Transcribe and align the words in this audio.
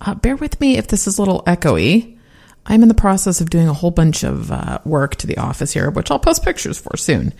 Uh, 0.00 0.14
bear 0.14 0.36
with 0.36 0.60
me 0.60 0.76
if 0.76 0.88
this 0.88 1.06
is 1.06 1.18
a 1.18 1.22
little 1.22 1.42
echoey. 1.42 2.18
I'm 2.66 2.82
in 2.82 2.88
the 2.88 2.94
process 2.94 3.40
of 3.40 3.50
doing 3.50 3.68
a 3.68 3.74
whole 3.74 3.90
bunch 3.90 4.22
of 4.22 4.50
uh, 4.50 4.78
work 4.84 5.16
to 5.16 5.26
the 5.26 5.38
office 5.38 5.72
here, 5.72 5.90
which 5.90 6.10
I'll 6.10 6.18
post 6.18 6.44
pictures 6.44 6.78
for 6.78 6.96
soon. 6.96 7.32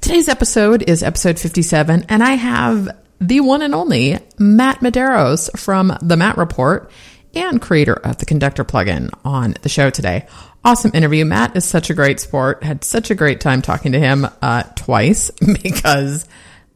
Today's 0.00 0.28
episode 0.28 0.88
is 0.88 1.02
episode 1.02 1.38
57, 1.38 2.06
and 2.08 2.22
I 2.22 2.32
have 2.32 2.88
the 3.20 3.40
one 3.40 3.60
and 3.60 3.74
only 3.74 4.18
Matt 4.38 4.80
Medeiros 4.80 5.56
from 5.58 5.96
the 6.00 6.16
Matt 6.16 6.38
Report 6.38 6.90
and 7.34 7.60
creator 7.60 7.92
of 7.92 8.16
the 8.18 8.26
Conductor 8.26 8.64
plugin 8.64 9.10
on 9.24 9.54
the 9.62 9.68
show 9.68 9.90
today. 9.90 10.26
Awesome 10.64 10.90
interview. 10.94 11.24
Matt 11.24 11.56
is 11.56 11.64
such 11.64 11.90
a 11.90 11.94
great 11.94 12.18
sport. 12.18 12.62
Had 12.64 12.82
such 12.82 13.10
a 13.10 13.14
great 13.14 13.40
time 13.40 13.62
talking 13.62 13.92
to 13.92 14.00
him 14.00 14.26
uh, 14.42 14.62
twice 14.76 15.30
because 15.62 16.26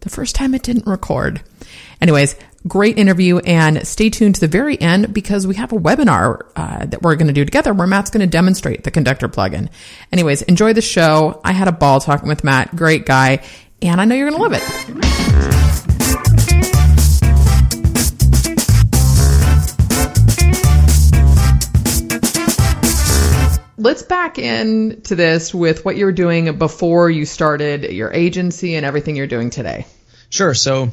the 0.00 0.10
first 0.10 0.34
time 0.34 0.54
it 0.54 0.62
didn't 0.62 0.86
record. 0.86 1.42
Anyways, 2.00 2.36
great 2.66 2.98
interview 2.98 3.38
and 3.38 3.86
stay 3.86 4.08
tuned 4.08 4.36
to 4.36 4.40
the 4.40 4.48
very 4.48 4.80
end 4.80 5.12
because 5.12 5.46
we 5.46 5.54
have 5.56 5.72
a 5.72 5.76
webinar 5.76 6.40
uh, 6.56 6.86
that 6.86 7.02
we're 7.02 7.14
going 7.16 7.26
to 7.26 7.34
do 7.34 7.44
together 7.44 7.74
where 7.74 7.86
Matt's 7.86 8.10
going 8.10 8.22
to 8.22 8.26
demonstrate 8.26 8.84
the 8.84 8.90
conductor 8.90 9.28
plugin. 9.28 9.68
Anyways, 10.10 10.42
enjoy 10.42 10.72
the 10.72 10.80
show. 10.80 11.40
I 11.44 11.52
had 11.52 11.68
a 11.68 11.72
ball 11.72 12.00
talking 12.00 12.28
with 12.28 12.42
Matt. 12.42 12.74
Great 12.74 13.04
guy. 13.04 13.44
And 13.82 14.00
I 14.00 14.06
know 14.06 14.14
you're 14.14 14.30
going 14.30 14.40
to 14.40 14.42
love 14.42 14.54
it. 14.54 14.62
Let's 23.76 24.02
back 24.02 24.38
into 24.38 25.14
this 25.14 25.52
with 25.52 25.84
what 25.84 25.96
you 25.96 26.06
were 26.06 26.12
doing 26.12 26.56
before 26.56 27.10
you 27.10 27.26
started 27.26 27.92
your 27.92 28.10
agency 28.10 28.76
and 28.76 28.86
everything 28.86 29.16
you're 29.16 29.26
doing 29.26 29.50
today. 29.50 29.84
Sure. 30.30 30.54
So 30.54 30.90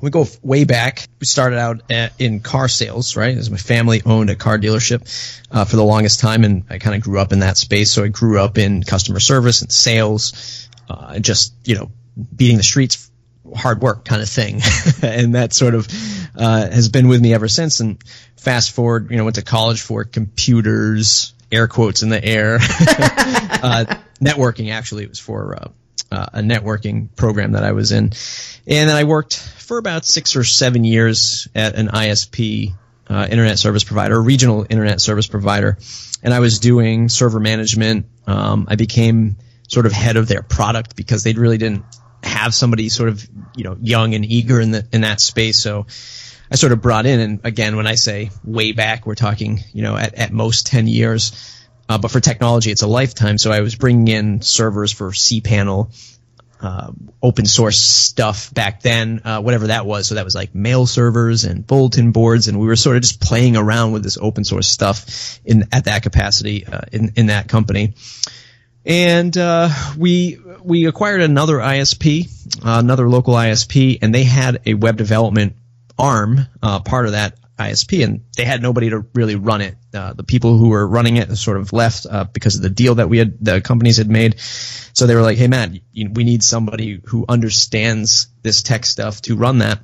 we 0.00 0.10
go 0.10 0.26
way 0.42 0.64
back. 0.64 1.08
We 1.20 1.26
started 1.26 1.58
out 1.58 1.82
at, 1.90 2.12
in 2.18 2.40
car 2.40 2.68
sales, 2.68 3.16
right? 3.16 3.36
As 3.36 3.50
my 3.50 3.56
family 3.56 4.02
owned 4.04 4.30
a 4.30 4.36
car 4.36 4.58
dealership 4.58 5.02
uh, 5.50 5.64
for 5.64 5.76
the 5.76 5.84
longest 5.84 6.20
time, 6.20 6.44
and 6.44 6.64
I 6.70 6.78
kind 6.78 6.94
of 6.94 7.02
grew 7.02 7.18
up 7.18 7.32
in 7.32 7.40
that 7.40 7.56
space. 7.56 7.90
So 7.90 8.04
I 8.04 8.08
grew 8.08 8.40
up 8.40 8.58
in 8.58 8.82
customer 8.82 9.20
service 9.20 9.62
and 9.62 9.72
sales, 9.72 10.68
uh, 10.88 11.12
and 11.16 11.24
just 11.24 11.54
you 11.64 11.76
know 11.76 11.90
beating 12.34 12.56
the 12.56 12.62
streets, 12.62 13.10
hard 13.54 13.82
work 13.82 14.04
kind 14.04 14.22
of 14.22 14.28
thing, 14.28 14.60
and 15.02 15.34
that 15.34 15.52
sort 15.52 15.74
of 15.74 15.88
uh, 16.36 16.70
has 16.70 16.88
been 16.88 17.08
with 17.08 17.20
me 17.20 17.34
ever 17.34 17.48
since. 17.48 17.80
And 17.80 18.02
fast 18.36 18.70
forward, 18.70 19.10
you 19.10 19.16
know, 19.16 19.24
went 19.24 19.36
to 19.36 19.42
college 19.42 19.80
for 19.80 20.04
computers, 20.04 21.34
air 21.50 21.66
quotes 21.66 22.02
in 22.02 22.08
the 22.08 22.24
air, 22.24 22.54
uh, 22.60 23.96
networking. 24.20 24.72
Actually, 24.72 25.04
it 25.04 25.08
was 25.08 25.18
for 25.18 25.72
uh, 26.10 26.26
a 26.34 26.40
networking 26.40 27.14
program 27.16 27.52
that 27.52 27.64
I 27.64 27.72
was 27.72 27.92
in. 27.92 28.04
And 28.66 28.90
then 28.90 28.96
I 28.96 29.04
worked 29.04 29.36
for 29.36 29.78
about 29.78 30.04
six 30.04 30.36
or 30.36 30.44
seven 30.44 30.84
years 30.84 31.48
at 31.54 31.74
an 31.74 31.88
ISP, 31.88 32.74
uh, 33.08 33.26
internet 33.30 33.58
service 33.58 33.84
provider, 33.84 34.20
regional 34.20 34.66
internet 34.68 35.00
service 35.00 35.26
provider. 35.26 35.78
And 36.22 36.34
I 36.34 36.40
was 36.40 36.58
doing 36.58 37.08
server 37.08 37.40
management. 37.40 38.06
Um, 38.26 38.66
I 38.68 38.76
became 38.76 39.36
sort 39.68 39.86
of 39.86 39.92
head 39.92 40.16
of 40.16 40.28
their 40.28 40.42
product 40.42 40.96
because 40.96 41.22
they 41.22 41.32
really 41.34 41.58
didn't 41.58 41.84
have 42.22 42.54
somebody 42.54 42.88
sort 42.88 43.10
of, 43.10 43.26
you 43.54 43.64
know, 43.64 43.76
young 43.80 44.14
and 44.14 44.24
eager 44.24 44.60
in 44.60 44.70
the, 44.72 44.86
in 44.92 45.02
that 45.02 45.20
space. 45.20 45.58
So 45.58 45.86
I 46.50 46.56
sort 46.56 46.72
of 46.72 46.80
brought 46.80 47.06
in, 47.06 47.20
and 47.20 47.40
again, 47.44 47.76
when 47.76 47.86
I 47.86 47.94
say 47.94 48.30
way 48.42 48.72
back, 48.72 49.06
we're 49.06 49.14
talking, 49.14 49.60
you 49.72 49.82
know, 49.82 49.96
at, 49.96 50.14
at 50.14 50.32
most 50.32 50.66
10 50.66 50.86
years. 50.86 51.57
Uh, 51.88 51.98
but 51.98 52.10
for 52.10 52.20
technology, 52.20 52.70
it's 52.70 52.82
a 52.82 52.86
lifetime. 52.86 53.38
So 53.38 53.50
I 53.50 53.60
was 53.60 53.74
bringing 53.74 54.08
in 54.08 54.42
servers 54.42 54.92
for 54.92 55.10
cPanel, 55.10 55.90
uh, 56.60 56.92
open 57.22 57.46
source 57.46 57.78
stuff 57.80 58.52
back 58.52 58.82
then, 58.82 59.22
uh, 59.24 59.40
whatever 59.40 59.68
that 59.68 59.86
was. 59.86 60.06
So 60.06 60.16
that 60.16 60.24
was 60.24 60.34
like 60.34 60.54
mail 60.54 60.86
servers 60.86 61.44
and 61.44 61.66
bulletin 61.66 62.12
boards, 62.12 62.48
and 62.48 62.58
we 62.58 62.66
were 62.66 62.76
sort 62.76 62.96
of 62.96 63.02
just 63.02 63.20
playing 63.20 63.56
around 63.56 63.92
with 63.92 64.02
this 64.02 64.18
open 64.18 64.44
source 64.44 64.68
stuff 64.68 65.40
in 65.44 65.68
at 65.72 65.84
that 65.84 66.02
capacity 66.02 66.66
uh, 66.66 66.80
in 66.92 67.12
in 67.16 67.26
that 67.26 67.48
company. 67.48 67.94
And 68.84 69.36
uh, 69.36 69.68
we 69.96 70.38
we 70.62 70.86
acquired 70.86 71.22
another 71.22 71.58
ISP, 71.58 72.28
uh, 72.64 72.80
another 72.80 73.08
local 73.08 73.34
ISP, 73.34 73.98
and 74.02 74.14
they 74.14 74.24
had 74.24 74.60
a 74.66 74.74
web 74.74 74.96
development 74.96 75.54
arm, 75.98 76.46
part 76.60 77.06
of 77.06 77.12
that 77.12 77.34
ISP, 77.58 78.04
and 78.04 78.24
they 78.36 78.44
had 78.44 78.62
nobody 78.62 78.90
to 78.90 79.04
really 79.14 79.34
run 79.34 79.60
it. 79.60 79.76
Uh, 79.92 80.12
the 80.12 80.22
people 80.22 80.56
who 80.56 80.68
were 80.68 80.86
running 80.86 81.16
it 81.16 81.34
sort 81.36 81.56
of 81.56 81.72
left 81.72 82.06
uh, 82.08 82.24
because 82.24 82.56
of 82.56 82.62
the 82.62 82.70
deal 82.70 82.96
that 82.96 83.08
we 83.08 83.18
had, 83.18 83.44
the 83.44 83.60
companies 83.60 83.96
had 83.96 84.08
made. 84.08 84.40
So 84.40 85.06
they 85.06 85.14
were 85.14 85.22
like, 85.22 85.38
"Hey, 85.38 85.48
Matt, 85.48 85.72
you, 85.92 86.10
we 86.12 86.24
need 86.24 86.42
somebody 86.42 87.00
who 87.04 87.24
understands 87.28 88.28
this 88.42 88.62
tech 88.62 88.86
stuff 88.86 89.22
to 89.22 89.36
run 89.36 89.58
that." 89.58 89.80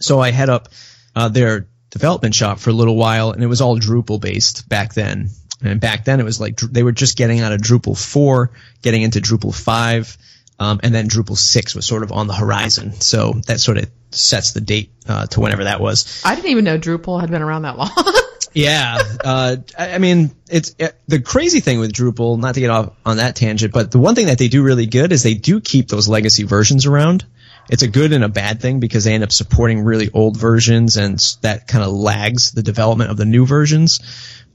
So 0.00 0.20
I 0.20 0.30
head 0.30 0.50
up 0.50 0.68
uh, 1.14 1.28
their 1.28 1.68
development 1.90 2.34
shop 2.34 2.58
for 2.58 2.70
a 2.70 2.74
little 2.74 2.96
while, 2.96 3.30
and 3.30 3.42
it 3.42 3.48
was 3.48 3.60
all 3.60 3.78
Drupal 3.78 4.20
based 4.20 4.68
back 4.68 4.94
then. 4.94 5.30
And 5.62 5.80
back 5.80 6.04
then, 6.04 6.18
it 6.18 6.24
was 6.24 6.40
like 6.40 6.56
they 6.58 6.82
were 6.82 6.92
just 6.92 7.16
getting 7.16 7.40
out 7.40 7.52
of 7.52 7.60
Drupal 7.60 7.96
four, 7.96 8.50
getting 8.82 9.02
into 9.02 9.20
Drupal 9.20 9.54
five. 9.54 10.18
Um, 10.58 10.78
and 10.84 10.94
then 10.94 11.08
Drupal 11.08 11.36
6 11.36 11.74
was 11.74 11.86
sort 11.86 12.04
of 12.04 12.12
on 12.12 12.28
the 12.28 12.34
horizon. 12.34 12.92
So 13.00 13.32
that 13.48 13.58
sort 13.58 13.78
of 13.78 13.90
sets 14.14 14.52
the 14.52 14.60
date 14.60 14.92
uh, 15.08 15.26
to 15.26 15.40
whenever 15.40 15.64
that 15.64 15.80
was. 15.80 16.22
I 16.24 16.34
didn't 16.34 16.50
even 16.50 16.64
know 16.64 16.78
Drupal 16.78 17.20
had 17.20 17.30
been 17.30 17.42
around 17.42 17.62
that 17.62 17.76
long. 17.76 17.90
yeah. 18.52 19.02
Uh, 19.24 19.56
I, 19.78 19.98
mean, 19.98 20.30
it's 20.48 20.74
it, 20.78 20.98
the 21.06 21.20
crazy 21.20 21.60
thing 21.60 21.80
with 21.80 21.92
Drupal, 21.92 22.38
not 22.38 22.54
to 22.54 22.60
get 22.60 22.70
off 22.70 22.94
on 23.04 23.18
that 23.18 23.36
tangent, 23.36 23.72
but 23.72 23.90
the 23.90 23.98
one 23.98 24.14
thing 24.14 24.26
that 24.26 24.38
they 24.38 24.48
do 24.48 24.62
really 24.62 24.86
good 24.86 25.12
is 25.12 25.22
they 25.22 25.34
do 25.34 25.60
keep 25.60 25.88
those 25.88 26.08
legacy 26.08 26.44
versions 26.44 26.86
around. 26.86 27.24
It's 27.70 27.82
a 27.82 27.88
good 27.88 28.12
and 28.12 28.24
a 28.24 28.28
bad 28.28 28.60
thing 28.60 28.80
because 28.80 29.04
they 29.04 29.14
end 29.14 29.22
up 29.22 29.32
supporting 29.32 29.82
really 29.82 30.10
old 30.12 30.36
versions 30.36 30.96
and 30.96 31.18
that 31.42 31.68
kind 31.68 31.84
of 31.84 31.92
lags 31.92 32.52
the 32.52 32.62
development 32.62 33.10
of 33.10 33.16
the 33.16 33.24
new 33.24 33.46
versions. 33.46 34.00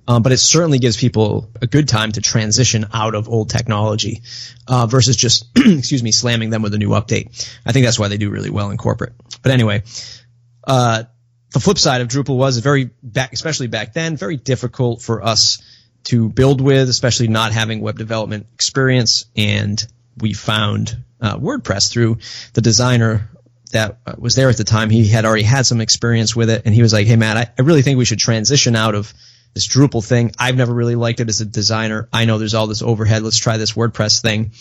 Um, 0.07 0.23
but 0.23 0.31
it 0.31 0.37
certainly 0.37 0.79
gives 0.79 0.95
people 0.95 1.51
a 1.61 1.67
good 1.67 1.89
time 1.89 2.13
to 2.13 2.21
transition 2.21 2.85
out 2.93 3.13
of 3.13 3.27
old 3.27 3.49
technology 3.49 4.21
uh, 4.67 4.85
versus 4.87 5.17
just, 5.17 5.47
excuse 5.57 6.01
me, 6.01 6.11
slamming 6.11 6.49
them 6.49 6.61
with 6.61 6.73
a 6.73 6.77
new 6.77 6.89
update. 6.89 7.49
I 7.65 7.73
think 7.73 7.85
that's 7.85 7.99
why 7.99 8.07
they 8.07 8.17
do 8.17 8.29
really 8.29 8.49
well 8.49 8.69
in 8.69 8.77
corporate. 8.77 9.13
But 9.41 9.51
anyway, 9.51 9.83
uh, 10.65 11.03
the 11.51 11.59
flip 11.59 11.77
side 11.77 12.01
of 12.01 12.07
Drupal 12.07 12.37
was 12.37 12.57
very 12.59 12.89
back, 13.03 13.33
especially 13.33 13.67
back 13.67 13.93
then, 13.93 14.15
very 14.15 14.37
difficult 14.37 15.01
for 15.01 15.23
us 15.23 15.61
to 16.05 16.29
build 16.29 16.61
with, 16.61 16.87
especially 16.87 17.27
not 17.27 17.51
having 17.51 17.81
web 17.81 17.97
development 17.97 18.47
experience. 18.53 19.25
And 19.35 19.85
we 20.17 20.33
found 20.33 21.03
uh, 21.19 21.37
WordPress 21.37 21.91
through 21.91 22.19
the 22.53 22.61
designer 22.61 23.29
that 23.71 23.99
was 24.17 24.35
there 24.35 24.49
at 24.49 24.57
the 24.57 24.63
time. 24.63 24.89
He 24.89 25.07
had 25.07 25.25
already 25.25 25.43
had 25.43 25.65
some 25.65 25.81
experience 25.81 26.35
with 26.35 26.49
it, 26.49 26.61
and 26.65 26.73
he 26.73 26.81
was 26.81 26.93
like, 26.93 27.07
"Hey, 27.07 27.17
Matt, 27.17 27.37
I, 27.37 27.51
I 27.59 27.61
really 27.63 27.81
think 27.81 27.97
we 27.97 28.05
should 28.05 28.19
transition 28.19 28.75
out 28.75 28.95
of." 28.95 29.13
This 29.57 29.67
Drupal 29.67 30.05
thing. 30.05 30.33
I've 30.37 30.55
never 30.55 30.71
really 30.71 30.93
liked 30.93 31.19
it 31.19 31.29
as 31.29 31.41
a 31.41 31.45
designer. 31.45 32.07
I 32.13 32.25
know 32.25 32.37
there's 32.37 32.53
all 32.53 32.67
this 32.67 32.83
overhead. 32.83 33.23
Let's 33.23 33.39
try 33.39 33.57
this 33.57 33.71
WordPress 33.71 34.21
thing. 34.21 34.51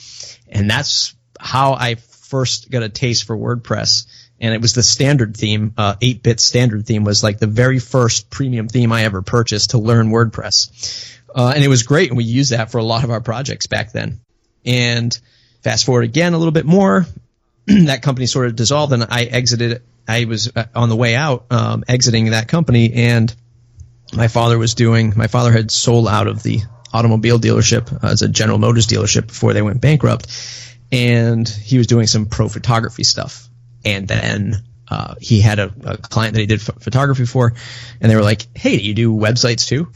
And 0.49 0.71
that's 0.71 1.15
how 1.39 1.75
I 1.75 1.97
first 1.97 2.71
got 2.71 2.83
a 2.83 2.89
taste 2.89 3.25
for 3.25 3.37
WordPress. 3.37 4.07
And 4.41 4.55
it 4.55 4.63
was 4.63 4.73
the 4.73 4.83
standard 4.83 5.37
theme, 5.37 5.75
uh, 5.77 5.97
8-bit 5.97 6.41
standard 6.41 6.87
theme 6.87 7.05
was 7.05 7.23
like 7.23 7.39
the 7.39 7.47
very 7.47 7.79
first 7.79 8.31
premium 8.31 8.69
theme 8.69 8.91
I 8.91 9.05
ever 9.05 9.21
purchased 9.21 9.71
to 9.71 9.79
learn 9.79 10.09
WordPress. 10.09 11.19
Uh, 11.35 11.53
and 11.55 11.63
it 11.63 11.69
was 11.69 11.83
great. 11.83 12.09
And 12.09 12.17
we 12.17 12.25
used 12.25 12.53
that 12.53 12.71
for 12.71 12.79
a 12.79 12.83
lot 12.83 13.05
of 13.05 13.11
our 13.11 13.21
projects 13.21 13.67
back 13.67 13.93
then. 13.93 14.21
And 14.65 15.17
fast 15.61 15.85
forward 15.85 16.05
again 16.05 16.33
a 16.33 16.39
little 16.39 16.53
bit 16.53 16.65
more. 16.65 17.05
that 17.67 18.01
company 18.01 18.25
sort 18.25 18.47
of 18.47 18.57
dissolved 18.57 18.95
and 18.95 19.05
I 19.11 19.25
exited. 19.25 19.83
I 20.09 20.25
was 20.25 20.51
uh, 20.57 20.65
on 20.75 20.89
the 20.89 20.97
way 20.97 21.15
out, 21.17 21.45
um, 21.51 21.85
exiting 21.87 22.31
that 22.31 22.49
company 22.49 22.95
and 22.95 23.35
my 24.13 24.29
father 24.29 24.59
was 24.59 24.75
doing. 24.75 25.13
My 25.17 25.27
father 25.27 25.53
had 25.53 25.71
sold 25.71 26.09
out 26.09 26.27
of 26.27 26.43
the 26.43 26.61
automobile 26.93 27.39
dealership 27.39 27.93
uh, 27.93 28.09
as 28.09 28.23
a 28.23 28.29
General 28.29 28.59
Motors 28.59 28.87
dealership 28.87 29.27
before 29.27 29.53
they 29.53 29.63
went 29.63 29.81
bankrupt, 29.81 30.27
and 30.93 31.49
he 31.49 31.79
was 31.79 31.87
doing 31.87 32.07
some 32.07 32.27
pro 32.27 32.49
photography 32.49 33.05
stuff. 33.05 33.49
And 33.85 34.09
then 34.09 34.63
uh, 34.89 35.15
he 35.21 35.41
had 35.41 35.59
a, 35.59 35.73
a, 35.85 35.97
client 35.97 36.35
that 36.35 36.41
he 36.41 36.47
did 36.47 36.61
ph- 36.61 36.79
photography 36.81 37.27
for, 37.27 37.55
and 38.01 38.11
they 38.11 38.17
were 38.17 38.23
like, 38.23 38.47
"Hey, 38.57 38.79
do 38.79 38.85
you 38.85 38.95
do 38.95 39.13
websites 39.13 39.67
too?" 39.67 39.89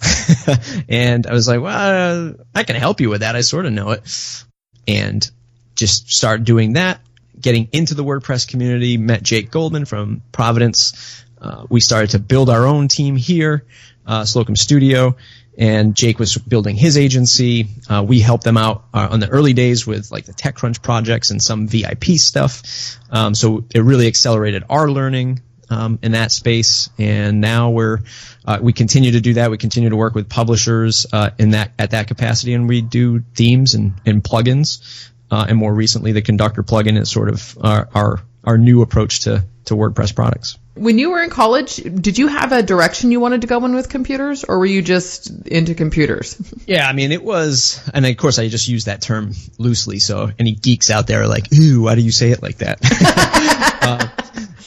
and 0.89 1.27
I 1.27 1.33
was 1.33 1.47
like, 1.49 1.61
"Well, 1.61 2.35
I 2.55 2.65
can 2.65 2.77
help 2.77 3.01
you 3.01 3.09
with 3.09 3.21
that. 3.21 3.37
I 3.37 3.41
sort 3.43 3.67
of 3.67 3.73
know 3.73 3.91
it." 3.91 4.45
And 4.89 5.29
just 5.77 6.11
started 6.11 6.45
doing 6.45 6.75
that, 6.75 7.01
getting 7.41 7.69
into 7.73 7.95
the 7.95 8.05
WordPress 8.05 8.49
community. 8.49 8.99
Met 8.99 9.23
Jake 9.23 9.51
Goldman 9.51 9.85
from 9.85 10.23
Providence. 10.33 11.25
Uh, 11.41 11.67
we 11.69 11.81
started 11.81 12.11
to 12.11 12.19
build 12.19 12.51
our 12.51 12.67
own 12.67 12.89
team 12.89 13.17
here 13.17 13.65
uh, 14.07 14.25
Slocum 14.25 14.57
Studio, 14.57 15.17
and 15.57 15.95
Jake 15.95 16.19
was 16.19 16.37
building 16.37 16.75
his 16.75 16.99
agency. 16.99 17.69
Uh, 17.89 18.05
we 18.07 18.21
helped 18.21 18.45
them 18.45 18.57
out 18.57 18.85
uh, 18.93 19.09
on 19.11 19.21
the 19.21 19.29
early 19.29 19.53
days 19.53 19.87
with 19.87 20.11
like 20.11 20.25
the 20.25 20.33
TechCrunch 20.33 20.83
projects 20.83 21.31
and 21.31 21.41
some 21.41 21.69
VIP 21.69 22.05
stuff. 22.17 22.99
Um, 23.11 23.35
so 23.35 23.65
it 23.75 23.81
really 23.81 24.07
accelerated 24.09 24.65
our 24.69 24.91
learning 24.91 25.43
um, 25.69 25.99
in 26.03 26.13
that 26.13 26.33
space. 26.33 26.91
And 26.99 27.41
now 27.41 27.71
we're 27.71 28.01
uh, 28.45 28.59
we 28.61 28.73
continue 28.73 29.13
to 29.13 29.21
do 29.21 29.35
that. 29.35 29.51
We 29.51 29.59
continue 29.59 29.91
to 29.91 29.97
work 29.97 30.15
with 30.15 30.29
publishers 30.29 31.07
in 31.39 31.51
that 31.51 31.73
at 31.79 31.93
that 31.93 32.09
capacity, 32.09 32.55
and 32.55 32.69
we 32.69 32.81
do 32.81 33.21
themes 33.35 33.75
and, 33.75 33.95
and 34.05 34.25
plugins. 34.25 35.09
And 35.31 35.57
more 35.57 35.73
recently, 35.73 36.11
the 36.11 36.23
Conductor 36.23 36.65
plugin 36.65 36.99
is 36.99 37.09
sort 37.09 37.29
of 37.29 37.57
our, 37.61 37.89
our 37.95 38.21
our 38.45 38.59
new 38.59 38.83
approach 38.83 39.21
to 39.21 39.45
to 39.67 39.75
WordPress 39.75 40.15
products. 40.15 40.59
When 40.75 40.99
you 40.99 41.11
were 41.11 41.23
in 41.23 41.31
college, 41.31 41.77
did 41.77 42.17
you 42.17 42.29
have 42.29 42.53
a 42.53 42.63
direction 42.63 43.13
you 43.13 43.21
wanted 43.21 43.43
to 43.43 43.47
go 43.47 43.65
in 43.65 43.75
with 43.75 43.89
computers, 43.89 44.45
or 44.45 44.59
were 44.59 44.67
you 44.67 44.83
just 44.83 45.31
into 45.47 45.75
computers? 45.75 46.37
Yeah, 46.67 46.89
I 46.89 46.93
mean, 46.93 47.11
it 47.11 47.25
was, 47.25 47.81
and 47.93 48.07
of 48.07 48.17
course, 48.17 48.39
I 48.39 48.47
just 48.47 48.69
use 48.69 48.85
that 48.85 49.03
term 49.03 49.33
loosely. 49.59 49.99
So 49.99 50.31
any 50.39 50.53
geeks 50.53 50.89
out 50.89 51.09
there 51.09 51.23
are 51.23 51.27
like, 51.27 51.53
"Ooh, 51.53 51.83
why 51.83 51.97
do 51.97 52.03
you 52.03 52.13
say 52.13 52.31
it 52.31 52.43
like 52.43 52.59
that?" 52.59 52.79
uh, 53.83 54.09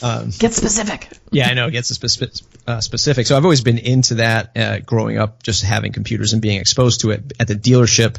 um, 0.04 0.30
Get 0.38 0.52
specific. 0.52 1.08
Yeah, 1.30 1.48
I 1.48 1.54
know. 1.54 1.68
It 1.68 1.70
gets 1.70 1.88
spe- 1.88 2.44
uh, 2.66 2.80
specific. 2.82 3.26
So 3.26 3.36
I've 3.36 3.44
always 3.44 3.62
been 3.62 3.78
into 3.78 4.16
that 4.16 4.56
uh, 4.56 4.78
growing 4.80 5.16
up, 5.16 5.42
just 5.42 5.64
having 5.64 5.92
computers 5.92 6.34
and 6.34 6.42
being 6.42 6.60
exposed 6.60 7.00
to 7.00 7.10
it 7.12 7.32
at 7.40 7.48
the 7.48 7.54
dealership. 7.54 8.18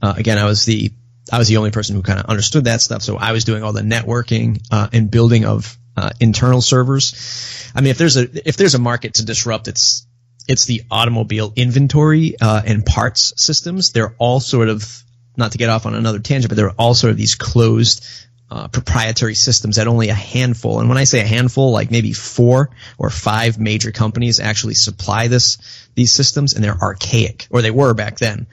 Uh, 0.00 0.14
again, 0.16 0.38
I 0.38 0.46
was 0.46 0.64
the 0.64 0.92
I 1.30 1.38
was 1.38 1.48
the 1.48 1.56
only 1.56 1.70
person 1.70 1.96
who 1.96 2.02
kind 2.02 2.20
of 2.20 2.26
understood 2.26 2.64
that 2.64 2.80
stuff. 2.80 3.02
So 3.02 3.16
I 3.16 3.32
was 3.32 3.44
doing 3.44 3.62
all 3.62 3.72
the 3.72 3.82
networking 3.82 4.64
uh, 4.70 4.88
and 4.92 5.10
building 5.10 5.44
of 5.44 5.76
uh, 5.96 6.10
internal 6.20 6.60
servers. 6.60 7.72
I 7.74 7.80
mean, 7.80 7.90
if 7.90 7.98
there's 7.98 8.16
a 8.16 8.48
if 8.48 8.56
there's 8.56 8.74
a 8.74 8.78
market 8.78 9.14
to 9.14 9.24
disrupt, 9.24 9.68
it's 9.68 10.06
it's 10.48 10.66
the 10.66 10.82
automobile 10.90 11.52
inventory 11.56 12.36
uh, 12.40 12.62
and 12.64 12.84
parts 12.84 13.32
systems. 13.36 13.92
They're 13.92 14.14
all 14.18 14.40
sort 14.40 14.68
of 14.68 15.02
not 15.36 15.52
to 15.52 15.58
get 15.58 15.68
off 15.68 15.86
on 15.86 15.94
another 15.94 16.18
tangent, 16.18 16.48
but 16.48 16.56
they're 16.56 16.70
all 16.70 16.94
sort 16.94 17.10
of 17.10 17.16
these 17.16 17.34
closed 17.34 18.06
uh, 18.50 18.68
proprietary 18.68 19.34
systems 19.34 19.76
that 19.76 19.88
only 19.88 20.08
a 20.08 20.14
handful, 20.14 20.78
and 20.78 20.88
when 20.88 20.98
I 20.98 21.04
say 21.04 21.20
a 21.20 21.26
handful, 21.26 21.72
like 21.72 21.90
maybe 21.90 22.12
four 22.12 22.70
or 22.96 23.10
five 23.10 23.58
major 23.58 23.90
companies 23.90 24.38
actually 24.38 24.74
supply 24.74 25.26
this 25.26 25.58
these 25.94 26.12
systems, 26.12 26.54
and 26.54 26.62
they're 26.62 26.76
archaic, 26.80 27.48
or 27.50 27.62
they 27.62 27.72
were 27.72 27.94
back 27.94 28.18
then. 28.18 28.46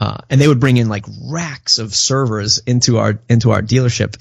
Uh, 0.00 0.18
and 0.30 0.40
they 0.40 0.46
would 0.46 0.60
bring 0.60 0.76
in 0.76 0.88
like 0.88 1.04
racks 1.24 1.78
of 1.78 1.94
servers 1.94 2.58
into 2.58 2.98
our 2.98 3.20
into 3.28 3.50
our 3.50 3.62
dealership 3.62 4.16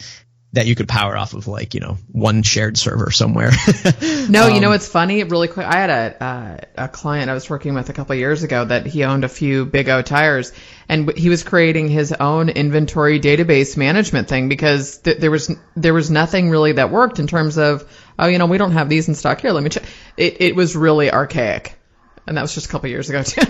that 0.54 0.66
you 0.66 0.76
could 0.76 0.88
power 0.88 1.16
off 1.16 1.34
of 1.34 1.48
like 1.48 1.74
you 1.74 1.80
know 1.80 1.98
one 2.12 2.42
shared 2.42 2.78
server 2.78 3.12
somewhere. 3.12 3.52
no, 4.30 4.48
um, 4.48 4.56
you 4.56 4.62
know 4.62 4.70
what's 4.70 4.88
funny? 4.88 5.24
Really 5.24 5.48
quick, 5.48 5.68
I 5.68 5.76
had 5.76 5.90
a 5.90 6.24
uh, 6.24 6.58
a 6.86 6.88
client 6.88 7.30
I 7.30 7.34
was 7.34 7.50
working 7.50 7.74
with 7.74 7.90
a 7.90 7.94
couple 7.94 8.16
years 8.16 8.44
ago 8.44 8.66
that 8.66 8.86
he 8.86 9.04
owned 9.04 9.24
a 9.24 9.30
few 9.30 9.66
Big 9.66 9.90
O 9.90 10.02
tires, 10.02 10.54
and 10.88 11.12
he 11.16 11.30
was 11.30 11.44
creating 11.44 11.90
his 11.90 12.12
own 12.14 12.50
inventory 12.50 13.20
database 13.20 13.78
management 13.78 14.30
thing 14.30 14.50
because 14.50 14.98
th- 15.00 15.18
there 15.18 15.32
was 15.32 15.56
there 15.76 15.94
was 15.94 16.10
nothing 16.10 16.50
really 16.50 16.72
that 16.72 16.92
worked 16.92 17.20
in 17.20 17.28
terms 17.28 17.58
of 17.58 17.88
oh 18.18 18.28
you 18.28 18.40
know 18.40 18.48
we 18.48 18.58
don't 18.58 18.72
have 18.72 18.90
these 18.90 19.08
in 19.08 19.16
stock 19.16 19.42
here 19.42 19.52
let 19.52 19.64
me 19.64 19.70
check. 19.70 19.84
It 20.16 20.42
it 20.42 20.56
was 20.56 20.76
really 20.76 21.12
archaic, 21.12 21.78
and 22.26 22.38
that 22.38 22.42
was 22.42 22.56
just 22.56 22.68
a 22.68 22.70
couple 22.70 22.90
years 22.90 23.10
ago 23.10 23.22
too 23.24 23.44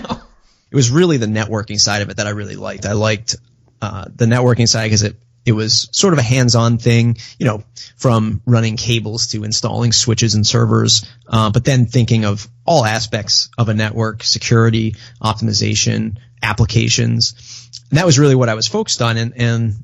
it 0.70 0.76
was 0.76 0.90
really 0.90 1.16
the 1.16 1.26
networking 1.26 1.80
side 1.80 2.02
of 2.02 2.10
it 2.10 2.18
that 2.18 2.26
I 2.26 2.30
really 2.30 2.56
liked. 2.56 2.86
I 2.86 2.92
liked 2.92 3.36
uh, 3.80 4.06
the 4.14 4.26
networking 4.26 4.68
side 4.68 4.86
because 4.86 5.02
it 5.02 5.16
it 5.46 5.52
was 5.52 5.88
sort 5.92 6.12
of 6.12 6.18
a 6.18 6.22
hands-on 6.22 6.76
thing, 6.76 7.16
you 7.38 7.46
know, 7.46 7.62
from 7.96 8.42
running 8.44 8.76
cables 8.76 9.28
to 9.28 9.44
installing 9.44 9.92
switches 9.92 10.34
and 10.34 10.46
servers, 10.46 11.08
uh, 11.26 11.50
but 11.50 11.64
then 11.64 11.86
thinking 11.86 12.26
of 12.26 12.46
all 12.66 12.84
aspects 12.84 13.48
of 13.56 13.70
a 13.70 13.74
network, 13.74 14.22
security, 14.24 14.96
optimization, 15.22 16.18
applications. 16.42 17.70
And 17.88 17.98
that 17.98 18.04
was 18.04 18.18
really 18.18 18.34
what 18.34 18.50
I 18.50 18.54
was 18.54 18.66
focused 18.66 19.00
on. 19.00 19.16
And, 19.16 19.32
and 19.40 19.74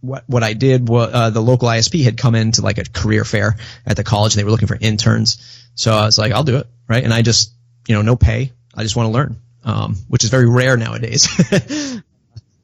what, 0.00 0.24
what 0.26 0.42
I 0.42 0.54
did 0.54 0.88
was, 0.88 1.10
uh, 1.12 1.28
the 1.28 1.42
local 1.42 1.68
ISP 1.68 2.02
had 2.02 2.16
come 2.16 2.34
into 2.34 2.62
like 2.62 2.78
a 2.78 2.84
career 2.84 3.26
fair 3.26 3.56
at 3.84 3.98
the 3.98 4.04
college. 4.04 4.34
And 4.34 4.40
they 4.40 4.44
were 4.44 4.52
looking 4.52 4.68
for 4.68 4.78
interns. 4.80 5.68
So 5.74 5.92
I 5.92 6.06
was 6.06 6.16
like, 6.16 6.32
I'll 6.32 6.44
do 6.44 6.56
it. 6.56 6.66
Right. 6.88 7.04
And 7.04 7.12
I 7.12 7.20
just, 7.20 7.52
you 7.86 7.94
know, 7.94 8.00
no 8.00 8.16
pay. 8.16 8.52
I 8.74 8.84
just 8.84 8.96
want 8.96 9.08
to 9.08 9.12
learn 9.12 9.36
um, 9.64 9.96
which 10.08 10.24
is 10.24 10.30
very 10.30 10.48
rare 10.48 10.76
nowadays. 10.76 11.28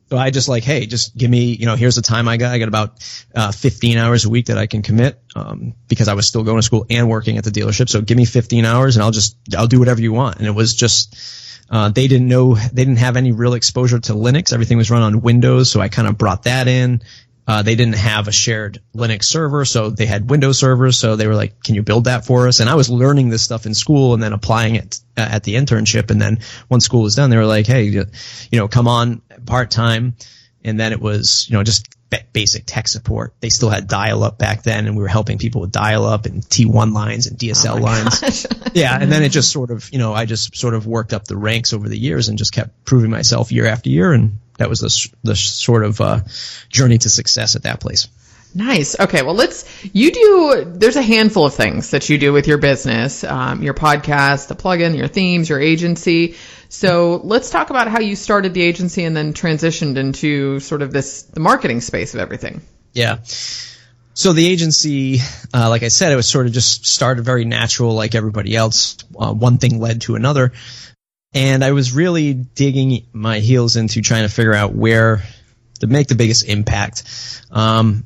so 0.09 0.17
I 0.17 0.31
just 0.31 0.49
like, 0.49 0.65
hey, 0.65 0.87
just 0.87 1.17
give 1.17 1.31
me, 1.31 1.55
you 1.55 1.67
know, 1.67 1.77
here's 1.77 1.97
the 1.97 2.03
time 2.03 2.29
I 2.29 2.37
got. 2.37 2.53
I 2.53 2.59
got 2.59 2.69
about 2.69 3.25
uh, 3.35 3.53
15 3.53 3.99
hours 3.99 4.25
a 4.25 4.31
week 4.31 4.47
that 4.47 4.59
I 4.59 4.67
can 4.67 4.83
commit 4.83 5.21
um, 5.35 5.75
because 5.89 6.09
I 6.09 6.15
was 6.15 6.27
still 6.29 6.45
going 6.45 6.59
to 6.59 6.63
school 6.63 6.87
and 6.91 7.09
working 7.09 7.39
at 7.39 7.45
the 7.45 7.51
dealership. 7.51 7.89
So 7.89 8.01
give 8.01 8.17
me 8.17 8.25
15 8.25 8.65
hours 8.65 8.97
and 8.97 9.03
I'll 9.03 9.11
just 9.11 9.37
I'll 9.57 9.67
do 9.67 9.79
whatever 9.79 10.01
you 10.01 10.13
want. 10.13 10.37
And 10.39 10.47
it 10.47 10.55
was 10.55 10.75
just. 10.75 11.43
Uh, 11.69 11.89
they 11.89 12.07
didn't 12.07 12.29
know 12.29 12.55
they 12.55 12.85
didn't 12.85 12.99
have 12.99 13.17
any 13.17 13.33
real 13.33 13.55
exposure 13.55 13.99
to 13.99 14.13
Linux. 14.13 14.53
Everything 14.53 14.79
was 14.79 14.89
run 14.89 15.03
on 15.03 15.21
Windows, 15.21 15.69
so 15.69 15.81
I 15.81 15.89
kind 15.89 16.07
of 16.07 16.17
brought 16.17 16.45
that 16.45 16.69
in. 16.69 17.03
Uh, 17.47 17.63
they 17.63 17.77
didn't 17.77 17.97
have 17.97 18.29
a 18.29 18.33
shared 18.33 18.81
Linux 18.95 19.25
server, 19.25 19.65
so 19.65 19.91
they 19.91 20.07
had 20.07 20.29
Windows 20.29 20.59
servers. 20.59 20.99
So 20.99 21.17
they 21.17 21.27
were 21.27 21.35
like, 21.35 21.63
"Can 21.63 21.75
you 21.75 21.83
build 21.83 22.05
that 22.05 22.27
for 22.27 22.49
us?" 22.49 22.61
And 22.61 22.69
I 22.69 22.75
was 22.75 22.91
learning 22.91 23.29
this 23.29 23.43
stuff 23.43 23.67
in 23.67 23.75
school 23.75 24.15
and 24.15 24.23
then 24.23 24.33
applying 24.33 24.75
it 24.75 25.01
uh, 25.17 25.29
at 25.31 25.45
the 25.45 25.55
internship. 25.55 26.11
And 26.11 26.21
then 26.21 26.41
once 26.69 26.85
school 26.85 27.03
was 27.03 27.15
done, 27.15 27.31
they 27.31 27.37
were 27.37 27.47
like, 27.47 27.67
"Hey, 27.67 27.85
you 27.85 28.07
know, 28.53 28.69
come 28.69 28.89
on 28.89 29.23
part 29.47 29.71
time." 29.71 30.17
And 30.65 30.81
then 30.81 30.93
it 30.93 31.01
was, 31.01 31.47
you 31.49 31.57
know, 31.57 31.63
just 31.63 31.96
basic 32.33 32.65
tech 32.67 32.87
support. 32.87 33.35
They 33.41 33.49
still 33.49 33.71
had 33.71 33.89
dial 33.89 34.23
up 34.23 34.39
back 34.39 34.63
then, 34.63 34.87
and 34.87 34.97
we 34.97 35.03
were 35.03 35.09
helping 35.09 35.39
people 35.39 35.63
with 35.63 35.73
dial 35.73 36.05
up 36.05 36.27
and 36.27 36.43
T1 36.43 36.93
lines 36.93 37.27
and 37.27 37.39
DSL 37.39 37.79
oh 37.79 37.83
lines. 37.83 38.47
yeah, 38.75 38.97
and 39.01 39.11
then 39.11 39.23
it 39.23 39.31
just 39.31 39.51
sort 39.51 39.71
of, 39.71 39.91
you 39.93 39.99
know, 39.99 40.13
I 40.13 40.27
just 40.27 40.55
sort 40.57 40.75
of 40.75 40.87
worked 40.87 41.13
up 41.13 41.25
the 41.25 41.37
ranks 41.37 41.73
over 41.73 41.89
the 41.89 41.99
years 41.99 42.29
and 42.29 42.37
just 42.39 42.53
kept 42.53 42.85
proving 42.85 43.11
myself 43.11 43.53
year 43.53 43.67
after 43.67 43.89
year, 43.89 44.13
and 44.13 44.39
that 44.59 44.69
was 44.69 44.81
the 44.81 45.17
the 45.23 45.35
sort 45.35 45.85
of 45.85 46.01
uh, 46.01 46.21
journey 46.69 46.99
to 46.99 47.09
success 47.09 47.57
at 47.57 47.63
that 47.63 47.81
place. 47.81 48.09
Nice. 48.57 48.99
Okay. 48.99 49.23
Well, 49.23 49.35
let's. 49.35 49.67
You 49.95 50.11
do. 50.11 50.65
There's 50.67 50.97
a 50.97 51.03
handful 51.03 51.45
of 51.45 51.55
things 51.55 51.91
that 51.91 52.09
you 52.09 52.17
do 52.17 52.33
with 52.33 52.47
your 52.47 52.57
business, 52.57 53.23
um, 53.23 53.63
your 53.63 53.75
podcast, 53.75 54.49
the 54.49 54.55
plugin, 54.57 54.97
your 54.97 55.09
themes, 55.09 55.49
your 55.49 55.61
agency. 55.61 56.37
So 56.71 57.21
let's 57.23 57.51
talk 57.51 57.69
about 57.69 57.89
how 57.89 58.01
you 58.01 58.17
started 58.17 58.55
the 58.55 58.63
agency 58.63 59.05
and 59.05 59.15
then 59.15 59.35
transitioned 59.35 59.99
into 59.99 60.59
sort 60.61 60.81
of 60.81 60.91
this 60.91 61.25
the 61.25 61.41
marketing 61.41 61.83
space 61.83 62.15
of 62.15 62.21
everything. 62.21 62.63
Yeah. 62.95 63.19
So 64.15 64.33
the 64.33 64.47
agency, 64.47 65.19
uh, 65.53 65.69
like 65.69 65.83
I 65.83 65.89
said, 65.89 66.13
it 66.13 66.17
was 66.17 66.27
sort 66.27 66.47
of 66.47 66.53
just 66.53 66.87
started 66.87 67.25
very 67.27 67.45
natural, 67.45 67.95
like 67.95 68.15
everybody 68.15 68.57
else. 68.57 68.97
Uh, 69.15 69.35
one 69.35 69.59
thing 69.59 69.79
led 69.79 70.01
to 70.03 70.15
another 70.15 70.53
and 71.37 71.63
I 71.63 71.73
was 71.73 71.93
really 71.93 72.33
digging 72.33 73.07
my 73.13 73.41
heels 73.41 73.77
into 73.77 74.01
trying 74.01 74.23
to 74.23 74.33
figure 74.33 74.55
out 74.55 74.75
where 74.75 75.23
to 75.81 75.87
make 75.87 76.09
the 76.09 76.15
biggest 76.15 76.49
impact. 76.49 77.05
Um, 77.51 78.05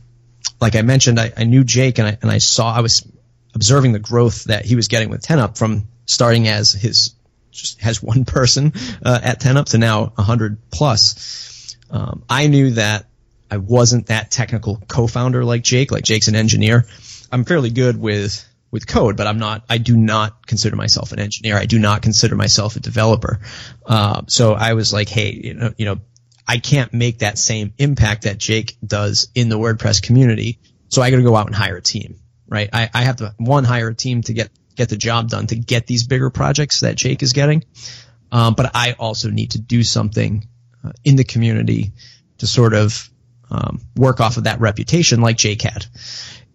like 0.60 0.76
I 0.76 0.82
mentioned, 0.82 1.18
I, 1.18 1.32
I 1.36 1.44
knew 1.44 1.64
Jake 1.64 1.98
and 1.98 2.08
I, 2.08 2.18
and 2.20 2.30
I 2.30 2.38
saw, 2.38 2.72
I 2.72 2.80
was 2.80 3.06
observing 3.54 3.92
the 3.92 3.98
growth 3.98 4.44
that 4.44 4.64
he 4.64 4.76
was 4.76 4.88
getting 4.88 5.08
with 5.08 5.22
10up 5.22 5.56
from 5.58 5.88
starting 6.06 6.48
as 6.48 6.72
his, 6.72 7.14
just 7.50 7.80
has 7.80 8.02
one 8.02 8.24
person, 8.24 8.72
uh, 9.04 9.20
at 9.22 9.40
10up 9.40 9.66
to 9.70 9.78
now 9.78 10.06
100 10.14 10.58
plus. 10.70 11.76
Um, 11.90 12.22
I 12.28 12.46
knew 12.46 12.70
that 12.72 13.06
I 13.50 13.56
wasn't 13.56 14.06
that 14.06 14.30
technical 14.30 14.80
co-founder 14.86 15.44
like 15.44 15.62
Jake, 15.62 15.90
like 15.90 16.04
Jake's 16.04 16.28
an 16.28 16.36
engineer. 16.36 16.86
I'm 17.32 17.44
fairly 17.44 17.70
good 17.70 18.00
with 18.00 18.46
with 18.70 18.86
code, 18.86 19.16
but 19.16 19.26
I'm 19.26 19.38
not, 19.38 19.64
I 19.68 19.78
do 19.78 19.96
not 19.96 20.46
consider 20.46 20.76
myself 20.76 21.12
an 21.12 21.18
engineer. 21.18 21.56
I 21.56 21.66
do 21.66 21.78
not 21.78 22.02
consider 22.02 22.36
myself 22.36 22.76
a 22.76 22.80
developer. 22.80 23.40
Uh, 23.84 24.22
so 24.28 24.52
I 24.52 24.74
was 24.74 24.92
like, 24.92 25.08
hey, 25.08 25.32
you 25.32 25.54
know, 25.54 25.74
you 25.76 25.86
know, 25.86 26.00
I 26.50 26.58
can't 26.58 26.92
make 26.92 27.18
that 27.18 27.38
same 27.38 27.72
impact 27.78 28.24
that 28.24 28.38
Jake 28.38 28.76
does 28.84 29.28
in 29.34 29.48
the 29.48 29.56
WordPress 29.56 30.02
community. 30.02 30.58
So 30.88 31.00
I 31.00 31.10
got 31.10 31.18
to 31.18 31.22
go 31.22 31.36
out 31.36 31.46
and 31.46 31.54
hire 31.54 31.76
a 31.76 31.82
team, 31.82 32.18
right? 32.48 32.68
I, 32.72 32.90
I 32.92 33.02
have 33.02 33.16
to 33.16 33.34
one 33.38 33.62
hire 33.62 33.88
a 33.88 33.94
team 33.94 34.22
to 34.22 34.32
get 34.32 34.50
get 34.74 34.88
the 34.88 34.96
job 34.96 35.28
done 35.28 35.46
to 35.46 35.56
get 35.56 35.86
these 35.86 36.06
bigger 36.06 36.30
projects 36.30 36.80
that 36.80 36.96
Jake 36.96 37.22
is 37.22 37.32
getting. 37.32 37.64
Um, 38.32 38.54
but 38.54 38.72
I 38.74 38.96
also 38.98 39.30
need 39.30 39.52
to 39.52 39.60
do 39.60 39.84
something 39.84 40.48
uh, 40.84 40.92
in 41.04 41.16
the 41.16 41.24
community 41.24 41.92
to 42.38 42.46
sort 42.46 42.74
of 42.74 43.08
um, 43.50 43.80
work 43.94 44.20
off 44.20 44.36
of 44.36 44.44
that 44.44 44.60
reputation 44.60 45.20
like 45.20 45.36
Jake 45.36 45.62
had 45.62 45.86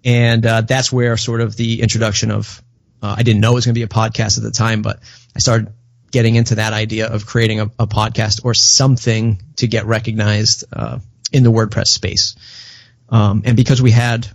and 0.06 0.46
uh, 0.46 0.62
that's 0.62 0.92
where 0.92 1.18
sort 1.18 1.42
of 1.42 1.56
the 1.56 1.82
introduction 1.82 2.32
of 2.32 2.62
uh, 3.02 3.16
I 3.18 3.24
didn't 3.24 3.42
know 3.42 3.52
it 3.52 3.56
was 3.56 3.66
going 3.66 3.74
to 3.74 3.80
be 3.80 3.84
a 3.84 3.88
podcast 3.88 4.38
at 4.38 4.44
the 4.44 4.52
time, 4.52 4.82
but 4.82 5.00
I 5.36 5.40
started 5.40 5.74
getting 6.16 6.36
into 6.36 6.56
that 6.56 6.72
idea 6.72 7.08
of 7.08 7.26
creating 7.26 7.60
a, 7.60 7.66
a 7.78 7.88
podcast 7.88 8.46
or 8.46 8.54
something 8.54 9.42
to 9.58 9.68
get 9.68 9.86
recognized 9.86 10.64
uh, 10.72 10.98
in 11.34 11.44
the 11.44 11.52
WordPress 11.52 11.88
space. 11.88 12.38
Um, 13.10 13.42
and 13.44 13.58
because 13.58 13.82
we 13.82 13.92
had, 13.92 14.26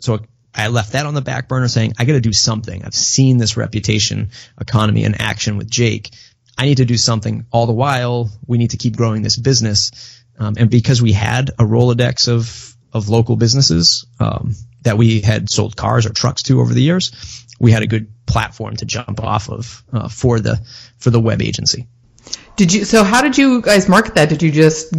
so 0.00 0.18
I 0.52 0.66
left 0.66 0.94
that 0.94 1.06
on 1.06 1.14
the 1.14 1.20
back 1.20 1.46
burner 1.46 1.68
saying, 1.68 1.92
I 1.96 2.06
got 2.06 2.14
to 2.14 2.20
do 2.20 2.32
something. 2.32 2.84
I've 2.84 2.92
seen 2.92 3.38
this 3.38 3.56
reputation 3.56 4.30
economy 4.60 5.04
in 5.04 5.14
action 5.14 5.58
with 5.58 5.70
Jake. 5.70 6.10
I 6.58 6.64
need 6.64 6.78
to 6.78 6.84
do 6.84 6.96
something. 6.96 7.46
All 7.52 7.66
the 7.66 7.72
while, 7.72 8.30
we 8.44 8.58
need 8.58 8.70
to 8.70 8.76
keep 8.76 8.96
growing 8.96 9.22
this 9.22 9.36
business. 9.36 9.92
Um, 10.40 10.54
and 10.58 10.68
because 10.68 11.00
we 11.00 11.12
had 11.12 11.50
a 11.50 11.62
Rolodex 11.62 12.26
of, 12.26 12.76
of 12.92 13.08
local 13.08 13.36
businesses, 13.36 14.06
um, 14.20 14.54
that 14.82 14.96
we 14.96 15.20
had 15.20 15.50
sold 15.50 15.76
cars 15.76 16.06
or 16.06 16.10
trucks 16.10 16.42
to 16.44 16.60
over 16.60 16.72
the 16.72 16.82
years, 16.82 17.46
we 17.60 17.72
had 17.72 17.82
a 17.82 17.86
good 17.86 18.12
platform 18.26 18.76
to 18.76 18.86
jump 18.86 19.22
off 19.22 19.50
of 19.50 19.84
uh, 19.92 20.08
for 20.08 20.40
the 20.40 20.60
for 20.98 21.10
the 21.10 21.20
web 21.20 21.42
agency. 21.42 21.86
Did 22.56 22.72
you? 22.72 22.84
So 22.84 23.04
how 23.04 23.22
did 23.22 23.38
you 23.38 23.62
guys 23.62 23.88
market 23.88 24.14
that? 24.14 24.28
Did 24.28 24.42
you 24.42 24.50
just 24.50 24.94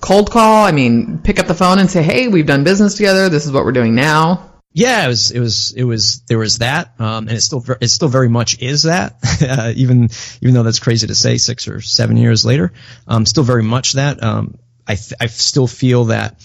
cold 0.00 0.30
call? 0.30 0.64
I 0.64 0.72
mean, 0.72 1.18
pick 1.18 1.38
up 1.38 1.46
the 1.46 1.54
phone 1.54 1.78
and 1.78 1.90
say, 1.90 2.02
"Hey, 2.02 2.28
we've 2.28 2.46
done 2.46 2.64
business 2.64 2.94
together. 2.94 3.28
This 3.28 3.46
is 3.46 3.52
what 3.52 3.64
we're 3.64 3.72
doing 3.72 3.94
now." 3.94 4.52
Yeah, 4.74 5.04
it 5.04 5.08
was, 5.08 5.30
it 5.30 5.38
was, 5.38 5.74
it 5.76 5.84
was, 5.84 6.22
there 6.28 6.38
was 6.38 6.58
that, 6.58 6.94
um, 6.98 7.28
and 7.28 7.36
it 7.36 7.42
still, 7.42 7.62
it 7.82 7.88
still 7.88 8.08
very 8.08 8.30
much 8.30 8.58
is 8.62 8.84
that, 8.84 9.16
uh, 9.42 9.70
even, 9.76 10.08
even 10.40 10.54
though 10.54 10.62
that's 10.62 10.80
crazy 10.80 11.06
to 11.06 11.14
say 11.14 11.36
six 11.36 11.68
or 11.68 11.82
seven 11.82 12.16
years 12.16 12.46
later, 12.46 12.72
um, 13.06 13.26
still 13.26 13.44
very 13.44 13.62
much 13.62 13.92
that, 13.92 14.22
um, 14.22 14.58
I, 14.86 14.94
th- 14.94 15.12
I 15.20 15.26
still 15.26 15.66
feel 15.66 16.06
that 16.06 16.40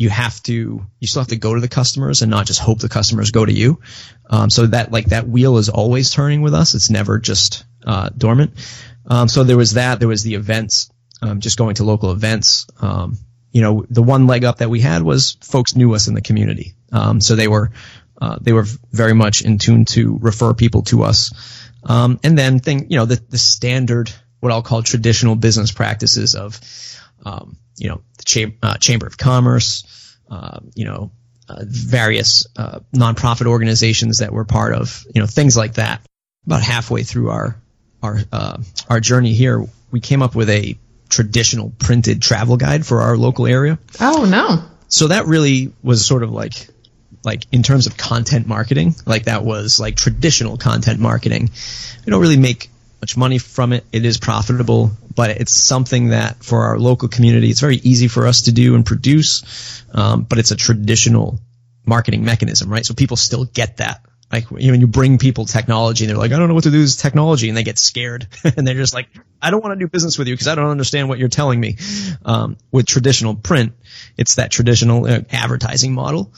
you 0.00 0.08
have 0.08 0.42
to, 0.44 0.86
you 0.98 1.06
still 1.06 1.20
have 1.20 1.28
to 1.28 1.36
go 1.36 1.52
to 1.52 1.60
the 1.60 1.68
customers 1.68 2.22
and 2.22 2.30
not 2.30 2.46
just 2.46 2.58
hope 2.58 2.78
the 2.78 2.88
customers 2.88 3.32
go 3.32 3.44
to 3.44 3.52
you. 3.52 3.82
Um, 4.30 4.48
so 4.48 4.66
that, 4.66 4.90
like, 4.90 5.10
that 5.10 5.28
wheel 5.28 5.58
is 5.58 5.68
always 5.68 6.10
turning 6.10 6.40
with 6.40 6.54
us. 6.54 6.74
It's 6.74 6.88
never 6.88 7.18
just, 7.18 7.64
uh, 7.86 8.08
dormant. 8.16 8.52
Um, 9.06 9.28
so 9.28 9.44
there 9.44 9.58
was 9.58 9.74
that, 9.74 9.98
there 9.98 10.08
was 10.08 10.22
the 10.22 10.36
events, 10.36 10.90
um, 11.20 11.40
just 11.40 11.58
going 11.58 11.74
to 11.74 11.84
local 11.84 12.12
events, 12.12 12.66
um, 12.80 13.18
you 13.52 13.60
know, 13.60 13.84
the 13.90 14.02
one 14.02 14.26
leg 14.26 14.42
up 14.44 14.58
that 14.58 14.70
we 14.70 14.80
had 14.80 15.02
was 15.02 15.36
folks 15.42 15.76
knew 15.76 15.94
us 15.94 16.08
in 16.08 16.14
the 16.14 16.22
community. 16.22 16.76
Um, 16.92 17.20
so 17.20 17.36
they 17.36 17.48
were, 17.48 17.70
uh, 18.22 18.38
they 18.40 18.54
were 18.54 18.64
very 18.90 19.12
much 19.12 19.42
in 19.42 19.58
tune 19.58 19.84
to 19.84 20.16
refer 20.22 20.54
people 20.54 20.80
to 20.84 21.02
us. 21.02 21.30
Um, 21.84 22.18
and 22.24 22.38
then 22.38 22.58
thing, 22.60 22.86
you 22.88 22.96
know, 22.96 23.04
the, 23.04 23.20
the 23.28 23.36
standard, 23.36 24.10
what 24.40 24.50
I'll 24.50 24.62
call 24.62 24.82
traditional 24.82 25.36
business 25.36 25.72
practices 25.72 26.34
of, 26.34 26.58
um, 27.24 27.56
you 27.76 27.88
know, 27.88 28.00
the 28.18 28.24
cham- 28.24 28.56
uh, 28.62 28.76
Chamber 28.76 29.06
of 29.06 29.16
Commerce, 29.16 30.16
uh, 30.30 30.60
you 30.74 30.84
know, 30.84 31.10
uh, 31.48 31.62
various, 31.62 32.46
uh, 32.56 32.80
nonprofit 32.94 33.46
organizations 33.46 34.18
that 34.18 34.32
we're 34.32 34.44
part 34.44 34.74
of, 34.74 35.04
you 35.14 35.20
know, 35.20 35.26
things 35.26 35.56
like 35.56 35.74
that. 35.74 36.00
About 36.46 36.62
halfway 36.62 37.02
through 37.02 37.30
our, 37.30 37.56
our, 38.02 38.18
uh, 38.32 38.58
our 38.88 39.00
journey 39.00 39.34
here, 39.34 39.66
we 39.90 40.00
came 40.00 40.22
up 40.22 40.34
with 40.34 40.48
a 40.48 40.78
traditional 41.08 41.72
printed 41.78 42.22
travel 42.22 42.56
guide 42.56 42.86
for 42.86 43.02
our 43.02 43.16
local 43.16 43.46
area. 43.46 43.78
Oh 44.00 44.24
no. 44.24 44.64
So 44.88 45.08
that 45.08 45.26
really 45.26 45.72
was 45.82 46.06
sort 46.06 46.22
of 46.22 46.30
like 46.30 46.68
like 47.22 47.44
in 47.52 47.62
terms 47.62 47.86
of 47.86 47.96
content 47.96 48.46
marketing, 48.46 48.94
like 49.04 49.24
that 49.24 49.44
was 49.44 49.78
like 49.78 49.96
traditional 49.96 50.56
content 50.56 51.00
marketing. 51.00 51.50
We 52.06 52.10
don't 52.10 52.20
really 52.20 52.38
make 52.38 52.70
much 53.02 53.16
money 53.16 53.38
from 53.38 53.72
it. 53.72 53.84
It 53.92 54.04
is 54.04 54.18
profitable, 54.18 54.92
but 55.14 55.30
it's 55.30 55.52
something 55.52 56.08
that 56.08 56.42
for 56.44 56.64
our 56.64 56.78
local 56.78 57.08
community, 57.08 57.50
it's 57.50 57.60
very 57.60 57.76
easy 57.76 58.08
for 58.08 58.26
us 58.26 58.42
to 58.42 58.52
do 58.52 58.74
and 58.74 58.86
produce. 58.86 59.82
Um, 59.92 60.22
but 60.22 60.38
it's 60.38 60.50
a 60.50 60.56
traditional 60.56 61.40
marketing 61.84 62.24
mechanism, 62.24 62.70
right? 62.70 62.84
So 62.84 62.94
people 62.94 63.16
still 63.16 63.44
get 63.44 63.78
that. 63.78 64.02
Like 64.32 64.48
you 64.52 64.66
know, 64.68 64.72
when 64.72 64.80
you 64.80 64.86
bring 64.86 65.18
people 65.18 65.44
technology 65.44 66.04
and 66.04 66.10
they're 66.10 66.16
like, 66.16 66.30
I 66.30 66.38
don't 66.38 66.46
know 66.46 66.54
what 66.54 66.62
to 66.62 66.70
do 66.70 66.80
with 66.80 66.96
technology, 66.96 67.48
and 67.48 67.56
they 67.56 67.64
get 67.64 67.78
scared 67.78 68.28
and 68.44 68.66
they're 68.66 68.76
just 68.76 68.94
like, 68.94 69.08
I 69.42 69.50
don't 69.50 69.62
want 69.62 69.78
to 69.78 69.84
do 69.84 69.88
business 69.88 70.18
with 70.18 70.28
you 70.28 70.34
because 70.34 70.46
I 70.46 70.54
don't 70.54 70.70
understand 70.70 71.08
what 71.08 71.18
you're 71.18 71.28
telling 71.28 71.58
me. 71.58 71.78
Um, 72.24 72.56
with 72.70 72.86
traditional 72.86 73.34
print, 73.34 73.72
it's 74.16 74.36
that 74.36 74.52
traditional 74.52 75.04
uh, 75.06 75.22
advertising 75.30 75.94
model. 75.94 76.32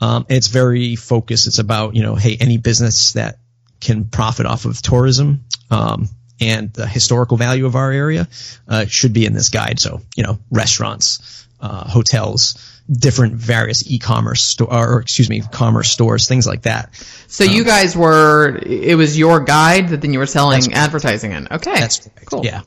Um, 0.00 0.26
it's 0.28 0.48
very 0.48 0.94
focused. 0.94 1.46
It's 1.46 1.58
about 1.58 1.96
you 1.96 2.02
know, 2.02 2.16
hey, 2.16 2.36
any 2.38 2.58
business 2.58 3.14
that 3.14 3.38
can 3.80 4.04
profit 4.04 4.44
off 4.44 4.66
of 4.66 4.82
tourism 4.82 5.44
um, 5.70 6.08
and 6.40 6.72
the 6.72 6.86
historical 6.86 7.36
value 7.36 7.66
of 7.66 7.76
our 7.76 7.90
area 7.90 8.28
uh, 8.68 8.86
should 8.86 9.12
be 9.12 9.26
in 9.26 9.32
this 9.32 9.48
guide. 9.48 9.80
So 9.80 10.00
you 10.16 10.22
know, 10.22 10.38
restaurants, 10.50 11.46
uh, 11.60 11.88
hotels 11.88 12.74
different 12.90 13.34
various 13.34 13.90
e-commerce 13.90 14.40
store 14.40 14.72
or 14.72 15.00
excuse 15.00 15.28
me 15.28 15.42
commerce 15.42 15.90
stores 15.90 16.26
things 16.26 16.46
like 16.46 16.62
that. 16.62 16.94
So 17.26 17.44
um, 17.44 17.50
you 17.50 17.64
guys 17.64 17.94
were 17.94 18.58
it 18.64 18.96
was 18.96 19.18
your 19.18 19.40
guide 19.40 19.88
that 19.90 20.00
then 20.00 20.12
you 20.12 20.18
were 20.18 20.26
selling 20.26 20.72
advertising 20.72 21.32
in. 21.32 21.48
Okay 21.50 21.78
that's 21.78 21.98
correct. 21.98 22.26
cool. 22.26 22.44
Yeah. 22.44 22.62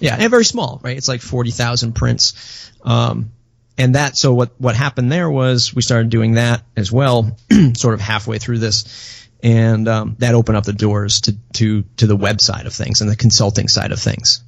Yeah 0.00 0.16
and 0.18 0.30
very 0.30 0.44
small 0.44 0.80
right? 0.82 0.96
It's 0.96 1.08
like 1.08 1.20
40,000 1.20 1.92
prints. 1.92 2.72
Um, 2.82 3.30
and 3.78 3.94
that 3.94 4.16
so 4.16 4.34
what 4.34 4.60
what 4.60 4.74
happened 4.74 5.12
there 5.12 5.30
was 5.30 5.72
we 5.72 5.82
started 5.82 6.10
doing 6.10 6.32
that 6.32 6.62
as 6.76 6.90
well 6.90 7.36
sort 7.74 7.94
of 7.94 8.00
halfway 8.00 8.38
through 8.38 8.58
this 8.58 9.28
and 9.42 9.88
um, 9.88 10.16
that 10.18 10.34
opened 10.34 10.56
up 10.56 10.64
the 10.64 10.72
doors 10.72 11.22
to 11.22 11.36
to 11.54 11.82
to 11.96 12.06
the 12.06 12.16
website 12.16 12.66
of 12.66 12.72
things 12.72 13.00
and 13.00 13.10
the 13.10 13.16
consulting 13.16 13.68
side 13.68 13.92
of 13.92 14.00
things. 14.00 14.42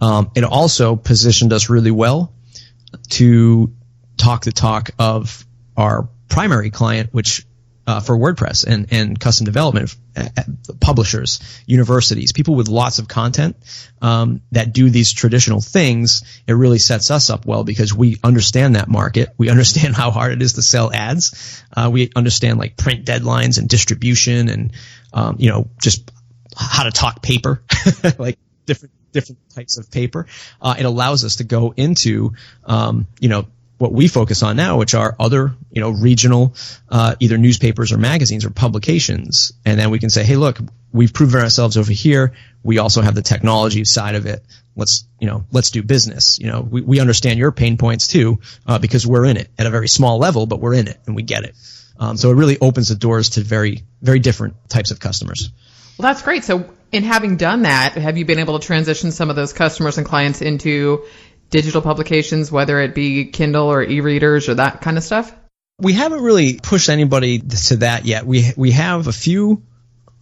Um, 0.00 0.30
it 0.34 0.44
also 0.44 0.96
positioned 0.96 1.52
us 1.52 1.68
really 1.68 1.90
well 1.90 2.32
to 3.10 3.72
talk 4.16 4.44
the 4.44 4.52
talk 4.52 4.90
of 4.98 5.44
our 5.76 6.08
primary 6.28 6.70
client, 6.70 7.08
which 7.12 7.46
uh, 7.88 8.00
for 8.00 8.18
WordPress 8.18 8.66
and, 8.66 8.92
and 8.92 9.18
custom 9.18 9.46
development, 9.46 9.96
uh, 10.14 10.28
publishers, 10.78 11.40
universities, 11.64 12.32
people 12.32 12.54
with 12.54 12.68
lots 12.68 12.98
of 12.98 13.08
content 13.08 13.56
um, 14.02 14.42
that 14.52 14.74
do 14.74 14.90
these 14.90 15.10
traditional 15.10 15.62
things, 15.62 16.22
it 16.46 16.52
really 16.52 16.78
sets 16.78 17.10
us 17.10 17.30
up 17.30 17.46
well 17.46 17.64
because 17.64 17.94
we 17.94 18.18
understand 18.22 18.76
that 18.76 18.88
market. 18.88 19.30
We 19.38 19.48
understand 19.48 19.96
how 19.96 20.10
hard 20.10 20.32
it 20.32 20.42
is 20.42 20.52
to 20.52 20.62
sell 20.62 20.92
ads. 20.92 21.64
Uh, 21.74 21.88
we 21.90 22.10
understand 22.14 22.58
like 22.58 22.76
print 22.76 23.06
deadlines 23.06 23.58
and 23.58 23.70
distribution 23.70 24.50
and 24.50 24.72
um, 25.14 25.36
you 25.38 25.48
know 25.48 25.70
just 25.80 26.12
how 26.54 26.82
to 26.82 26.90
talk 26.90 27.22
paper, 27.22 27.62
like 28.18 28.38
different 28.66 28.92
different 29.12 29.38
types 29.54 29.78
of 29.78 29.90
paper. 29.90 30.26
Uh, 30.60 30.74
it 30.78 30.84
allows 30.84 31.24
us 31.24 31.36
to 31.36 31.44
go 31.44 31.72
into 31.74 32.34
um, 32.66 33.06
you 33.18 33.30
know 33.30 33.46
what 33.78 33.92
we 33.92 34.08
focus 34.08 34.42
on 34.42 34.56
now, 34.56 34.76
which 34.76 34.94
are 34.94 35.16
other, 35.18 35.54
you 35.70 35.80
know, 35.80 35.90
regional, 35.90 36.54
uh, 36.88 37.14
either 37.20 37.38
newspapers 37.38 37.92
or 37.92 37.98
magazines 37.98 38.44
or 38.44 38.50
publications. 38.50 39.52
And 39.64 39.78
then 39.78 39.90
we 39.90 40.00
can 40.00 40.10
say, 40.10 40.24
hey, 40.24 40.36
look, 40.36 40.58
we've 40.92 41.12
proven 41.12 41.40
ourselves 41.40 41.76
over 41.76 41.92
here. 41.92 42.34
We 42.64 42.78
also 42.78 43.02
have 43.02 43.14
the 43.14 43.22
technology 43.22 43.84
side 43.84 44.16
of 44.16 44.26
it. 44.26 44.44
Let's, 44.74 45.06
you 45.20 45.28
know, 45.28 45.44
let's 45.52 45.70
do 45.70 45.82
business. 45.82 46.38
You 46.40 46.48
know, 46.48 46.60
we, 46.60 46.80
we 46.82 47.00
understand 47.00 47.38
your 47.38 47.52
pain 47.52 47.78
points 47.78 48.08
too, 48.08 48.40
uh, 48.66 48.78
because 48.78 49.06
we're 49.06 49.24
in 49.24 49.36
it 49.36 49.48
at 49.58 49.66
a 49.66 49.70
very 49.70 49.88
small 49.88 50.18
level, 50.18 50.46
but 50.46 50.60
we're 50.60 50.74
in 50.74 50.88
it 50.88 50.98
and 51.06 51.14
we 51.14 51.22
get 51.22 51.44
it. 51.44 51.54
Um, 52.00 52.16
so 52.16 52.30
it 52.30 52.34
really 52.34 52.58
opens 52.60 52.88
the 52.88 52.94
doors 52.94 53.30
to 53.30 53.40
very, 53.40 53.84
very 54.02 54.18
different 54.18 54.68
types 54.68 54.90
of 54.90 55.00
customers. 55.00 55.50
Well, 55.98 56.08
that's 56.08 56.22
great. 56.22 56.44
So 56.44 56.72
in 56.92 57.02
having 57.02 57.36
done 57.36 57.62
that, 57.62 57.94
have 57.94 58.16
you 58.16 58.24
been 58.24 58.38
able 58.38 58.58
to 58.58 58.64
transition 58.64 59.10
some 59.10 59.30
of 59.30 59.36
those 59.36 59.52
customers 59.52 59.98
and 59.98 60.06
clients 60.06 60.42
into 60.42 61.04
digital 61.50 61.82
publications, 61.82 62.50
whether 62.52 62.80
it 62.80 62.94
be 62.94 63.26
Kindle 63.26 63.66
or 63.66 63.82
e-readers 63.82 64.48
or 64.48 64.54
that 64.54 64.80
kind 64.80 64.96
of 64.96 65.04
stuff? 65.04 65.34
We 65.80 65.92
haven't 65.92 66.22
really 66.22 66.58
pushed 66.60 66.88
anybody 66.88 67.38
to 67.38 67.76
that 67.76 68.04
yet. 68.04 68.26
We 68.26 68.52
we 68.56 68.72
have 68.72 69.06
a 69.06 69.12
few 69.12 69.62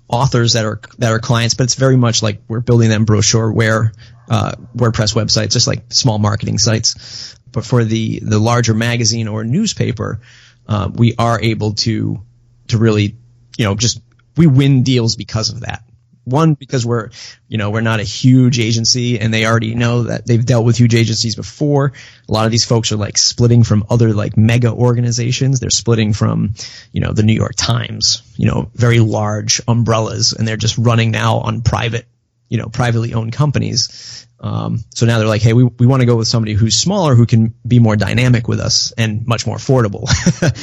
authors 0.09 0.53
that 0.53 0.65
are 0.65 0.81
that 0.99 1.13
are 1.13 1.19
clients, 1.19 1.55
but 1.55 1.65
it's 1.65 1.75
very 1.75 1.97
much 1.97 2.23
like 2.23 2.43
we're 2.47 2.61
building 2.61 2.91
them 2.91 3.07
brochureware 3.07 3.93
uh, 4.29 4.53
WordPress 4.77 5.15
websites, 5.15 5.53
just 5.53 5.67
like 5.67 5.93
small 5.93 6.19
marketing 6.19 6.59
sites. 6.59 7.37
But 7.53 7.65
for 7.65 7.85
the 7.85 8.21
the 8.21 8.39
larger 8.39 8.75
magazine 8.75 9.29
or 9.29 9.45
newspaper, 9.45 10.21
uh, 10.69 10.91
we 10.93 11.15
are 11.19 11.41
able 11.41 11.73
to 11.75 12.21
to 12.69 12.79
really 12.79 13.17
you 13.57 13.65
know 13.65 13.75
just 13.75 14.01
we 14.37 14.47
win 14.47 14.83
deals 14.83 15.17
because 15.17 15.51
of 15.51 15.61
that 15.61 15.83
one 16.27 16.55
because 16.55 16.85
we're 16.85 17.11
you 17.49 17.57
know 17.57 17.71
we're 17.71 17.81
not 17.81 18.01
a 18.01 18.05
huge 18.05 18.59
agency 18.59 19.19
and 19.21 19.33
they 19.33 19.47
already 19.47 19.75
know 19.75 20.05
that 20.05 20.27
they've 20.27 20.45
dealt 20.45 20.67
with 20.67 20.77
huge 20.77 20.95
agencies 20.95 21.37
before. 21.37 21.93
A 22.29 22.33
lot 22.33 22.47
of 22.47 22.51
these 22.51 22.65
folks 22.65 22.93
are 22.93 22.97
like 22.97 23.17
splitting 23.17 23.63
from 23.63 23.87
other 23.89 24.13
like 24.13 24.37
mega 24.37 24.73
organizations. 24.73 25.61
They're 25.61 25.71
splitting 25.71 26.13
from 26.13 26.55
you 26.93 27.01
know 27.01 27.13
the 27.13 27.23
new 27.23 27.33
york 27.33 27.55
times 27.57 28.23
you 28.37 28.47
know 28.47 28.71
very 28.75 28.99
large 28.99 29.63
umbrellas 29.69 30.33
and 30.33 30.47
they're 30.47 30.57
just 30.57 30.79
running 30.79 31.13
now 31.13 31.39
on 31.39 31.63
private 31.63 32.07
you 32.49 32.59
know 32.59 32.69
privately 32.69 33.15
owned 33.15 33.33
companies. 33.33 34.27
Um, 34.39 34.81
so 34.95 35.07
now 35.07 35.19
they're 35.19 35.29
like 35.29 35.43
hey 35.43 35.53
we, 35.53 35.65
we 35.65 35.87
want 35.87 36.01
to 36.01 36.07
go 36.07 36.17
with 36.17 36.29
somebody 36.29 36.55
who's 36.55 36.77
smaller 36.77 37.15
who 37.15 37.25
can 37.25 37.55
be 37.67 37.79
more 37.79 37.97
dynamic 37.97 38.49
with 38.49 38.61
us 38.61 38.93
and 38.99 39.27
much 39.27 39.47
more 39.47 39.57
affordable. 39.57 40.07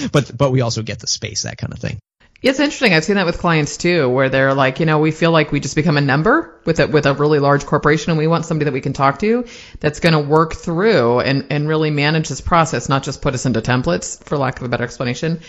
But 0.11 0.37
but 0.37 0.51
we 0.51 0.61
also 0.61 0.83
get 0.83 0.99
the 0.99 1.07
space 1.07 1.43
that 1.43 1.57
kind 1.57 1.71
of 1.71 1.79
thing 1.79 1.99
it's 2.43 2.59
interesting. 2.59 2.93
I've 2.93 3.05
seen 3.05 3.15
that 3.15 3.25
with 3.25 3.37
clients 3.37 3.77
too, 3.77 4.09
where 4.09 4.27
they're 4.27 4.53
like, 4.53 4.81
you 4.81 4.85
know, 4.85 4.99
we 4.99 5.11
feel 5.11 5.31
like 5.31 5.53
we 5.53 5.61
just 5.61 5.75
become 5.75 5.95
a 5.95 6.01
number 6.01 6.59
with 6.65 6.81
a, 6.81 6.87
with 6.87 7.05
a 7.05 7.13
really 7.13 7.39
large 7.39 7.65
corporation 7.65 8.11
and 8.11 8.19
we 8.19 8.27
want 8.27 8.45
somebody 8.45 8.65
that 8.65 8.73
we 8.73 8.81
can 8.81 8.91
talk 8.91 9.19
to 9.19 9.45
that's 9.79 10.01
going 10.01 10.11
to 10.11 10.19
work 10.19 10.53
through 10.53 11.21
and, 11.21 11.47
and 11.51 11.69
really 11.69 11.89
manage 11.89 12.27
this 12.27 12.41
process, 12.41 12.89
not 12.89 13.03
just 13.03 13.21
put 13.21 13.33
us 13.33 13.45
into 13.45 13.61
templates 13.61 14.21
for 14.25 14.37
lack 14.37 14.57
of 14.59 14.65
a 14.65 14.67
better 14.67 14.83
explanation. 14.83 15.39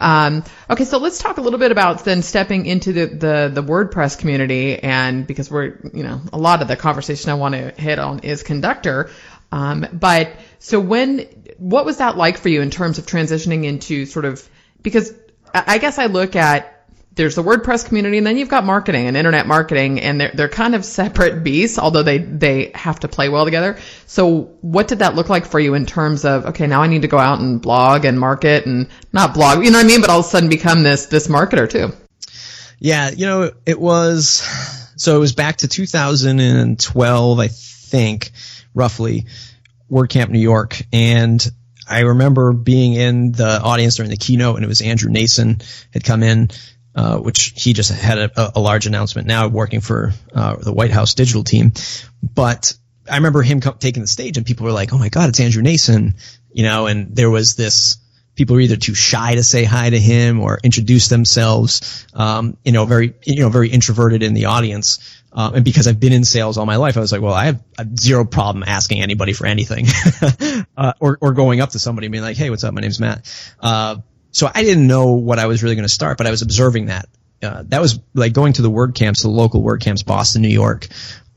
Um, 0.00 0.42
okay, 0.68 0.84
so 0.84 0.98
let's 0.98 1.18
talk 1.18 1.36
a 1.36 1.40
little 1.40 1.60
bit 1.60 1.70
about 1.70 2.04
then 2.04 2.22
stepping 2.22 2.66
into 2.66 2.92
the, 2.92 3.06
the, 3.06 3.50
the 3.54 3.62
WordPress 3.62 4.18
community 4.18 4.76
and 4.76 5.26
because 5.26 5.50
we're, 5.50 5.78
you 5.94 6.02
know, 6.02 6.20
a 6.32 6.38
lot 6.38 6.62
of 6.62 6.68
the 6.68 6.74
conversation 6.76 7.30
I 7.30 7.34
want 7.34 7.54
to 7.54 7.70
hit 7.70 8.00
on 8.00 8.20
is 8.20 8.42
conductor. 8.42 9.10
Um, 9.52 9.86
but 9.92 10.32
so 10.58 10.80
when, 10.80 11.20
what 11.58 11.84
was 11.84 11.98
that 11.98 12.16
like 12.16 12.38
for 12.38 12.48
you 12.48 12.60
in 12.60 12.70
terms 12.70 12.98
of 12.98 13.06
transitioning 13.06 13.64
into 13.64 14.04
sort 14.06 14.24
of, 14.24 14.48
because 14.82 15.12
I 15.54 15.78
guess 15.78 15.98
I 15.98 16.06
look 16.06 16.36
at 16.36 16.80
there's 17.14 17.34
the 17.34 17.42
WordPress 17.42 17.86
community 17.86 18.18
and 18.18 18.26
then 18.26 18.36
you've 18.38 18.48
got 18.48 18.64
marketing 18.64 19.06
and 19.06 19.16
internet 19.16 19.46
marketing 19.46 20.00
and 20.00 20.20
they're, 20.20 20.30
they're 20.32 20.48
kind 20.48 20.74
of 20.74 20.84
separate 20.84 21.42
beasts, 21.42 21.78
although 21.78 22.02
they, 22.02 22.18
they 22.18 22.70
have 22.74 23.00
to 23.00 23.08
play 23.08 23.28
well 23.28 23.44
together. 23.44 23.78
So 24.06 24.56
what 24.60 24.88
did 24.88 25.00
that 25.00 25.16
look 25.16 25.28
like 25.28 25.44
for 25.44 25.58
you 25.58 25.74
in 25.74 25.86
terms 25.86 26.24
of, 26.24 26.46
okay, 26.46 26.66
now 26.66 26.82
I 26.82 26.86
need 26.86 27.02
to 27.02 27.08
go 27.08 27.18
out 27.18 27.40
and 27.40 27.60
blog 27.60 28.04
and 28.04 28.18
market 28.18 28.64
and 28.64 28.88
not 29.12 29.34
blog, 29.34 29.64
you 29.64 29.70
know 29.70 29.78
what 29.78 29.84
I 29.84 29.88
mean? 29.88 30.00
But 30.00 30.10
all 30.10 30.20
of 30.20 30.26
a 30.26 30.28
sudden 30.28 30.48
become 30.48 30.82
this, 30.82 31.06
this 31.06 31.26
marketer 31.26 31.68
too. 31.68 31.92
Yeah. 32.78 33.10
You 33.10 33.26
know, 33.26 33.52
it 33.66 33.78
was, 33.78 34.42
so 34.96 35.16
it 35.16 35.18
was 35.18 35.34
back 35.34 35.58
to 35.58 35.68
2012. 35.68 37.38
I 37.38 37.48
think, 37.48 38.30
roughly, 38.72 39.26
WordCamp 39.90 40.30
New 40.30 40.38
York. 40.38 40.80
And 40.92 41.44
I 41.90 42.00
remember 42.00 42.52
being 42.52 42.94
in 42.94 43.32
the 43.32 43.60
audience 43.60 43.96
during 43.96 44.10
the 44.10 44.16
keynote, 44.16 44.54
and 44.56 44.64
it 44.64 44.68
was 44.68 44.80
Andrew 44.80 45.10
Nacin 45.10 45.62
had 45.92 46.04
come 46.04 46.22
in, 46.22 46.50
uh, 46.94 47.18
which 47.18 47.52
he 47.56 47.72
just 47.72 47.90
had 47.90 48.18
a, 48.18 48.52
a, 48.56 48.60
large 48.60 48.86
announcement 48.86 49.26
now 49.26 49.48
working 49.48 49.80
for 49.80 50.12
uh, 50.32 50.56
the 50.56 50.72
White 50.72 50.92
House 50.92 51.14
digital 51.14 51.42
team. 51.42 51.72
But 52.22 52.74
I 53.10 53.16
remember 53.16 53.42
him 53.42 53.60
co- 53.60 53.72
taking 53.72 54.02
the 54.02 54.06
stage, 54.06 54.36
and 54.36 54.46
people 54.46 54.66
were 54.66 54.72
like, 54.72 54.92
"Oh 54.92 54.98
my 54.98 55.08
God, 55.08 55.28
it's 55.28 55.40
Andrew 55.40 55.64
Nacin," 55.64 56.14
you 56.52 56.62
know, 56.62 56.86
and 56.86 57.14
there 57.14 57.30
was 57.30 57.56
this 57.56 57.98
people 58.40 58.56
are 58.56 58.60
either 58.60 58.76
too 58.76 58.94
shy 58.94 59.34
to 59.34 59.42
say 59.42 59.64
hi 59.64 59.90
to 59.90 59.98
him 59.98 60.40
or 60.40 60.58
introduce 60.64 61.08
themselves. 61.08 62.06
Um, 62.14 62.56
you 62.64 62.72
know, 62.72 62.86
very 62.86 63.12
you 63.22 63.42
know 63.42 63.50
very 63.50 63.68
introverted 63.68 64.22
in 64.22 64.32
the 64.32 64.46
audience. 64.46 65.20
Uh, 65.30 65.50
and 65.56 65.62
because 65.64 65.86
I've 65.86 66.00
been 66.00 66.14
in 66.14 66.24
sales 66.24 66.56
all 66.56 66.64
my 66.64 66.76
life, 66.76 66.96
I 66.96 67.00
was 67.00 67.12
like, 67.12 67.20
well, 67.20 67.34
I 67.34 67.44
have, 67.44 67.62
zero 67.98 68.24
problem 68.24 68.64
asking 68.66 69.02
anybody 69.02 69.34
for 69.34 69.46
anything, 69.46 69.84
uh, 70.76 70.94
or 71.00 71.18
or 71.20 71.34
going 71.34 71.60
up 71.60 71.70
to 71.70 71.78
somebody 71.78 72.06
and 72.06 72.12
being 72.12 72.24
like, 72.24 72.38
hey, 72.38 72.48
what's 72.48 72.64
up? 72.64 72.72
My 72.72 72.80
name's 72.80 72.98
Matt. 72.98 73.30
Uh, 73.60 73.96
so 74.30 74.50
I 74.52 74.62
didn't 74.62 74.86
know 74.86 75.12
what 75.12 75.38
I 75.38 75.46
was 75.46 75.62
really 75.62 75.74
going 75.74 75.86
to 75.86 75.92
start, 75.92 76.16
but 76.16 76.26
I 76.26 76.30
was 76.30 76.40
observing 76.40 76.86
that. 76.86 77.10
Uh, 77.42 77.64
that 77.66 77.82
was 77.82 78.00
like 78.14 78.32
going 78.32 78.54
to 78.54 78.62
the 78.62 78.70
word 78.70 78.94
camps, 78.94 79.20
the 79.20 79.28
local 79.28 79.62
word 79.62 79.82
camps, 79.82 80.02
Boston, 80.02 80.40
New 80.40 80.48
York, 80.48 80.88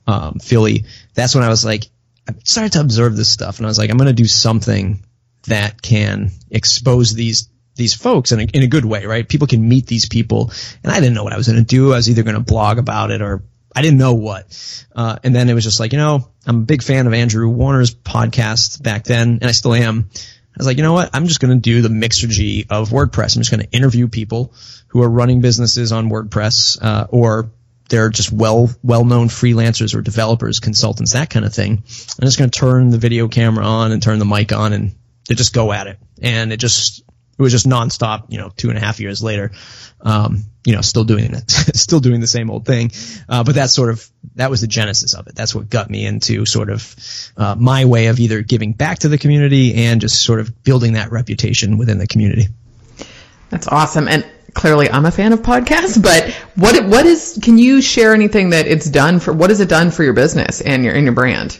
um, 0.08 0.36
Philly. 0.36 0.86
That's 1.16 1.36
when 1.36 1.44
I 1.44 1.50
was 1.50 1.66
like, 1.66 1.84
I 2.30 2.34
started 2.46 2.72
to 2.74 2.80
observe 2.80 3.18
this 3.18 3.30
stuff, 3.30 3.58
and 3.58 3.66
I 3.66 3.70
was 3.70 3.78
like, 3.78 3.90
I'm 3.90 3.98
going 3.98 4.08
to 4.08 4.14
do 4.14 4.26
something 4.26 5.04
that 5.48 5.82
can 5.82 6.32
expose 6.50 7.14
these 7.14 7.50
these 7.76 7.96
folks 7.96 8.32
in 8.32 8.40
a, 8.40 8.44
in 8.44 8.62
a 8.62 8.68
good 8.68 8.86
way, 8.86 9.06
right? 9.06 9.28
People 9.28 9.48
can 9.48 9.68
meet 9.68 9.88
these 9.88 10.08
people, 10.08 10.52
and 10.84 10.92
I 10.92 11.00
didn't 11.00 11.16
know 11.16 11.24
what 11.24 11.34
I 11.34 11.38
was 11.38 11.48
going 11.48 11.60
to 11.60 11.66
do. 11.66 11.94
I 11.94 11.98
was 11.98 12.10
either 12.10 12.24
going 12.24 12.36
to 12.36 12.42
blog 12.42 12.78
about 12.78 13.10
it 13.10 13.22
or 13.22 13.44
I 13.76 13.82
didn't 13.82 13.98
know 13.98 14.14
what. 14.14 14.86
Uh, 14.96 15.18
and 15.24 15.36
then 15.36 15.50
it 15.50 15.54
was 15.54 15.64
just 15.64 15.80
like, 15.80 15.92
you 15.92 15.98
know, 15.98 16.30
I'm 16.46 16.58
a 16.58 16.66
big 16.66 16.84
fan 16.84 17.08
of 17.08 17.14
Andrew 17.14 17.50
Warner's 17.50 17.94
podcast 17.94 18.82
back 18.84 19.04
then, 19.06 19.40
and 19.42 19.46
I 19.46 19.52
still 19.52 19.74
am. 19.74 20.10
I 20.14 20.58
was 20.60 20.68
like, 20.68 20.78
you 20.78 20.84
know 20.84 20.94
what? 20.94 21.10
I'm 21.14 21.26
just 21.26 21.40
going 21.40 21.56
to 21.56 21.60
do 21.60 21.82
the 21.82 21.90
Mixergy 21.90 22.68
of 22.70 22.90
WordPress. 22.90 23.36
I'm 23.36 23.42
just 23.42 23.50
going 23.50 23.64
to 23.64 23.72
interview 23.72 24.08
people 24.08 24.54
who 24.90 25.02
are 25.02 25.10
running 25.10 25.42
businesses 25.42 25.92
on 25.92 26.12
WordPress, 26.12 26.78
uh, 26.80 27.08
or 27.10 27.52
they're 27.90 28.10
just 28.10 28.32
well 28.32 28.70
well 28.84 29.04
known 29.04 29.30
freelancers 29.30 29.96
or 29.96 30.02
developers, 30.02 30.60
consultants, 30.60 31.14
that 31.14 31.32
kind 31.32 31.46
of 31.46 31.54
thing. 31.54 31.72
I'm 31.72 32.26
just 32.26 32.38
going 32.38 32.52
to 32.52 32.60
turn 32.60 32.90
the 32.92 33.00
video 33.00 33.28
camera 33.28 33.66
on 33.66 33.92
and 33.92 34.02
turn 34.02 34.20
the 34.20 34.26
mic 34.26 34.52
on 34.54 34.74
and 34.74 34.96
to 35.26 35.36
just 35.36 35.54
go 35.54 35.72
at 35.72 35.88
it. 35.88 35.98
And 36.22 36.52
it 36.52 36.58
just, 36.58 37.00
it 37.00 37.42
was 37.42 37.52
just 37.52 37.68
nonstop, 37.68 38.26
you 38.30 38.38
know, 38.38 38.52
two 38.56 38.70
and 38.70 38.78
a 38.78 38.82
half 38.82 39.00
years 39.00 39.24
later. 39.24 39.52
Um, 40.02 40.44
you 40.66 40.74
know, 40.74 40.82
still 40.82 41.04
doing 41.04 41.34
it, 41.34 41.52
still 41.52 42.00
doing 42.00 42.22
the 42.22 42.28
same 42.28 42.50
old 42.50 42.66
thing. 42.66 42.92
Uh, 43.28 43.44
but 43.44 43.56
that's 43.56 43.74
sort 43.74 43.90
of, 43.90 44.10
that 44.36 44.50
was 44.50 44.62
the 44.62 44.68
genesis 44.68 45.14
of 45.14 45.28
it. 45.28 45.36
That's 45.36 45.54
what 45.54 45.70
got 45.70 45.90
me 45.90 46.06
into 46.06 46.46
sort 46.46 46.70
of, 46.70 46.96
uh, 47.36 47.56
my 47.58 47.86
way 47.86 48.08
of 48.08 48.20
either 48.20 48.42
giving 48.42 48.74
back 48.74 49.00
to 49.00 49.10
the 49.10 49.18
community 49.18 49.74
and 49.76 50.00
just 50.00 50.22
sort 50.22 50.40
of 50.40 50.64
building 50.64 50.94
that 50.94 51.12
reputation 51.12 51.78
within 51.78 51.98
the 51.98 52.08
community. 52.08 52.48
That's 53.50 53.68
awesome. 53.68 54.08
And 54.08 54.26
clearly 54.54 54.90
I'm 54.90 55.06
a 55.06 55.12
fan 55.12 55.34
of 55.34 55.42
podcasts, 55.42 56.02
but 56.02 56.32
what, 56.56 56.86
what 56.86 57.06
is, 57.06 57.40
can 57.42 57.58
you 57.58 57.82
share 57.82 58.14
anything 58.14 58.52
that 58.52 58.66
it's 58.66 58.90
done 58.90 59.20
for, 59.20 59.34
what 59.34 59.50
has 59.50 59.60
it 59.60 59.70
done 59.70 59.92
for 59.92 60.04
your 60.04 60.14
business 60.14 60.62
and 60.62 60.86
your, 60.86 60.94
and 60.94 61.04
your 61.04 61.14
brand? 61.14 61.60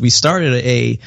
We 0.00 0.10
started 0.10 0.54
a, 0.54 0.98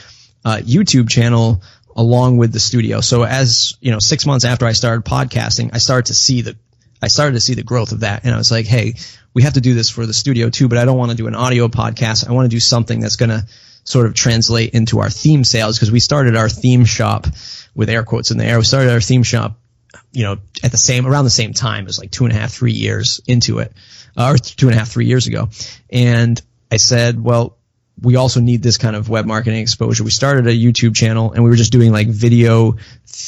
uh, 0.46 0.58
YouTube 0.58 1.10
channel 1.10 1.62
along 1.96 2.38
with 2.38 2.53
the 2.53 2.60
studio. 2.60 3.01
So 3.01 3.24
as 3.24 3.77
you 3.81 3.91
know, 3.91 4.00
six 4.00 4.25
months 4.25 4.46
after 4.46 4.65
I 4.65 4.72
started 4.72 5.03
podcasting, 5.03 5.72
I 5.74 5.79
started 5.79 6.08
to 6.08 6.13
see 6.13 6.41
the 6.41 6.58
I 7.01 7.08
started 7.08 7.34
to 7.34 7.41
see 7.41 7.53
the 7.53 7.63
growth 7.63 7.91
of 7.91 8.01
that, 8.01 8.25
and 8.25 8.34
I 8.34 8.38
was 8.38 8.51
like, 8.51 8.65
hey, 8.65 8.96
we 9.34 9.43
have 9.43 9.53
to 9.53 9.62
do 9.62 9.74
this 9.74 9.89
for 9.89 10.05
the 10.05 10.13
studio 10.13 10.50
too, 10.50 10.67
but 10.67 10.77
I 10.77 10.86
don't 10.86 10.98
want 10.98 11.12
to 11.12 11.17
do 11.17 11.27
an 11.27 11.36
audio 11.36 11.67
podcast. 11.67 12.27
I 12.27 12.34
want 12.34 12.46
to 12.46 12.55
do 12.55 12.60
something 12.60 13.00
that's 13.00 13.15
going 13.15 13.29
to 13.29 13.46
sort 13.84 14.05
of 14.05 14.13
translate 14.13 14.74
into 14.74 15.00
our 15.00 15.10
theme 15.10 15.43
sales 15.43 15.77
because 15.77 15.91
we 15.91 16.00
started 16.00 16.36
our 16.36 16.50
theme 16.50 16.86
shop 16.86 17.27
with 17.74 17.89
air 17.89 18.03
quotes 18.03 18.32
in 18.32 18.38
the 18.38 18.45
air. 18.45 18.58
We 18.58 18.65
started 18.65 18.91
our 18.91 19.02
theme 19.02 19.23
shop, 19.23 19.58
you 20.12 20.23
know, 20.23 20.38
at 20.63 20.71
the 20.71 20.78
same 20.78 21.08
around 21.08 21.23
the 21.23 21.30
same 21.30 21.54
time. 21.54 21.86
Was 21.86 21.99
like 21.99 22.12
two 22.12 22.25
and 22.25 22.34
a 22.34 22.38
half, 22.38 22.52
three 22.52 22.73
years 22.73 23.21
into 23.28 23.60
it, 23.60 23.73
uh, 24.17 24.34
or 24.34 24.38
two 24.38 24.67
and 24.67 24.75
a 24.75 24.80
half, 24.80 24.89
three 24.89 25.06
years 25.06 25.28
ago, 25.28 25.49
and 25.89 26.41
I 26.71 26.78
said, 26.78 27.21
well, 27.21 27.58
we 28.01 28.15
also 28.15 28.39
need 28.39 28.63
this 28.63 28.77
kind 28.77 28.95
of 28.95 29.09
web 29.09 29.25
marketing 29.25 29.59
exposure. 29.62 30.03
We 30.03 30.12
started 30.12 30.47
a 30.47 30.53
YouTube 30.53 30.95
channel 30.95 31.31
and 31.31 31.43
we 31.43 31.49
were 31.49 31.55
just 31.55 31.71
doing 31.71 31.91
like 31.91 32.07
video 32.07 32.77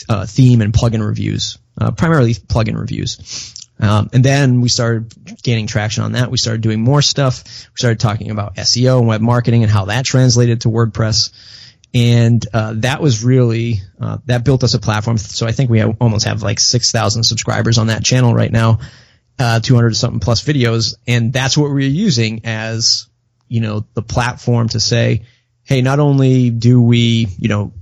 uh, 0.10 0.26
theme 0.26 0.62
and 0.62 0.74
plugin 0.74 1.06
reviews, 1.06 1.58
uh, 1.78 1.92
primarily 1.92 2.34
plugin 2.34 2.78
reviews. 2.80 3.56
Um, 3.80 4.10
and 4.14 4.24
then 4.24 4.62
we 4.62 4.70
started 4.70 5.12
gaining 5.42 5.66
traction 5.66 6.04
on 6.04 6.12
that. 6.12 6.30
We 6.30 6.38
started 6.38 6.62
doing 6.62 6.82
more 6.82 7.02
stuff. 7.02 7.44
We 7.46 7.78
started 7.78 8.00
talking 8.00 8.30
about 8.30 8.56
SEO 8.56 9.00
and 9.00 9.08
web 9.08 9.22
marketing 9.22 9.64
and 9.64 9.72
how 9.72 9.86
that 9.86 10.06
translated 10.06 10.62
to 10.62 10.70
WordPress. 10.70 11.32
And 11.94 12.46
uh, 12.54 12.76
that 12.78 13.02
was 13.02 13.24
really 13.24 13.82
uh, 14.00 14.20
that 14.28 14.46
built 14.46 14.64
us 14.64 14.76
a 14.76 14.80
platform. 14.80 15.18
So 15.18 15.48
I 15.48 15.52
think 15.52 15.70
we 15.70 15.80
have, 15.80 15.98
almost 16.00 16.26
have 16.26 16.42
like 16.42 16.60
six 16.60 16.92
thousand 16.92 17.24
subscribers 17.24 17.78
on 17.78 17.88
that 17.88 18.04
channel 18.04 18.34
right 18.34 18.52
now, 18.52 18.80
uh, 19.38 19.60
two 19.60 19.76
hundred 19.76 19.96
something 19.98 20.22
plus 20.22 20.42
videos, 20.42 20.96
and 21.06 21.34
that's 21.34 21.58
what 21.58 21.70
we're 21.70 21.80
using 21.80 22.46
as 22.46 23.08
you 23.52 23.60
know, 23.60 23.86
the 23.96 24.02
platform 24.02 24.70
to 24.70 24.80
say, 24.80 25.24
hey, 25.64 25.82
not 25.82 26.00
only 26.00 26.50
do 26.50 26.82
we, 26.82 27.28
you 27.38 27.50
know, 27.50 27.74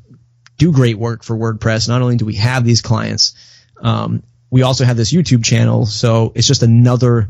do 0.58 0.72
great 0.74 0.98
work 0.98 1.24
for 1.24 1.38
WordPress, 1.38 1.88
not 1.88 2.02
only 2.02 2.18
do 2.18 2.26
we 2.26 2.34
have 2.34 2.66
these 2.66 2.82
clients, 2.82 3.36
um, 3.80 4.24
we 4.50 4.64
also 4.64 4.84
have 4.84 4.98
this 4.98 5.14
YouTube 5.14 5.46
channel. 5.46 5.86
So 5.86 6.32
it's 6.34 6.48
just 6.48 6.64
another 6.64 7.30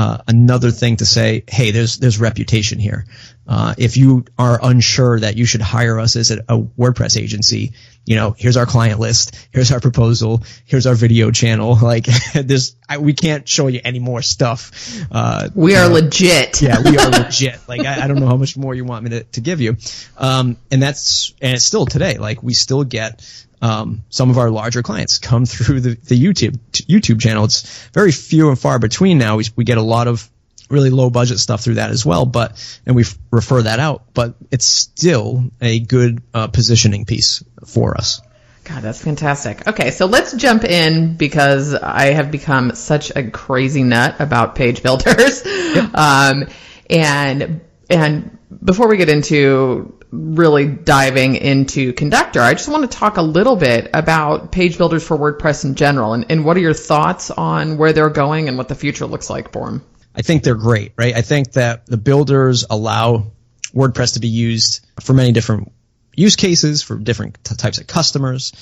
uh, 0.00 0.16
another 0.26 0.70
thing 0.70 0.96
to 0.96 1.04
say, 1.04 1.44
hey, 1.46 1.72
there's 1.72 1.98
there's 1.98 2.18
reputation 2.18 2.78
here. 2.78 3.04
Uh, 3.46 3.74
if 3.76 3.98
you 3.98 4.24
are 4.38 4.58
unsure 4.62 5.20
that 5.20 5.36
you 5.36 5.44
should 5.44 5.60
hire 5.60 6.00
us 6.00 6.16
as 6.16 6.30
a, 6.30 6.38
a, 6.48 6.58
WordPress 6.58 7.20
agency, 7.20 7.74
you 8.06 8.16
know, 8.16 8.30
here's 8.30 8.56
our 8.56 8.64
client 8.64 8.98
list, 8.98 9.36
here's 9.52 9.70
our 9.72 9.80
proposal, 9.80 10.42
here's 10.64 10.86
our 10.86 10.94
video 10.94 11.30
channel. 11.30 11.76
Like, 11.82 12.04
this, 12.34 12.76
we 12.98 13.12
can't 13.12 13.46
show 13.46 13.66
you 13.66 13.82
any 13.84 13.98
more 13.98 14.22
stuff. 14.22 14.70
Uh, 15.12 15.50
we 15.54 15.76
are 15.76 15.86
legit. 15.88 16.62
yeah, 16.62 16.80
we 16.82 16.96
are 16.96 17.10
legit. 17.24 17.60
Like, 17.68 17.84
I, 17.84 18.04
I, 18.04 18.08
don't 18.08 18.20
know 18.20 18.28
how 18.28 18.38
much 18.38 18.56
more 18.56 18.74
you 18.74 18.86
want 18.86 19.04
me 19.04 19.10
to, 19.10 19.24
to 19.24 19.40
give 19.42 19.60
you. 19.60 19.76
Um, 20.16 20.56
and 20.70 20.80
that's 20.82 21.34
and 21.42 21.52
it's 21.54 21.64
still 21.64 21.84
today. 21.84 22.16
Like, 22.16 22.42
we 22.42 22.54
still 22.54 22.84
get 22.84 23.20
um, 23.62 24.04
some 24.08 24.30
of 24.30 24.38
our 24.38 24.50
larger 24.50 24.82
clients 24.82 25.18
come 25.18 25.46
through 25.46 25.80
the, 25.80 25.94
the 25.94 26.22
YouTube 26.22 26.58
YouTube 26.72 27.20
channel. 27.20 27.44
It's 27.44 27.88
very 27.88 28.12
few 28.12 28.48
and 28.48 28.58
far 28.58 28.78
between 28.78 29.18
now. 29.18 29.36
We, 29.36 29.44
we 29.56 29.64
get 29.64 29.78
a 29.78 29.82
lot 29.82 30.08
of 30.08 30.28
really 30.70 30.90
low 30.90 31.10
budget 31.10 31.38
stuff 31.38 31.62
through 31.62 31.74
that 31.74 31.90
as 31.90 32.06
well, 32.06 32.24
but 32.24 32.80
and 32.86 32.94
we 32.96 33.04
refer 33.30 33.62
that 33.62 33.80
out. 33.80 34.04
But 34.14 34.34
it's 34.50 34.66
still 34.66 35.50
a 35.60 35.80
good 35.80 36.22
uh, 36.32 36.46
positioning 36.48 37.04
piece 37.04 37.44
for 37.66 37.96
us. 37.96 38.20
God, 38.64 38.82
that's 38.82 39.02
fantastic. 39.02 39.66
Okay, 39.66 39.90
so 39.90 40.06
let's 40.06 40.32
jump 40.32 40.64
in 40.64 41.16
because 41.16 41.74
I 41.74 42.12
have 42.12 42.30
become 42.30 42.74
such 42.74 43.10
a 43.14 43.28
crazy 43.28 43.82
nut 43.82 44.16
about 44.20 44.54
page 44.54 44.82
builders. 44.82 45.42
Yep. 45.44 45.90
Um, 45.94 46.48
and 46.88 47.60
and 47.88 48.38
before 48.64 48.88
we 48.88 48.96
get 48.96 49.08
into 49.08 49.99
really 50.10 50.66
diving 50.66 51.36
into 51.36 51.92
Conductor, 51.92 52.40
I 52.40 52.54
just 52.54 52.68
want 52.68 52.90
to 52.90 52.98
talk 52.98 53.16
a 53.16 53.22
little 53.22 53.56
bit 53.56 53.90
about 53.94 54.52
page 54.52 54.76
builders 54.76 55.06
for 55.06 55.16
WordPress 55.16 55.64
in 55.64 55.74
general 55.74 56.14
and, 56.14 56.26
and 56.30 56.44
what 56.44 56.56
are 56.56 56.60
your 56.60 56.74
thoughts 56.74 57.30
on 57.30 57.78
where 57.78 57.92
they're 57.92 58.10
going 58.10 58.48
and 58.48 58.58
what 58.58 58.68
the 58.68 58.74
future 58.74 59.06
looks 59.06 59.30
like 59.30 59.52
for 59.52 59.66
them? 59.66 59.84
I 60.14 60.22
think 60.22 60.42
they're 60.42 60.54
great, 60.54 60.92
right? 60.96 61.14
I 61.14 61.22
think 61.22 61.52
that 61.52 61.86
the 61.86 61.96
builders 61.96 62.64
allow 62.68 63.30
WordPress 63.72 64.14
to 64.14 64.20
be 64.20 64.28
used 64.28 64.84
for 65.00 65.12
many 65.12 65.32
different 65.32 65.72
use 66.16 66.36
cases 66.36 66.82
for 66.82 66.98
different 66.98 67.42
t- 67.44 67.54
types 67.54 67.78
of 67.78 67.86
customers. 67.86 68.52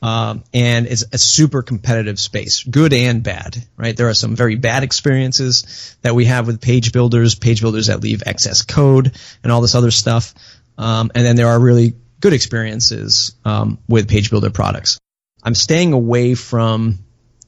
Um, 0.00 0.44
and 0.52 0.86
it's 0.86 1.04
a 1.12 1.18
super 1.18 1.62
competitive 1.62 2.20
space, 2.20 2.62
good 2.62 2.92
and 2.92 3.22
bad, 3.22 3.56
right? 3.76 3.96
There 3.96 4.08
are 4.10 4.14
some 4.14 4.36
very 4.36 4.54
bad 4.54 4.82
experiences 4.82 5.96
that 6.02 6.14
we 6.14 6.26
have 6.26 6.46
with 6.46 6.60
page 6.60 6.92
builders, 6.92 7.34
page 7.34 7.62
builders 7.62 7.86
that 7.86 8.02
leave 8.02 8.22
excess 8.26 8.62
code 8.62 9.16
and 9.42 9.50
all 9.50 9.62
this 9.62 9.74
other 9.74 9.90
stuff. 9.90 10.34
Um, 10.76 11.10
and 11.14 11.24
then 11.24 11.36
there 11.36 11.48
are 11.48 11.58
really 11.58 11.94
good 12.20 12.32
experiences 12.32 13.34
um, 13.44 13.78
with 13.88 14.08
page 14.08 14.30
builder 14.30 14.50
products. 14.50 14.98
I'm 15.42 15.54
staying 15.54 15.92
away 15.92 16.34
from 16.34 16.98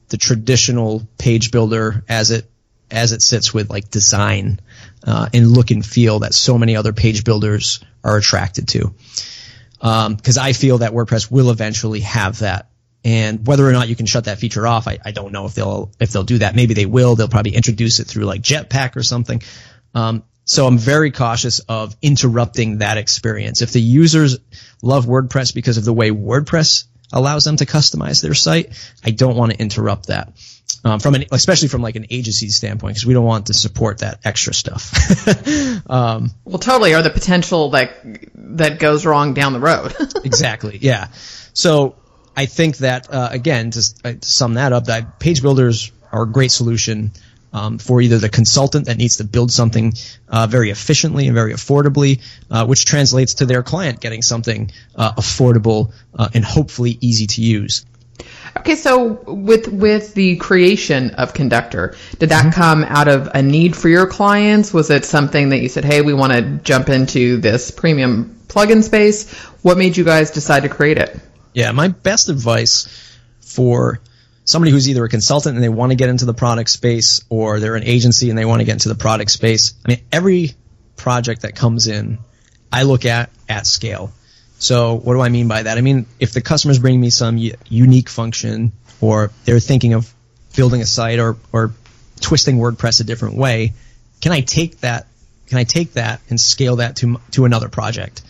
the 0.09 0.17
traditional 0.17 1.07
page 1.17 1.51
builder 1.51 2.03
as 2.07 2.31
it 2.31 2.49
as 2.89 3.11
it 3.11 3.21
sits 3.21 3.53
with 3.53 3.69
like 3.69 3.89
design 3.89 4.59
uh, 5.05 5.27
and 5.33 5.47
look 5.51 5.71
and 5.71 5.85
feel 5.85 6.19
that 6.19 6.33
so 6.33 6.57
many 6.57 6.75
other 6.75 6.93
page 6.93 7.23
builders 7.23 7.83
are 8.03 8.17
attracted 8.17 8.69
to. 8.69 8.93
Because 9.79 10.37
um, 10.37 10.43
I 10.43 10.53
feel 10.53 10.79
that 10.79 10.93
WordPress 10.93 11.29
will 11.29 11.51
eventually 11.51 11.99
have 12.01 12.39
that, 12.39 12.69
and 13.03 13.45
whether 13.45 13.67
or 13.67 13.73
not 13.73 13.89
you 13.89 13.95
can 13.95 14.05
shut 14.05 14.25
that 14.25 14.39
feature 14.39 14.65
off, 14.65 14.87
I, 14.87 14.99
I 15.03 15.11
don't 15.11 15.31
know 15.31 15.45
if 15.45 15.53
they'll 15.53 15.91
if 15.99 16.11
they'll 16.11 16.23
do 16.23 16.39
that. 16.39 16.55
Maybe 16.55 16.73
they 16.73 16.85
will. 16.85 17.15
They'll 17.15 17.27
probably 17.27 17.55
introduce 17.55 17.99
it 17.99 18.05
through 18.05 18.25
like 18.25 18.41
Jetpack 18.41 18.95
or 18.95 19.03
something. 19.03 19.41
Um, 19.93 20.23
so 20.47 20.65
I'm 20.65 20.77
very 20.77 21.11
cautious 21.11 21.59
of 21.59 21.95
interrupting 22.01 22.79
that 22.79 22.97
experience. 22.97 23.61
If 23.61 23.73
the 23.73 23.81
users 23.81 24.39
love 24.81 25.05
WordPress 25.05 25.53
because 25.53 25.77
of 25.77 25.85
the 25.85 25.93
way 25.93 26.09
WordPress 26.09 26.85
allows 27.11 27.43
them 27.43 27.57
to 27.57 27.65
customize 27.65 28.21
their 28.21 28.33
site, 28.33 28.71
I 29.03 29.11
don't 29.11 29.35
want 29.35 29.51
to 29.51 29.59
interrupt 29.59 30.07
that. 30.07 30.33
um, 30.85 30.99
from 30.99 31.15
an 31.15 31.25
especially 31.31 31.67
from 31.67 31.81
like 31.81 31.97
an 31.97 32.05
agency 32.09 32.49
standpoint 32.49 32.95
because 32.95 33.05
we 33.05 33.13
don't 33.13 33.25
want 33.25 33.47
to 33.47 33.53
support 33.53 33.99
that 33.99 34.19
extra 34.23 34.53
stuff. 34.53 34.93
um, 35.89 36.31
well, 36.45 36.59
totally, 36.59 36.93
or 36.93 37.01
the 37.01 37.09
potential 37.09 37.71
that 37.71 37.91
that 38.35 38.79
goes 38.79 39.05
wrong 39.05 39.33
down 39.33 39.53
the 39.53 39.59
road. 39.59 39.95
exactly. 40.23 40.77
Yeah. 40.81 41.07
So 41.53 41.95
I 42.37 42.45
think 42.45 42.77
that 42.77 43.11
uh, 43.11 43.29
again 43.31 43.71
to, 43.71 43.79
uh, 44.05 44.13
to, 44.13 44.27
sum 44.27 44.53
that 44.53 44.71
up, 44.71 44.85
that 44.85 45.19
page 45.19 45.41
builders 45.41 45.91
are 46.11 46.23
a 46.23 46.27
great 46.27 46.51
solution. 46.51 47.11
Um, 47.53 47.77
for 47.77 48.01
either 48.01 48.17
the 48.17 48.29
consultant 48.29 48.87
that 48.87 48.97
needs 48.97 49.17
to 49.17 49.23
build 49.23 49.51
something 49.51 49.93
uh, 50.27 50.47
very 50.47 50.69
efficiently 50.69 51.27
and 51.27 51.33
very 51.33 51.53
affordably, 51.53 52.21
uh, 52.51 52.65
which 52.65 52.83
translates 52.83 53.35
to 53.35 53.45
their 53.45 53.63
client 53.63 54.01
getting 54.01 54.21
something 54.21 54.69
uh, 54.95 55.13
affordable 55.13 55.93
uh, 56.13 56.27
and 56.33 56.43
hopefully 56.43 56.97
easy 56.99 57.25
to 57.25 57.41
use. 57.41 57.85
Okay, 58.57 58.75
so 58.75 59.05
with 59.05 59.67
with 59.67 60.13
the 60.13 60.37
creation 60.37 61.11
of 61.11 61.33
Conductor, 61.33 61.95
did 62.17 62.29
that 62.29 62.41
mm-hmm. 62.41 62.61
come 62.61 62.83
out 62.83 63.07
of 63.07 63.29
a 63.33 63.41
need 63.41 63.75
for 63.75 63.87
your 63.87 64.07
clients? 64.07 64.73
Was 64.73 64.89
it 64.89 65.05
something 65.05 65.49
that 65.49 65.59
you 65.59 65.69
said, 65.69 65.85
"Hey, 65.85 66.01
we 66.01 66.13
want 66.13 66.33
to 66.33 66.41
jump 66.63 66.89
into 66.89 67.37
this 67.37 67.71
premium 67.71 68.39
plugin 68.47 68.83
space"? 68.83 69.31
What 69.61 69.77
made 69.77 69.95
you 69.95 70.03
guys 70.03 70.31
decide 70.31 70.63
to 70.63 70.69
create 70.69 70.97
it? 70.97 71.19
Yeah, 71.53 71.71
my 71.71 71.89
best 71.89 72.29
advice 72.29 72.87
for 73.41 73.99
somebody 74.47 74.71
who's 74.71 74.87
either 74.87 75.03
a 75.03 75.09
consultant 75.09 75.55
and 75.55 75.63
they 75.63 75.69
want 75.69 75.91
to 75.91 75.97
get 75.97 76.07
into 76.07 76.23
the 76.23 76.33
product 76.33 76.69
space 76.69 77.21
or 77.29 77.59
they're 77.59 77.75
an 77.75 77.83
agency 77.83 78.29
and 78.29 78.37
they 78.39 78.45
want 78.45 78.61
to 78.61 78.65
get 78.65 78.71
into 78.71 78.87
the 78.87 78.95
product 78.95 79.29
space. 79.29 79.73
I 79.85 79.89
mean, 79.89 80.01
every 80.09 80.53
project 80.95 81.41
that 81.41 81.53
comes 81.53 81.87
in, 81.87 82.17
I 82.71 82.83
look 82.83 83.05
at 83.05 83.29
at 83.49 83.67
scale. 83.67 84.13
So 84.57 84.95
what 84.95 85.15
do 85.15 85.19
I 85.19 85.27
mean 85.27 85.49
by 85.49 85.63
that? 85.63 85.77
I 85.77 85.81
mean, 85.81 86.05
if 86.17 86.31
the 86.31 86.39
customer's 86.39 86.79
bringing 86.79 87.01
me 87.01 87.09
some 87.09 87.37
unique 87.67 88.07
function 88.07 88.71
or 89.01 89.31
they're 89.43 89.59
thinking 89.59 89.93
of 89.93 90.11
building 90.55 90.79
a 90.81 90.85
site 90.85 91.19
or, 91.19 91.35
or 91.51 91.73
twisting 92.21 92.57
WordPress 92.57 93.01
a 93.01 93.03
different 93.03 93.35
way, 93.35 93.73
can 94.21 94.31
I 94.31 94.39
take 94.39 94.79
that, 94.79 95.07
can 95.47 95.57
I 95.57 95.65
take 95.65 95.93
that 95.93 96.21
and 96.29 96.39
scale 96.39 96.77
that 96.77 96.95
to, 96.97 97.19
to 97.31 97.43
another 97.43 97.67
project? 97.67 98.21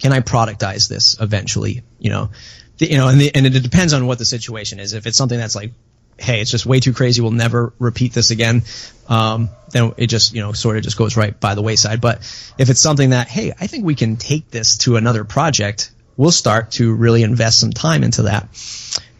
Can 0.00 0.12
I 0.12 0.20
productize 0.20 0.88
this 0.88 1.20
eventually? 1.20 1.82
You 1.98 2.10
know, 2.10 2.30
you 2.78 2.96
know, 2.96 3.08
and, 3.08 3.20
the, 3.20 3.34
and 3.34 3.46
it 3.46 3.62
depends 3.62 3.92
on 3.92 4.06
what 4.06 4.18
the 4.18 4.24
situation 4.24 4.78
is. 4.80 4.92
If 4.92 5.06
it's 5.06 5.16
something 5.16 5.38
that's 5.38 5.56
like, 5.56 5.72
hey, 6.18 6.40
it's 6.40 6.50
just 6.50 6.64
way 6.64 6.80
too 6.80 6.92
crazy, 6.92 7.20
we'll 7.20 7.30
never 7.30 7.74
repeat 7.78 8.12
this 8.12 8.30
again, 8.30 8.62
um, 9.08 9.50
then 9.70 9.92
it 9.96 10.06
just, 10.06 10.34
you 10.34 10.40
know, 10.40 10.52
sort 10.52 10.76
of 10.78 10.82
just 10.82 10.96
goes 10.96 11.16
right 11.16 11.38
by 11.38 11.54
the 11.54 11.62
wayside. 11.62 12.00
But 12.00 12.18
if 12.58 12.70
it's 12.70 12.80
something 12.80 13.10
that, 13.10 13.28
hey, 13.28 13.52
I 13.60 13.66
think 13.66 13.84
we 13.84 13.94
can 13.94 14.16
take 14.16 14.50
this 14.50 14.78
to 14.78 14.96
another 14.96 15.24
project, 15.24 15.90
we'll 16.16 16.30
start 16.30 16.70
to 16.72 16.94
really 16.94 17.22
invest 17.22 17.60
some 17.60 17.70
time 17.70 18.02
into 18.02 18.22
that. 18.22 18.48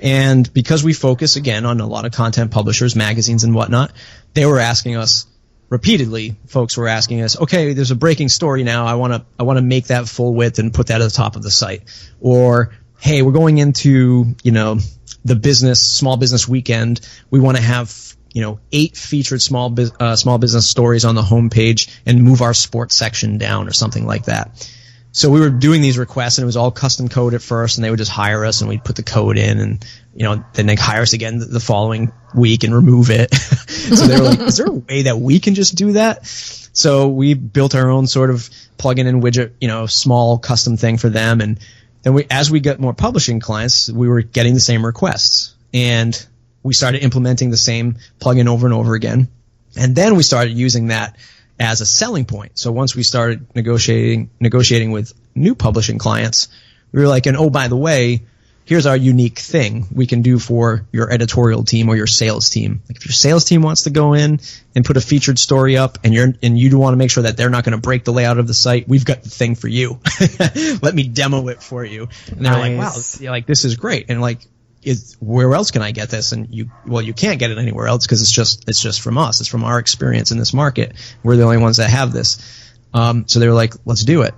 And 0.01 0.51
because 0.53 0.85
we 0.85 0.93
focus 0.93 1.37
again 1.37 1.67
on 1.67 1.81
a 1.81 1.87
lot 1.87 2.07
of 2.07 2.13
content 2.13 2.51
publishers, 2.51 2.97
magazines 2.97 3.45
and 3.45 3.55
whatnot, 3.55 3.93
they 4.35 4.47
were 4.47 4.59
asking 4.59 4.97
us 4.97 5.27
repeatedly, 5.69 6.37
folks 6.47 6.77
were 6.77 6.89
asking 6.89 7.23
us, 7.23 7.39
okay, 7.39 7.73
there's 7.73 7.91
a 7.91 7.97
breaking 7.97 8.29
story 8.29 8.63
now. 8.63 8.87
I 8.87 8.95
want 8.95 9.13
to, 9.13 9.25
I 9.39 9.43
want 9.43 9.59
to 9.59 9.63
make 9.63 9.89
that 9.89 10.09
full 10.09 10.33
width 10.35 10.59
and 10.59 10.73
put 10.73 10.87
that 10.89 11.01
at 11.01 11.05
the 11.05 11.11
top 11.11 11.37
of 11.37 11.43
the 11.43 11.51
site. 11.51 11.83
Or, 12.21 12.73
hey, 12.99 13.23
we're 13.23 13.33
going 13.33 13.59
into, 13.59 14.35
you 14.43 14.53
know, 14.53 14.79
the 15.25 15.37
business, 15.37 15.81
small 15.81 16.17
business 16.17 16.49
weekend. 16.49 17.01
We 17.31 17.41
want 17.41 17.57
to 17.57 17.63
have, 17.63 17.95
you 18.33 18.43
know, 18.43 18.61
eight 18.73 18.97
featured 18.97 19.43
small, 19.43 19.75
uh, 20.01 20.17
small 20.17 20.39
business 20.39 20.69
stories 20.69 21.05
on 21.05 21.15
the 21.15 21.23
homepage 21.23 21.95
and 22.07 22.23
move 22.23 22.43
our 22.43 22.55
sports 22.55 22.95
section 22.95 23.39
down 23.39 23.69
or 23.69 23.73
something 23.73 24.07
like 24.07 24.27
that. 24.27 24.71
So 25.17 25.31
we 25.31 25.41
were 25.41 25.49
doing 25.49 25.81
these 25.81 25.97
requests 25.97 26.37
and 26.37 26.43
it 26.43 26.47
was 26.47 26.59
all 26.59 26.71
custom 26.71 27.09
code 27.09 27.33
at 27.33 27.41
first 27.41 27.79
and 27.79 27.85
they 27.85 27.89
would 27.89 27.99
just 27.99 28.11
hire 28.11 28.45
us 28.45 28.61
and 28.61 28.69
we'd 28.69 28.85
put 28.85 28.97
the 28.97 29.03
code 29.03 29.39
in 29.39 29.59
and, 29.61 29.87
you 30.15 30.25
know, 30.25 30.45
then 30.53 30.67
they'd 30.67 30.79
hire 30.79 31.01
us 31.01 31.15
again 31.15 31.39
the 31.39 31.59
following 31.59 32.13
week 32.35 32.65
and 32.65 32.75
remove 32.75 33.11
it. 33.11 33.35
so 33.35 34.07
they 34.07 34.21
were 34.21 34.27
like, 34.27 34.41
is 34.41 34.59
there 34.59 34.67
a 34.67 34.73
way 34.73 35.03
that 35.03 35.19
we 35.19 35.41
can 35.41 35.55
just 35.55 35.75
do 35.75 35.93
that? 35.93 36.27
So 36.27 37.09
we 37.09 37.33
built 37.33 37.75
our 37.75 37.89
own 37.89 38.07
sort 38.07 38.29
of 38.29 38.51
plugin 38.77 39.07
and 39.07 39.23
widget, 39.23 39.53
you 39.59 39.69
know, 39.69 39.87
small 39.87 40.37
custom 40.37 40.77
thing 40.77 40.99
for 40.99 41.09
them. 41.09 41.41
And 41.41 41.59
then 42.03 42.15
we, 42.15 42.27
as 42.31 42.51
we 42.51 42.61
got 42.61 42.79
more 42.79 42.95
publishing 42.95 43.41
clients, 43.41 43.91
we 43.91 44.09
were 44.09 44.23
getting 44.23 44.55
the 44.55 44.61
same 44.61 44.85
requests 44.85 45.55
and 45.75 46.27
we 46.63 46.75
started 46.75 47.03
implementing 47.03 47.51
the 47.51 47.57
same 47.57 47.97
plugin 48.21 48.49
over 48.49 48.67
and 48.67 48.75
over 48.75 48.95
again. 48.95 49.29
And 49.77 49.95
then 49.95 50.17
we 50.17 50.23
started 50.23 50.57
using 50.57 50.89
that 50.89 51.17
as 51.59 51.81
a 51.81 51.87
selling 51.87 52.25
point. 52.25 52.59
So 52.59 52.73
once 52.73 52.95
we 52.95 53.03
started 53.03 53.47
negotiating, 53.55 54.31
negotiating 54.41 54.91
with 54.91 55.13
new 55.35 55.55
publishing 55.55 55.99
clients, 55.99 56.49
we 56.93 57.01
were 57.01 57.09
like, 57.09 57.27
and 57.27 57.37
oh, 57.37 57.51
by 57.51 57.69
the 57.69 57.77
way, 57.77 58.23
here's 58.67 58.85
our 58.85 58.97
unique 58.97 59.39
thing 59.39 59.87
we 59.95 60.07
can 60.07 60.23
do 60.23 60.39
for 60.41 60.87
your 60.93 61.11
editorial 61.11 61.63
team 61.63 61.89
or 61.89 61.97
your 61.97 62.09
sales 62.09 62.51
team. 62.51 62.83
Like 62.89 62.97
if 62.97 63.07
your 63.07 63.13
sales 63.13 63.45
team 63.45 63.63
wants 63.63 63.85
to 63.85 63.91
go 63.91 64.13
in 64.13 64.41
and 64.75 64.85
put 64.85 64.97
a 64.97 65.01
featured 65.01 65.39
story 65.39 65.77
up 65.77 65.99
and 66.03 66.13
you're, 66.13 66.35
and 66.43 66.59
you 66.59 66.77
want 66.77 66.93
to 66.93 66.99
make 66.99 67.11
sure 67.11 67.23
that 67.23 67.37
they're 67.37 67.49
not 67.49 67.65
going 67.65 67.77
to 67.77 67.81
break 67.81 68.05
the 68.05 68.13
layout 68.13 68.39
of 68.39 68.49
the 68.49 68.55
site, 68.55 68.89
we've 68.89 69.05
got 69.05 69.23
the 69.23 69.31
thing 69.31 69.55
for 69.55 69.69
you. 69.69 70.01
Let 70.83 70.95
me 70.95 71.05
demo 71.05 71.47
it 71.49 71.63
for 71.63 71.85
you. 71.85 72.09
And 72.27 72.45
they're 72.45 72.53
nice. 72.53 73.21
like, 73.21 73.27
wow, 73.27 73.33
like 73.33 73.47
this 73.47 73.65
is 73.65 73.77
great. 73.77 74.07
And 74.09 74.21
like, 74.21 74.41
is 74.83 75.17
where 75.21 75.55
else 75.55 75.71
can 75.71 75.83
I 75.83 75.93
get 75.93 76.11
this? 76.11 76.33
And 76.33 76.53
you, 76.53 76.71
well, 76.87 77.03
you 77.03 77.15
can't 77.15 77.39
get 77.39 77.53
it 77.53 77.59
anywhere 77.59 77.87
else 77.87 78.05
because 78.05 78.21
it's 78.21 78.33
just, 78.33 78.69
it's 78.69 78.81
just 78.81 79.01
from 79.01 79.17
us. 79.17 79.41
It's 79.41 79.49
from 79.49 79.65
our 79.65 79.79
experience 79.79 80.33
in 80.33 80.39
this 80.39 80.53
market. 80.53 80.95
We're 81.23 81.37
the 81.37 81.45
only 81.45 81.59
ones 81.59 81.77
that 81.77 81.91
have 81.91 82.13
this. 82.13 82.73
Um, 82.93 83.29
so 83.29 83.39
they 83.39 83.47
were 83.47 83.55
like, 83.55 83.75
let's 83.85 84.05
do 84.05 84.23
it. 84.23 84.35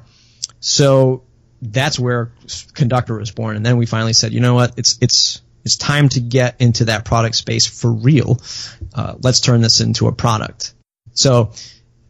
So 0.61 1.23
that's 1.61 1.99
where 1.99 2.33
Conductor 2.75 3.18
was 3.18 3.31
born. 3.31 3.57
And 3.57 3.64
then 3.64 3.77
we 3.77 3.87
finally 3.87 4.12
said, 4.12 4.33
you 4.33 4.40
know 4.40 4.55
what? 4.55 4.75
It's 4.77 4.99
it's 5.01 5.42
it's 5.64 5.77
time 5.77 6.09
to 6.11 6.21
get 6.21 6.61
into 6.61 6.87
that 6.87 7.05
product 7.05 7.35
space 7.35 7.66
for 7.66 7.92
real. 7.92 8.40
Uh, 8.94 9.14
let's 9.21 9.40
turn 9.40 9.61
this 9.61 9.81
into 9.81 10.07
a 10.07 10.12
product. 10.12 10.75
So, 11.12 11.53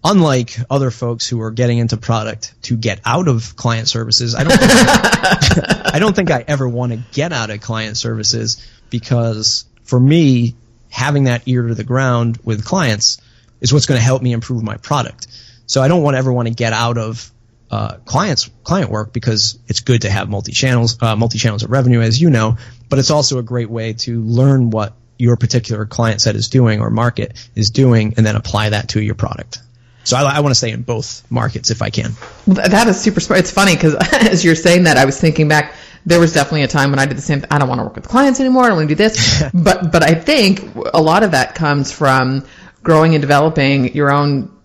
unlike 0.04 0.56
other 0.70 0.90
folks 0.90 1.26
who 1.28 1.40
are 1.40 1.50
getting 1.50 1.78
into 1.78 1.96
product 1.96 2.54
to 2.62 2.76
get 2.76 3.00
out 3.04 3.26
of 3.26 3.56
client 3.56 3.88
services, 3.88 4.34
I 4.34 4.44
don't 4.44 4.58
think 4.58 5.94
I, 5.94 5.98
don't 5.98 6.14
think 6.14 6.30
I 6.30 6.44
ever 6.46 6.68
want 6.68 6.92
to 6.92 6.98
get 7.12 7.32
out 7.32 7.50
of 7.50 7.60
client 7.60 7.96
services 7.96 8.64
because 8.90 9.64
for 9.82 9.98
me, 9.98 10.54
having 10.90 11.24
that 11.24 11.42
ear 11.46 11.66
to 11.66 11.74
the 11.74 11.84
ground 11.84 12.38
with 12.44 12.64
clients 12.64 13.20
is 13.60 13.72
what's 13.72 13.86
going 13.86 13.98
to 13.98 14.04
help 14.04 14.22
me 14.22 14.32
improve 14.32 14.62
my 14.62 14.76
product. 14.76 15.26
So 15.66 15.82
I 15.82 15.88
don't 15.88 16.02
want 16.02 16.16
ever 16.16 16.32
want 16.32 16.48
to 16.48 16.54
get 16.54 16.72
out 16.72 16.98
of 16.98 17.30
uh, 17.70 17.96
clients 18.04 18.50
client 18.64 18.90
work 18.90 19.12
because 19.12 19.58
it's 19.66 19.80
good 19.80 20.02
to 20.02 20.10
have 20.10 20.28
multi 20.28 20.52
channels 20.52 21.00
uh, 21.02 21.16
multi 21.16 21.38
channels 21.38 21.62
of 21.62 21.70
revenue 21.70 22.00
as 22.00 22.20
you 22.20 22.30
know 22.30 22.56
but 22.88 22.98
it's 22.98 23.10
also 23.10 23.38
a 23.38 23.42
great 23.42 23.68
way 23.68 23.92
to 23.92 24.22
learn 24.22 24.70
what 24.70 24.94
your 25.18 25.36
particular 25.36 25.84
client 25.84 26.20
set 26.20 26.36
is 26.36 26.48
doing 26.48 26.80
or 26.80 26.90
market 26.90 27.48
is 27.54 27.70
doing 27.70 28.14
and 28.16 28.24
then 28.24 28.36
apply 28.36 28.70
that 28.70 28.90
to 28.90 29.02
your 29.02 29.14
product 29.14 29.60
so 30.08 30.16
I, 30.16 30.36
I 30.36 30.40
want 30.40 30.52
to 30.52 30.54
stay 30.54 30.70
in 30.70 30.82
both 30.82 31.30
markets 31.30 31.70
if 31.70 31.82
I 31.82 31.90
can. 31.90 32.12
That 32.46 32.88
is 32.88 32.98
super 32.98 33.20
smart. 33.20 33.40
It's 33.40 33.50
funny 33.50 33.74
because 33.74 33.94
as 34.12 34.42
you're 34.42 34.54
saying 34.54 34.84
that, 34.84 34.96
I 34.96 35.04
was 35.04 35.20
thinking 35.20 35.48
back. 35.48 35.74
There 36.06 36.18
was 36.18 36.32
definitely 36.32 36.62
a 36.62 36.68
time 36.68 36.88
when 36.88 36.98
I 36.98 37.04
did 37.04 37.18
the 37.18 37.22
same. 37.22 37.44
I 37.50 37.58
don't 37.58 37.68
want 37.68 37.80
to 37.80 37.84
work 37.84 37.94
with 37.94 38.08
clients 38.08 38.40
anymore. 38.40 38.64
I 38.64 38.68
don't 38.68 38.76
want 38.78 38.88
to 38.88 38.94
do 38.94 38.98
this. 38.98 39.42
but 39.54 39.92
but 39.92 40.02
I 40.02 40.14
think 40.14 40.62
a 40.94 41.02
lot 41.02 41.24
of 41.24 41.32
that 41.32 41.54
comes 41.54 41.92
from 41.92 42.46
growing 42.82 43.14
and 43.14 43.20
developing 43.20 43.94
your 43.94 44.10
own 44.10 44.57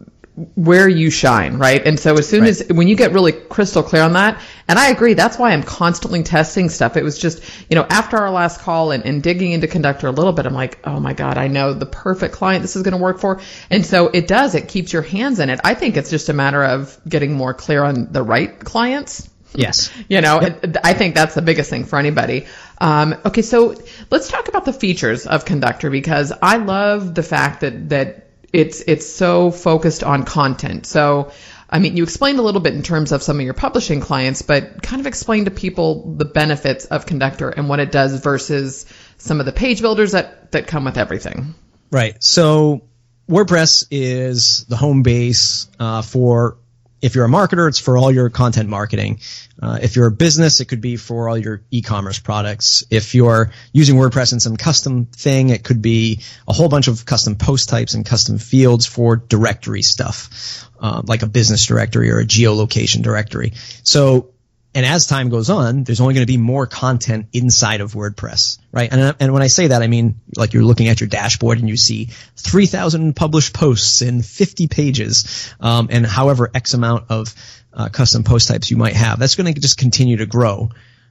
where 0.56 0.89
you 0.89 1.12
shine, 1.12 1.58
right? 1.58 1.86
And 1.86 2.00
so 2.00 2.17
as 2.17 2.28
soon 2.28 2.41
right. 2.41 2.50
as 2.50 2.67
when 2.69 2.88
you 2.88 2.96
get 2.96 3.13
really 3.13 3.32
crystal 3.32 3.84
clear 3.84 4.02
on 4.02 4.13
that, 4.13 4.41
and 4.67 4.80
I 4.80 4.89
agree, 4.89 5.13
that's 5.13 5.38
why 5.38 5.52
I'm 5.52 5.62
constantly 5.62 6.24
testing 6.24 6.69
stuff. 6.69 6.98
It 6.98 7.04
was 7.04 7.19
just, 7.19 7.43
you 7.69 7.76
know, 7.76 7.86
after 7.88 8.17
our 8.17 8.32
last 8.32 8.62
call 8.62 8.91
and, 8.91 9.06
and 9.06 9.22
digging 9.22 9.52
into 9.52 9.67
Conductor 9.67 10.08
a 10.08 10.12
little 10.12 10.34
bit, 10.34 10.48
I'm 10.48 10.54
like, 10.54 10.80
oh 10.86 11.00
my 11.00 11.13
God, 11.13 11.38
I 11.38 11.50
know 11.50 11.74
the 11.74 11.86
perfect 11.86 12.34
client 12.34 12.63
this 12.63 12.76
is 12.76 12.82
going 12.82 12.98
to 12.98 13.02
work 13.02 13.19
for. 13.19 13.41
And 13.69 13.86
so 13.86 14.08
it 14.08 14.28
does, 14.28 14.56
it 14.56 14.67
keeps 14.67 14.91
your 14.91 15.04
hands 15.04 15.39
in 15.39 15.52
it. 15.52 15.60
I 15.63 15.76
think 15.76 15.98
it's 15.98 16.10
just 16.10 16.30
a 16.30 16.34
matter 16.34 16.63
of 16.63 17.00
getting 17.08 17.34
more 17.34 17.54
clear 17.54 17.84
on 17.84 18.12
the 18.12 18.24
right 18.24 18.60
clients. 18.60 19.30
Yes. 19.56 19.91
You 20.10 20.22
know, 20.22 20.41
yep. 20.41 20.78
I 20.84 20.93
think 20.93 21.13
that's 21.13 21.36
the 21.36 21.43
biggest 21.43 21.69
thing 21.69 21.86
for 21.86 22.00
anybody. 22.00 22.48
Um, 22.80 23.15
okay, 23.24 23.43
so 23.43 23.76
let's 24.10 24.28
talk 24.28 24.48
about 24.48 24.65
the 24.65 24.74
features 24.74 25.28
of 25.28 25.46
Conductor 25.46 25.91
because 25.91 26.34
I 26.41 26.58
love 26.58 27.13
the 27.13 27.22
fact 27.22 27.62
that, 27.62 27.89
that 27.89 28.22
it's 28.54 28.82
it's 28.88 29.08
so 29.08 29.52
focused 29.52 30.04
on 30.04 30.24
content. 30.24 30.86
So 30.86 31.32
I 31.70 31.80
mean, 31.80 31.98
you 31.98 32.04
explained 32.04 32.38
a 32.38 32.44
little 32.44 32.62
bit 32.62 32.76
in 32.76 32.84
terms 32.84 33.12
of 33.12 33.24
some 33.24 33.39
of 33.39 33.44
your 33.44 33.56
publishing 33.56 34.00
clients, 34.00 34.44
but 34.44 34.84
kind 34.84 35.00
of 35.00 35.08
explain 35.08 35.46
to 35.46 35.52
people 35.52 36.13
the 36.13 36.26
benefits 36.26 36.86
of 36.86 37.08
Conductor 37.08 37.50
and 37.50 37.68
what 37.68 37.80
it 37.80 37.92
does 37.92 38.20
versus 38.22 38.86
some 39.18 39.39
of 39.39 39.48
the 39.48 39.52
page 39.52 39.82
builders 39.82 40.12
that, 40.12 40.52
that 40.52 40.68
come 40.68 40.86
with 40.86 41.00
everything. 41.00 41.56
Right. 41.89 42.22
So 42.22 42.84
WordPress 43.28 43.88
is 43.89 44.66
the 44.66 44.76
home 44.76 45.02
base 45.02 45.68
uh, 45.80 46.04
for 46.04 46.58
if 47.04 47.16
you're 47.16 47.26
a 47.26 47.30
marketer, 47.30 47.68
it's 47.68 47.80
for 47.80 47.98
all 47.98 48.10
your 48.10 48.30
content 48.30 48.70
marketing. 48.70 49.20
Uh, 49.62 49.78
if 49.82 49.98
you're 49.98 50.08
a 50.08 50.12
business, 50.12 50.62
it 50.62 50.66
could 50.66 50.80
be 50.80 50.96
for 50.96 51.28
all 51.28 51.38
your 51.38 51.62
e-commerce 51.70 52.18
products. 52.18 52.86
If 52.89 53.13
you're 53.13 53.52
using 53.74 53.98
WordPress 53.98 54.32
in 54.32 54.39
some 54.39 54.56
custom 54.56 55.08
thing, 55.08 55.50
it 55.50 55.66
could 55.66 55.82
be 55.82 56.22
a 56.48 56.54
whole 56.54 56.70
bunch 56.70 56.88
of 56.88 57.06
custom 57.06 57.36
post 57.36 57.68
types 57.68 57.94
and 57.94 58.06
custom 58.06 58.38
fields 58.38 58.86
for 58.86 59.18
directory 59.18 59.82
stuff, 59.82 60.70
uh, 60.80 61.02
like 61.06 61.24
a 61.24 61.28
business 61.28 61.66
directory 61.66 62.10
or 62.10 62.20
a 62.20 62.26
geolocation 62.26 63.02
directory. 63.02 63.52
So 63.84 64.33
and 64.75 64.86
as 64.86 65.05
time 65.05 65.29
goes 65.29 65.49
on, 65.49 65.83
there's 65.83 66.01
only 66.01 66.15
going 66.15 66.25
to 66.25 66.31
be 66.31 66.38
more 66.38 66.65
content 66.65 67.27
inside 67.33 67.81
of 67.81 67.93
WordPress, 67.93 68.57
right? 68.71 68.91
And, 68.91 69.15
and 69.19 69.33
when 69.33 69.41
I 69.43 69.47
say 69.47 69.67
that, 69.67 69.81
I 69.83 69.88
mean 69.88 70.19
like 70.36 70.53
you're 70.53 70.63
looking 70.63 70.88
at 70.88 70.99
your 70.99 71.07
dashboard 71.07 71.59
and 71.59 71.69
you 71.69 71.77
see 71.77 72.09
3,000 72.38 73.15
published 73.15 73.53
posts 73.53 74.01
in 74.01 74.21
50 74.21 74.67
pages, 74.67 75.53
um, 75.59 75.89
and 75.91 76.05
however 76.05 76.49
X 76.53 76.73
amount 76.73 77.05
of 77.09 77.33
uh, 77.73 77.89
custom 77.89 78.23
post 78.23 78.47
types 78.47 78.71
you 78.71 78.77
might 78.77 78.95
have. 78.95 79.19
That's 79.19 79.36
going 79.36 79.53
to 79.53 79.59
just 79.59 79.77
continue 79.77 80.17
to 80.17 80.25
grow. 80.25 80.69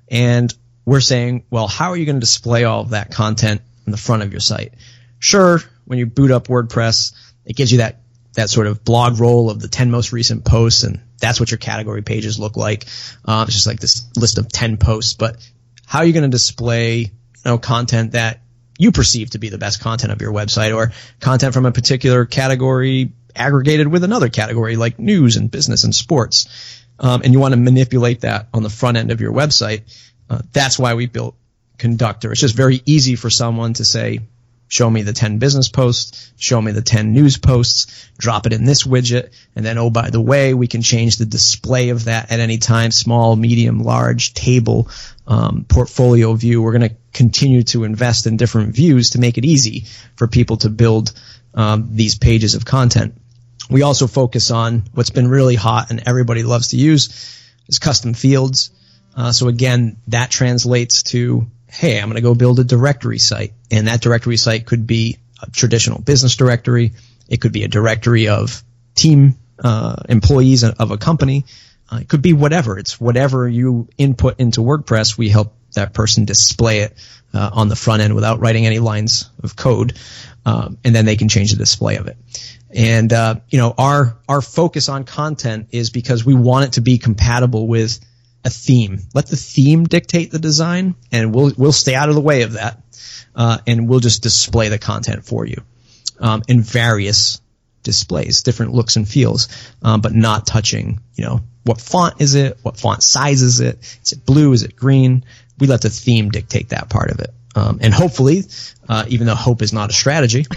And 0.08 0.52
we're 0.84 1.00
saying, 1.00 1.44
well, 1.50 1.68
how 1.68 1.90
are 1.90 1.96
you 1.96 2.06
going 2.06 2.16
to 2.16 2.20
display 2.20 2.64
all 2.64 2.80
of 2.80 2.90
that 2.90 3.12
content 3.12 3.62
in 3.86 3.92
the 3.92 3.98
front 3.98 4.22
of 4.22 4.32
your 4.32 4.40
site? 4.40 4.74
Sure, 5.18 5.60
when 5.84 5.98
you 5.98 6.06
boot 6.06 6.30
up 6.30 6.48
WordPress, 6.48 7.12
it 7.44 7.56
gives 7.56 7.70
you 7.70 7.78
that 7.78 8.00
that 8.34 8.48
sort 8.48 8.66
of 8.66 8.82
blog 8.82 9.20
roll 9.20 9.50
of 9.50 9.60
the 9.60 9.68
10 9.68 9.90
most 9.90 10.10
recent 10.10 10.42
posts 10.44 10.84
and 10.84 11.00
that's 11.22 11.38
what 11.38 11.50
your 11.52 11.58
category 11.58 12.02
pages 12.02 12.38
look 12.38 12.56
like. 12.56 12.84
Um, 13.24 13.44
it's 13.44 13.54
just 13.54 13.66
like 13.66 13.78
this 13.78 14.08
list 14.16 14.38
of 14.38 14.48
10 14.48 14.76
posts, 14.76 15.14
but 15.14 15.36
how 15.86 16.00
are 16.00 16.04
you 16.04 16.12
going 16.12 16.24
to 16.24 16.28
display, 16.28 16.98
you 16.98 17.10
know, 17.44 17.58
content 17.58 18.12
that 18.12 18.40
you 18.76 18.90
perceive 18.90 19.30
to 19.30 19.38
be 19.38 19.48
the 19.48 19.56
best 19.56 19.80
content 19.80 20.12
of 20.12 20.20
your 20.20 20.32
website 20.32 20.74
or 20.74 20.92
content 21.20 21.54
from 21.54 21.64
a 21.64 21.70
particular 21.70 22.24
category 22.24 23.12
aggregated 23.36 23.86
with 23.86 24.02
another 24.02 24.28
category 24.28 24.74
like 24.74 24.98
news 24.98 25.36
and 25.36 25.48
business 25.48 25.84
and 25.84 25.94
sports. 25.94 26.84
Um, 26.98 27.22
and 27.22 27.32
you 27.32 27.38
want 27.38 27.52
to 27.54 27.60
manipulate 27.60 28.22
that 28.22 28.48
on 28.52 28.64
the 28.64 28.70
front 28.70 28.96
end 28.96 29.12
of 29.12 29.20
your 29.20 29.32
website. 29.32 29.82
Uh, 30.28 30.42
that's 30.52 30.76
why 30.76 30.94
we 30.94 31.06
built 31.06 31.36
Conductor. 31.78 32.32
It's 32.32 32.40
just 32.40 32.56
very 32.56 32.82
easy 32.84 33.14
for 33.14 33.30
someone 33.30 33.74
to 33.74 33.84
say, 33.84 34.20
show 34.72 34.88
me 34.88 35.02
the 35.02 35.12
10 35.12 35.36
business 35.36 35.68
posts, 35.68 36.32
show 36.38 36.58
me 36.58 36.72
the 36.72 36.80
10 36.80 37.12
news 37.12 37.36
posts, 37.36 38.08
drop 38.16 38.46
it 38.46 38.54
in 38.54 38.64
this 38.64 38.84
widget, 38.84 39.34
and 39.54 39.66
then, 39.66 39.76
oh, 39.76 39.90
by 39.90 40.08
the 40.08 40.20
way, 40.20 40.54
we 40.54 40.66
can 40.66 40.80
change 40.80 41.16
the 41.16 41.26
display 41.26 41.90
of 41.90 42.06
that 42.06 42.32
at 42.32 42.40
any 42.40 42.56
time, 42.56 42.90
small, 42.90 43.36
medium, 43.36 43.80
large, 43.80 44.32
table, 44.32 44.88
um, 45.26 45.66
portfolio 45.68 46.32
view. 46.32 46.62
We're 46.62 46.78
going 46.78 46.88
to 46.88 46.96
continue 47.12 47.64
to 47.64 47.84
invest 47.84 48.26
in 48.26 48.38
different 48.38 48.74
views 48.74 49.10
to 49.10 49.20
make 49.20 49.36
it 49.36 49.44
easy 49.44 49.84
for 50.16 50.26
people 50.26 50.56
to 50.58 50.70
build 50.70 51.12
um, 51.52 51.90
these 51.90 52.16
pages 52.16 52.54
of 52.54 52.64
content. 52.64 53.20
We 53.68 53.82
also 53.82 54.06
focus 54.06 54.50
on 54.50 54.84
what's 54.94 55.10
been 55.10 55.28
really 55.28 55.54
hot 55.54 55.90
and 55.90 56.02
everybody 56.06 56.44
loves 56.44 56.68
to 56.68 56.78
use 56.78 57.10
is 57.68 57.78
custom 57.78 58.14
fields. 58.14 58.70
Uh, 59.14 59.32
so 59.32 59.48
again, 59.48 59.98
that 60.08 60.30
translates 60.30 61.02
to 61.02 61.46
hey, 61.72 61.98
I'm 61.98 62.08
going 62.08 62.16
to 62.16 62.22
go 62.22 62.34
build 62.34 62.58
a 62.60 62.64
directory 62.64 63.18
site. 63.18 63.54
And 63.70 63.88
that 63.88 64.02
directory 64.02 64.36
site 64.36 64.66
could 64.66 64.86
be 64.86 65.18
a 65.42 65.50
traditional 65.50 66.00
business 66.00 66.36
directory. 66.36 66.92
It 67.28 67.40
could 67.40 67.52
be 67.52 67.64
a 67.64 67.68
directory 67.68 68.28
of 68.28 68.62
team 68.94 69.36
uh, 69.58 69.96
employees 70.08 70.64
of 70.64 70.90
a 70.90 70.98
company. 70.98 71.46
Uh, 71.90 71.98
it 72.02 72.08
could 72.08 72.20
be 72.20 72.34
whatever. 72.34 72.78
It's 72.78 73.00
whatever 73.00 73.48
you 73.48 73.88
input 73.96 74.38
into 74.38 74.60
WordPress. 74.60 75.16
We 75.16 75.30
help 75.30 75.54
that 75.74 75.94
person 75.94 76.26
display 76.26 76.80
it 76.80 76.94
uh, 77.32 77.50
on 77.52 77.68
the 77.68 77.76
front 77.76 78.02
end 78.02 78.14
without 78.14 78.40
writing 78.40 78.66
any 78.66 78.78
lines 78.78 79.30
of 79.42 79.56
code, 79.56 79.94
um, 80.44 80.76
and 80.84 80.94
then 80.94 81.06
they 81.06 81.16
can 81.16 81.28
change 81.28 81.52
the 81.52 81.58
display 81.58 81.96
of 81.96 82.06
it. 82.06 82.18
And 82.74 83.12
uh, 83.12 83.36
you 83.48 83.58
know, 83.58 83.74
our 83.76 84.18
our 84.28 84.42
focus 84.42 84.88
on 84.88 85.04
content 85.04 85.68
is 85.70 85.90
because 85.90 86.24
we 86.24 86.34
want 86.34 86.66
it 86.66 86.72
to 86.74 86.80
be 86.82 86.98
compatible 86.98 87.66
with 87.66 87.98
a 88.44 88.50
theme. 88.50 89.00
Let 89.14 89.26
the 89.26 89.36
theme 89.36 89.84
dictate 89.84 90.30
the 90.30 90.38
design, 90.38 90.94
and 91.10 91.34
we'll 91.34 91.52
we'll 91.56 91.72
stay 91.72 91.94
out 91.94 92.08
of 92.08 92.14
the 92.14 92.20
way 92.20 92.42
of 92.42 92.52
that, 92.52 92.82
uh, 93.34 93.58
and 93.66 93.88
we'll 93.88 94.00
just 94.00 94.22
display 94.22 94.68
the 94.68 94.78
content 94.78 95.24
for 95.24 95.46
you 95.46 95.62
um, 96.18 96.42
in 96.48 96.60
various 96.60 97.40
displays, 97.82 98.42
different 98.42 98.72
looks 98.72 98.96
and 98.96 99.08
feels, 99.08 99.48
um, 99.82 100.00
but 100.00 100.12
not 100.12 100.46
touching. 100.46 101.00
You 101.14 101.24
know, 101.24 101.40
what 101.64 101.80
font 101.80 102.20
is 102.20 102.34
it? 102.34 102.58
What 102.62 102.76
font 102.76 103.02
size 103.02 103.42
is 103.42 103.60
it? 103.60 103.78
Is 104.04 104.12
it 104.12 104.26
blue? 104.26 104.52
Is 104.52 104.62
it 104.62 104.76
green? 104.76 105.24
We 105.58 105.66
let 105.66 105.82
the 105.82 105.90
theme 105.90 106.30
dictate 106.30 106.70
that 106.70 106.90
part 106.90 107.10
of 107.10 107.20
it, 107.20 107.30
um, 107.54 107.78
and 107.80 107.94
hopefully, 107.94 108.42
uh, 108.88 109.04
even 109.08 109.26
though 109.26 109.34
hope 109.34 109.62
is 109.62 109.72
not 109.72 109.90
a 109.90 109.92
strategy, 109.92 110.42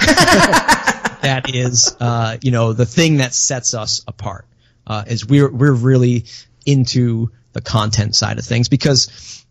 that 1.22 1.52
is, 1.54 1.96
uh, 2.00 2.38
you 2.42 2.52
know, 2.52 2.74
the 2.74 2.86
thing 2.86 3.18
that 3.18 3.34
sets 3.34 3.74
us 3.74 4.04
apart. 4.08 4.46
Uh, 4.88 5.04
is 5.08 5.26
we're 5.26 5.50
we're 5.50 5.74
really 5.74 6.26
into 6.64 7.32
the 7.56 7.62
content 7.62 8.14
side 8.14 8.38
of 8.38 8.46
things 8.46 8.68
because 8.68 9.46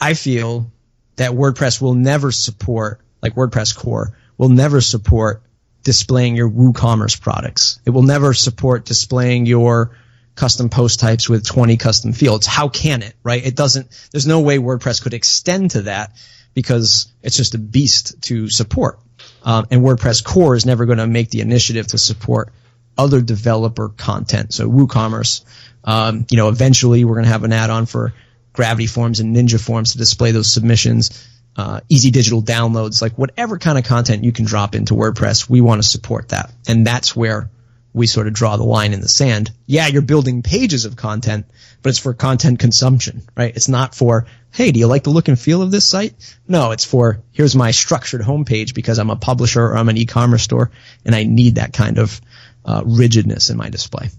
I 0.00 0.14
feel 0.14 0.70
that 1.16 1.32
WordPress 1.32 1.82
will 1.82 1.94
never 1.94 2.30
support, 2.30 3.00
like 3.20 3.34
WordPress 3.34 3.76
core, 3.76 4.16
will 4.38 4.48
never 4.48 4.80
support 4.80 5.42
displaying 5.82 6.36
your 6.36 6.48
WooCommerce 6.48 7.20
products. 7.20 7.80
It 7.84 7.90
will 7.90 8.04
never 8.04 8.32
support 8.32 8.84
displaying 8.84 9.46
your 9.46 9.96
custom 10.36 10.68
post 10.68 11.00
types 11.00 11.28
with 11.28 11.44
20 11.44 11.76
custom 11.78 12.12
fields. 12.12 12.46
How 12.46 12.68
can 12.68 13.02
it, 13.02 13.14
right? 13.24 13.44
It 13.44 13.56
doesn't, 13.56 13.88
there's 14.12 14.26
no 14.26 14.40
way 14.40 14.58
WordPress 14.58 15.02
could 15.02 15.14
extend 15.14 15.72
to 15.72 15.82
that 15.82 16.12
because 16.54 17.12
it's 17.22 17.36
just 17.36 17.56
a 17.56 17.58
beast 17.58 18.22
to 18.22 18.48
support. 18.48 19.00
Um, 19.42 19.66
and 19.72 19.82
WordPress 19.82 20.24
core 20.24 20.54
is 20.54 20.64
never 20.64 20.86
going 20.86 20.98
to 20.98 21.08
make 21.08 21.30
the 21.30 21.40
initiative 21.40 21.88
to 21.88 21.98
support 21.98 22.52
other 22.98 23.22
developer 23.22 23.88
content. 23.88 24.52
So 24.52 24.68
WooCommerce 24.68 25.44
um, 25.88 26.26
you 26.30 26.36
know, 26.36 26.50
eventually 26.50 27.04
we're 27.04 27.14
going 27.14 27.24
to 27.24 27.32
have 27.32 27.44
an 27.44 27.52
add-on 27.52 27.86
for 27.86 28.12
Gravity 28.52 28.86
Forms 28.86 29.20
and 29.20 29.34
Ninja 29.34 29.58
Forms 29.58 29.92
to 29.92 29.98
display 29.98 30.32
those 30.32 30.52
submissions. 30.52 31.26
Uh, 31.56 31.80
easy 31.88 32.10
digital 32.10 32.42
downloads, 32.42 33.00
like 33.00 33.14
whatever 33.14 33.58
kind 33.58 33.78
of 33.78 33.84
content 33.84 34.22
you 34.22 34.30
can 34.30 34.44
drop 34.44 34.74
into 34.74 34.94
WordPress, 34.94 35.48
we 35.48 35.62
want 35.62 35.82
to 35.82 35.88
support 35.88 36.28
that. 36.28 36.52
And 36.68 36.86
that's 36.86 37.16
where 37.16 37.50
we 37.94 38.06
sort 38.06 38.26
of 38.26 38.34
draw 38.34 38.56
the 38.58 38.64
line 38.64 38.92
in 38.92 39.00
the 39.00 39.08
sand. 39.08 39.50
Yeah, 39.66 39.86
you're 39.86 40.02
building 40.02 40.42
pages 40.42 40.84
of 40.84 40.94
content, 40.94 41.46
but 41.82 41.88
it's 41.88 41.98
for 41.98 42.12
content 42.12 42.58
consumption, 42.58 43.22
right? 43.34 43.56
It's 43.56 43.66
not 43.66 43.94
for, 43.94 44.26
hey, 44.52 44.70
do 44.70 44.78
you 44.78 44.86
like 44.86 45.04
the 45.04 45.10
look 45.10 45.28
and 45.28 45.38
feel 45.38 45.62
of 45.62 45.70
this 45.70 45.86
site? 45.86 46.36
No, 46.46 46.70
it's 46.72 46.84
for, 46.84 47.22
here's 47.32 47.56
my 47.56 47.70
structured 47.70 48.20
homepage 48.20 48.74
because 48.74 48.98
I'm 48.98 49.10
a 49.10 49.16
publisher 49.16 49.64
or 49.64 49.76
I'm 49.76 49.88
an 49.88 49.96
e-commerce 49.96 50.42
store 50.42 50.70
and 51.04 51.14
I 51.14 51.24
need 51.24 51.54
that 51.54 51.72
kind 51.72 51.98
of 51.98 52.20
uh, 52.68 52.82
rigidness 52.84 53.48
in 53.48 53.56
my 53.56 53.70
display. 53.70 54.10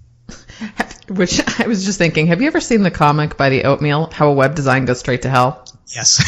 Which 1.07 1.39
I 1.59 1.67
was 1.67 1.85
just 1.85 1.97
thinking, 1.97 2.27
have 2.27 2.41
you 2.41 2.47
ever 2.47 2.59
seen 2.59 2.83
the 2.83 2.91
comic 2.91 3.37
by 3.37 3.49
the 3.49 3.63
Oatmeal, 3.63 4.09
How 4.11 4.29
a 4.29 4.33
Web 4.33 4.55
Design 4.55 4.85
Goes 4.85 4.99
Straight 4.99 5.21
to 5.21 5.29
Hell? 5.29 5.65
Yes. 5.87 6.19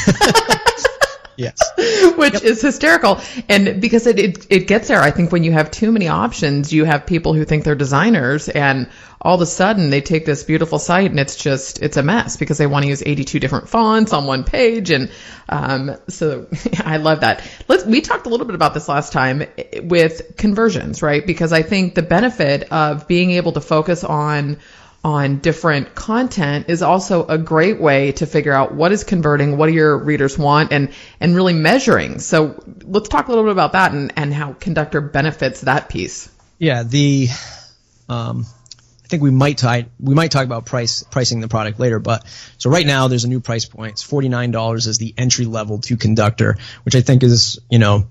yes. 1.36 1.58
Which 2.17 2.34
yep. 2.34 2.44
is 2.44 2.62
hysterical. 2.62 3.20
And 3.50 3.82
because 3.82 4.08
it, 4.08 4.20
it, 4.20 4.48
it 4.50 4.67
gets 4.67 4.88
there, 4.88 5.02
I 5.02 5.12
think 5.12 5.32
when 5.32 5.44
you 5.44 5.52
have 5.52 5.72
too 5.72 5.91
many 5.91 6.08
options, 6.08 6.72
you 6.72 6.86
have 6.86 7.06
people 7.06 7.34
who 7.34 7.46
think 7.46 7.63
they're 7.63 7.76
designers 7.76 8.50
and 8.50 8.89
all 9.22 9.36
of 9.36 9.41
a 9.41 9.46
sudden 9.46 9.89
they 9.91 10.02
take 10.02 10.26
this 10.26 10.44
beautiful 10.44 10.80
site 10.80 11.12
and 11.12 11.20
it's 11.20 11.36
just, 11.36 11.82
it's 11.82 11.98
a 11.98 12.04
mess 12.04 12.38
because 12.38 12.58
they 12.58 12.67
want 12.67 12.84
to 12.84 12.89
use 12.89 13.04
82 13.06 13.39
different 13.39 13.70
fonts 13.70 14.13
on 14.13 14.26
one 14.26 14.44
page. 14.44 14.89
And, 14.89 15.12
um, 15.48 15.96
so 16.08 16.48
I 16.80 16.98
love 16.98 17.22
that. 17.22 17.44
Let's, 17.67 17.86
we 17.86 18.02
talked 18.02 18.26
a 18.26 18.30
little 18.30 18.48
bit 18.48 18.56
about 18.56 18.74
this 18.74 18.89
last 18.89 19.13
time 19.13 19.44
with 19.82 20.36
conversions, 20.38 21.02
right? 21.02 21.26
Because 21.26 21.54
I 21.54 21.62
think 21.62 21.96
the 21.96 22.02
benefit 22.02 22.72
of 22.72 23.08
being 23.08 23.32
able 23.32 23.52
to 23.54 23.62
focus 23.62 24.04
on, 24.04 24.58
on 25.04 25.40
different 25.40 25.96
content 25.96 26.70
is 26.70 26.82
also 26.82 27.26
a 27.26 27.38
great 27.38 27.82
way 27.82 28.12
to 28.14 28.26
figure 28.26 28.54
out 28.54 28.74
what 28.74 28.92
is 28.92 29.04
converting, 29.04 29.58
what 29.58 29.68
do 29.68 29.74
your 29.74 29.98
readers 29.98 30.38
want, 30.38 30.72
and 30.72 30.92
and 31.20 31.36
really 31.36 31.54
measuring. 31.54 32.20
So 32.20 32.64
let's 32.84 33.10
talk 33.10 33.28
a 33.28 33.30
little 33.32 33.46
bit 33.46 33.52
about 33.52 33.72
that 33.74 33.94
and, 33.94 34.14
and 34.16 34.34
how 34.34 34.54
Conductor 34.54 35.02
benefits 35.02 35.62
that 35.62 35.90
piece. 35.90 36.30
Yeah, 36.60 36.84
the 36.84 37.30
um, 38.10 38.46
I 39.04 39.08
think 39.08 39.24
we 39.24 39.32
might 39.32 39.58
talk 39.58 39.86
we 40.00 40.14
might 40.14 40.30
talk 40.30 40.46
about 40.46 40.66
price 40.66 41.04
pricing 41.04 41.42
the 41.42 41.48
product 41.48 41.80
later, 41.80 42.00
but 42.00 42.24
so 42.60 42.70
right 42.70 42.86
now 42.86 43.08
there's 43.08 43.24
a 43.24 43.30
new 43.30 43.40
price 43.40 43.66
point. 43.66 43.94
It's 43.94 44.04
forty 44.04 44.30
nine 44.30 44.52
dollars 44.52 44.86
as 44.86 45.00
the 45.00 45.16
entry 45.18 45.46
level 45.46 45.80
to 45.80 45.98
Conductor, 45.98 46.58
which 46.84 46.96
I 46.96 47.02
think 47.02 47.24
is 47.24 47.60
you 47.72 47.80
know 47.80 48.06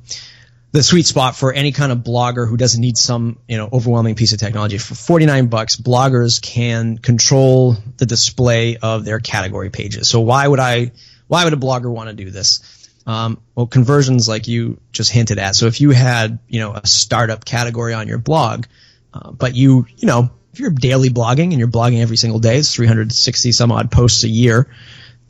the 0.72 0.82
sweet 0.82 1.06
spot 1.06 1.34
for 1.34 1.52
any 1.52 1.72
kind 1.72 1.90
of 1.90 1.98
blogger 1.98 2.48
who 2.48 2.56
doesn't 2.56 2.80
need 2.80 2.96
some, 2.96 3.38
you 3.48 3.56
know, 3.56 3.68
overwhelming 3.72 4.14
piece 4.14 4.32
of 4.32 4.38
technology. 4.38 4.78
For 4.78 4.94
49 4.94 5.48
bucks, 5.48 5.76
bloggers 5.76 6.40
can 6.40 6.98
control 6.98 7.76
the 7.96 8.06
display 8.06 8.76
of 8.76 9.04
their 9.04 9.18
category 9.18 9.70
pages. 9.70 10.08
So 10.08 10.20
why 10.20 10.46
would 10.46 10.60
I, 10.60 10.92
why 11.26 11.44
would 11.44 11.52
a 11.52 11.56
blogger 11.56 11.92
want 11.92 12.08
to 12.10 12.14
do 12.14 12.30
this? 12.30 12.88
Um, 13.06 13.40
well, 13.56 13.66
conversions 13.66 14.28
like 14.28 14.46
you 14.46 14.80
just 14.92 15.10
hinted 15.10 15.38
at. 15.38 15.56
So 15.56 15.66
if 15.66 15.80
you 15.80 15.90
had, 15.90 16.38
you 16.48 16.60
know, 16.60 16.72
a 16.72 16.86
startup 16.86 17.44
category 17.44 17.94
on 17.94 18.06
your 18.06 18.18
blog, 18.18 18.66
uh, 19.12 19.32
but 19.32 19.56
you, 19.56 19.86
you 19.96 20.06
know, 20.06 20.30
if 20.52 20.60
you're 20.60 20.70
daily 20.70 21.10
blogging 21.10 21.50
and 21.50 21.58
you're 21.58 21.68
blogging 21.68 22.00
every 22.00 22.16
single 22.16 22.38
day, 22.38 22.58
it's 22.58 22.72
360 22.72 23.52
some 23.52 23.72
odd 23.72 23.90
posts 23.90 24.22
a 24.22 24.28
year. 24.28 24.68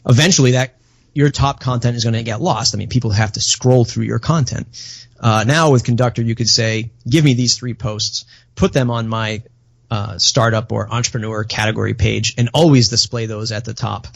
Eventually 0.06 0.52
that 0.52 0.76
your 1.14 1.30
top 1.30 1.60
content 1.60 1.96
is 1.96 2.04
going 2.04 2.14
to 2.14 2.22
get 2.22 2.40
lost. 2.40 2.74
I 2.74 2.78
mean, 2.78 2.88
people 2.88 3.10
have 3.10 3.32
to 3.32 3.40
scroll 3.40 3.84
through 3.84 4.04
your 4.04 4.18
content. 4.18 4.68
Uh, 5.20 5.44
now 5.46 5.70
with 5.70 5.84
Conductor, 5.84 6.22
you 6.22 6.34
could 6.34 6.48
say, 6.48 6.90
give 7.08 7.24
me 7.24 7.34
these 7.34 7.56
three 7.56 7.74
posts, 7.74 8.24
put 8.54 8.72
them 8.72 8.90
on 8.90 9.08
my 9.08 9.42
uh, 9.90 10.18
startup 10.18 10.70
or 10.70 10.88
entrepreneur 10.88 11.42
category 11.42 11.94
page 11.94 12.34
and 12.38 12.50
always 12.54 12.88
display 12.88 13.26
those 13.26 13.50
at 13.50 13.64
the 13.64 13.74
top. 13.74 14.06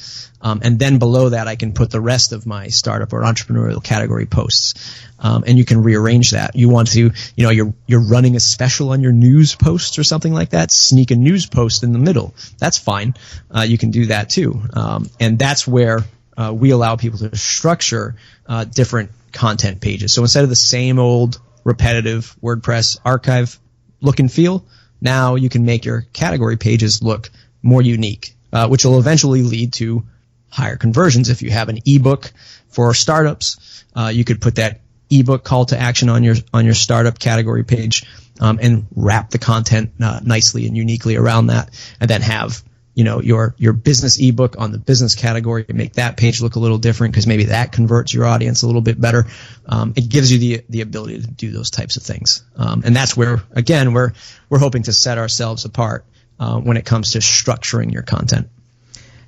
Um, 0.41 0.61
and 0.63 0.79
then 0.79 0.99
below 0.99 1.31
that, 1.31 1.49
I 1.49 1.57
can 1.57 1.73
put 1.73 1.91
the 1.91 2.01
rest 2.01 2.33
of 2.33 2.47
my 2.47 2.69
startup 2.69 3.13
or 3.13 3.23
entrepreneurial 3.23 3.83
category 3.83 4.27
posts. 4.27 5.03
Um, 5.19 5.43
and 5.47 5.59
you 5.59 5.65
can 5.65 5.83
rearrange 5.83 6.31
that. 6.31 6.55
You 6.55 6.69
want 6.69 6.93
to, 6.93 7.11
you 7.35 7.45
know, 7.45 7.51
you're 7.51 7.75
you're 7.87 8.07
running 8.07 8.37
a 8.37 8.41
special 8.41 8.91
on 8.91 9.01
your 9.03 9.13
news 9.13 9.55
posts 9.55 9.99
or 9.99 10.05
something 10.05 10.33
like 10.33 10.51
that. 10.51 10.71
Sneak 10.71 11.11
a 11.11 11.17
news 11.17 11.47
post 11.47 11.83
in 11.83 11.93
the 11.93 11.99
middle. 11.99 12.35
That's 12.59 12.79
fine. 12.79 13.15
Uh, 13.51 13.63
you 13.63 13.79
can 13.79 13.91
do 13.91 14.07
that 14.07 14.31
too. 14.31 14.61
Um, 14.75 15.11
and 15.19 15.39
that's 15.39 15.67
where 15.67 16.01
uh, 16.37 16.53
we 16.55 16.71
allow 16.71 16.97
people 16.97 17.19
to 17.21 17.37
structure 17.37 18.17
uh, 18.47 18.65
different 18.65 19.11
content 19.35 19.81
pages. 19.81 20.13
So 20.13 20.23
instead 20.23 20.45
of 20.45 20.51
the 20.51 20.57
same 20.57 20.99
old 20.99 21.41
repetitive 21.65 22.35
WordPress 22.43 22.99
archive 23.05 23.59
look 24.01 24.21
and 24.21 24.33
feel, 24.33 24.65
now 25.01 25.35
you 25.35 25.49
can 25.49 25.65
make 25.65 25.85
your 25.85 26.07
category 26.13 26.57
pages 26.57 27.03
look 27.03 27.31
more 27.63 27.83
unique, 27.83 28.35
uh, 28.53 28.69
which 28.69 28.85
will 28.85 28.99
eventually 28.99 29.43
lead 29.43 29.75
to 29.75 30.05
higher 30.49 30.77
conversions. 30.77 31.29
If 31.29 31.43
you 31.43 31.51
have 31.51 31.69
an 31.69 31.81
ebook 31.85 32.33
for 32.69 32.95
startups, 32.95 33.85
uh, 33.95 34.11
you 34.15 34.25
could 34.25 34.41
put 34.41 34.57
that 34.57 34.81
ebook 35.11 35.45
call 35.45 35.67
to 35.67 35.79
action 35.79 36.09
on 36.09 36.25
your 36.25 36.37
on 36.53 36.65
your 36.65 36.75
startup 36.75 37.19
category 37.19 37.65
page 37.65 38.07
um, 38.41 38.59
and 38.63 38.87
wrap 38.95 39.31
the 39.31 39.39
content 39.39 39.93
uh, 40.01 40.21
nicely 40.23 40.67
and 40.67 40.77
uniquely 40.77 41.17
around 41.17 41.49
that, 41.49 41.71
and 42.01 42.09
then 42.09 42.23
have 42.23 42.63
you 42.95 43.05
know 43.05 43.21
your 43.21 43.55
your 43.59 43.73
business 43.73 44.19
ebook 44.21 44.57
on 44.59 44.73
the 44.73 44.79
business 44.79 45.15
category 45.15 45.67
make 45.69 45.95
that 45.95 46.17
page 46.17 46.41
look 46.41 46.57
a 46.57 46.61
little 46.61 46.79
different 46.79 47.13
because 47.13 47.27
maybe 47.27 47.45
that 47.45 47.73
converts 47.73 48.15
your 48.15 48.25
audience 48.25 48.63
a 48.63 48.67
little 48.67 48.81
bit 48.81 49.01
better. 49.01 49.27
Um, 49.67 49.93
it 49.97 50.09
gives 50.09 50.31
you 50.33 50.39
the 50.39 50.65
the 50.69 50.81
ability 50.81 51.21
to 51.21 51.27
do 51.27 51.51
those 51.51 51.71
types 51.71 51.97
of 51.97 52.03
things. 52.03 52.45
Um, 52.57 52.83
and 52.85 52.95
that's 52.95 53.17
where 53.17 53.43
again 53.53 53.93
we're 53.93 54.13
we're 54.49 54.61
hoping 54.61 54.85
to 54.85 54.93
set 54.93 55.19
ourselves 55.19 55.65
apart 55.65 56.05
uh, 56.39 56.59
when 56.59 56.77
it 56.77 56.85
comes 56.85 57.13
to 57.13 57.19
structuring 57.19 57.93
your 57.93 58.03
content. 58.03 58.49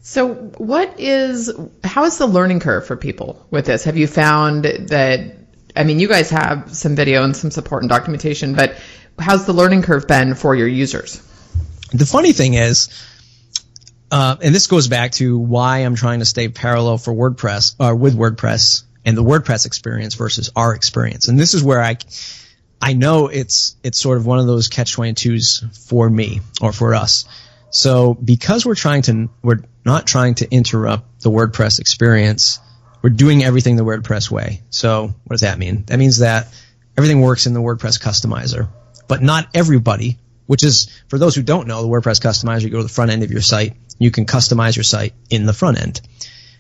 So 0.03 0.35
what 0.35 1.01
is 1.01 1.51
how 1.83 2.05
is 2.05 2.19
the 2.19 2.27
learning 2.27 2.61
curve 2.61 2.87
for 2.87 2.97
people 2.97 3.45
with 3.51 3.67
this? 3.67 3.85
Have 3.85 3.97
you 3.97 4.07
found 4.07 4.65
that 4.65 5.37
i 5.75 5.85
mean 5.85 5.99
you 5.99 6.09
guys 6.09 6.31
have 6.31 6.75
some 6.75 6.95
video 6.95 7.23
and 7.23 7.37
some 7.37 7.51
support 7.51 7.83
and 7.83 7.91
documentation 7.91 8.55
but 8.55 8.77
how's 9.19 9.45
the 9.47 9.53
learning 9.53 9.83
curve 9.83 10.07
been 10.07 10.35
for 10.35 10.55
your 10.55 10.69
users? 10.69 11.21
The 11.93 12.07
funny 12.07 12.33
thing 12.33 12.55
is 12.55 12.89
uh, 14.11 14.37
and 14.41 14.55
this 14.55 14.67
goes 14.67 14.89
back 14.89 15.13
to 15.13 15.39
why 15.39 15.79
I'm 15.79 15.97
trying 15.97 16.21
to 16.21 16.25
stay 16.25 16.49
parallel 16.49 16.99
for 16.99 17.13
WordPress 17.13 17.77
or 17.79 17.87
uh, 17.87 17.95
with 17.95 18.17
WordPress 18.17 18.85
and 19.05 19.17
the 19.17 19.25
WordPress 19.25 19.67
experience 19.67 20.15
versus 20.15 20.51
our 20.55 20.75
experience. 20.75 21.29
And 21.29 21.39
this 21.39 21.55
is 21.55 21.63
where 21.63 21.83
I, 21.83 21.97
I 22.81 22.93
know 22.93 23.29
it's 23.29 23.77
it's 23.83 24.01
sort 24.01 24.19
of 24.19 24.27
one 24.27 24.39
of 24.39 24.47
those 24.47 24.69
catch 24.69 24.97
22s 24.97 25.89
for 25.89 26.09
me 26.09 26.41
or 26.61 26.73
for 26.73 26.95
us. 26.95 27.25
So 27.71 28.15
because 28.15 28.65
we're 28.65 28.77
trying 28.77 29.03
to 29.03 29.29
we're 29.43 29.63
not 29.85 30.07
trying 30.07 30.37
to 30.37 30.51
interrupt 30.51 31.21
the 31.21 31.31
WordPress 31.31 31.81
experience, 31.81 32.61
we're 33.03 33.11
doing 33.11 33.43
everything 33.43 33.77
the 33.77 33.85
WordPress 33.85 34.31
way. 34.31 34.63
So 34.71 35.07
what 35.07 35.35
does 35.35 35.41
that 35.41 35.59
mean? 35.59 35.85
That 35.87 35.99
means 35.99 36.19
that 36.19 36.49
everything 36.97 37.21
works 37.21 37.47
in 37.47 37.55
the 37.55 37.61
WordPress 37.61 38.01
customizer, 38.01 38.69
but 39.09 39.23
not 39.23 39.49
everybody. 39.55 40.19
Which 40.47 40.63
is 40.63 40.89
for 41.09 41.19
those 41.19 41.35
who 41.35 41.43
don't 41.43 41.67
know, 41.67 41.83
the 41.83 41.89
WordPress 41.89 42.21
customizer, 42.21 42.63
you 42.63 42.71
go 42.71 42.77
to 42.77 42.85
the 42.85 42.89
front 42.89 43.11
end 43.11 43.25
of 43.25 43.33
your 43.33 43.41
site 43.41 43.75
you 43.99 44.11
can 44.11 44.27
customize 44.27 44.77
your 44.77 44.83
site 44.83 45.15
in 45.31 45.47
the 45.47 45.53
front 45.53 45.81
end. 45.81 46.01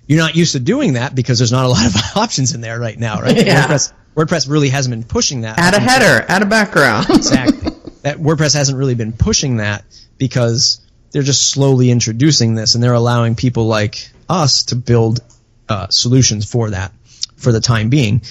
You're 0.06 0.20
not 0.20 0.36
used 0.36 0.52
to 0.52 0.60
doing 0.60 0.94
that 0.94 1.14
because 1.14 1.38
there's 1.38 1.52
not 1.52 1.64
a 1.64 1.68
lot 1.68 1.86
of 1.86 1.94
options 2.16 2.54
in 2.54 2.60
there 2.60 2.78
right 2.78 2.98
now, 2.98 3.20
right? 3.20 3.36
Yeah. 3.46 3.66
WordPress, 3.66 3.92
WordPress 4.14 4.50
really 4.50 4.68
hasn't 4.68 4.92
been 4.92 5.04
pushing 5.04 5.42
that. 5.42 5.58
Add 5.58 5.74
a 5.74 5.80
header, 5.80 6.24
add 6.28 6.42
a 6.42 6.46
background. 6.46 7.06
exactly. 7.10 7.72
That 8.02 8.18
WordPress 8.18 8.54
hasn't 8.54 8.78
really 8.78 8.94
been 8.94 9.12
pushing 9.12 9.56
that 9.56 9.84
because 10.16 10.80
they're 11.10 11.22
just 11.22 11.50
slowly 11.50 11.90
introducing 11.90 12.54
this 12.54 12.74
and 12.74 12.82
they're 12.84 12.94
allowing 12.94 13.34
people 13.34 13.66
like 13.66 14.10
us 14.28 14.64
to 14.64 14.76
build 14.76 15.20
uh, 15.68 15.88
solutions 15.88 16.50
for 16.50 16.70
that 16.70 16.92
for 17.36 17.52
the 17.52 17.60
time 17.60 17.90
being. 17.90 18.22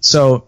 So 0.00 0.46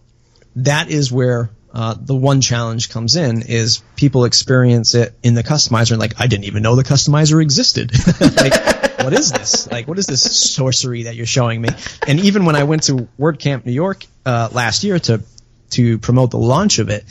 that 0.57 0.91
is 0.91 1.11
where 1.11 1.51
uh, 1.75 1.97
the 2.01 2.15
one 2.15 2.41
challenge 2.41 2.89
comes 2.89 3.17
in 3.17 3.43
is 3.43 3.83
people 3.97 4.27
experience 4.27 4.95
it 4.95 5.13
in 5.25 5.35
the 5.35 5.43
customizer 5.43 5.91
and 5.91 6.01
like 6.01 6.21
I 6.21 6.29
didn't 6.29 6.45
even 6.45 6.63
know 6.63 6.77
the 6.77 6.85
customizer 6.85 7.43
existed. 7.43 7.91
like 8.21 9.01
what 9.03 9.13
is 9.13 9.33
this? 9.33 9.69
Like 9.69 9.89
what 9.89 9.99
is 9.99 10.07
this 10.07 10.23
sorcery 10.55 11.05
that 11.05 11.17
you're 11.17 11.27
showing 11.27 11.61
me? 11.61 11.71
And 12.07 12.21
even 12.21 12.45
when 12.45 12.55
I 12.55 12.63
went 12.63 12.85
to 12.85 13.09
WordCamp 13.19 13.67
New 13.67 13.73
York 13.73 14.07
uh, 14.25 14.51
last 14.53 14.85
year 14.85 15.01
to 15.01 15.23
to 15.71 15.99
promote 15.99 16.31
the 16.31 16.39
launch 16.39 16.79
of 16.79 16.91
it, 16.91 17.05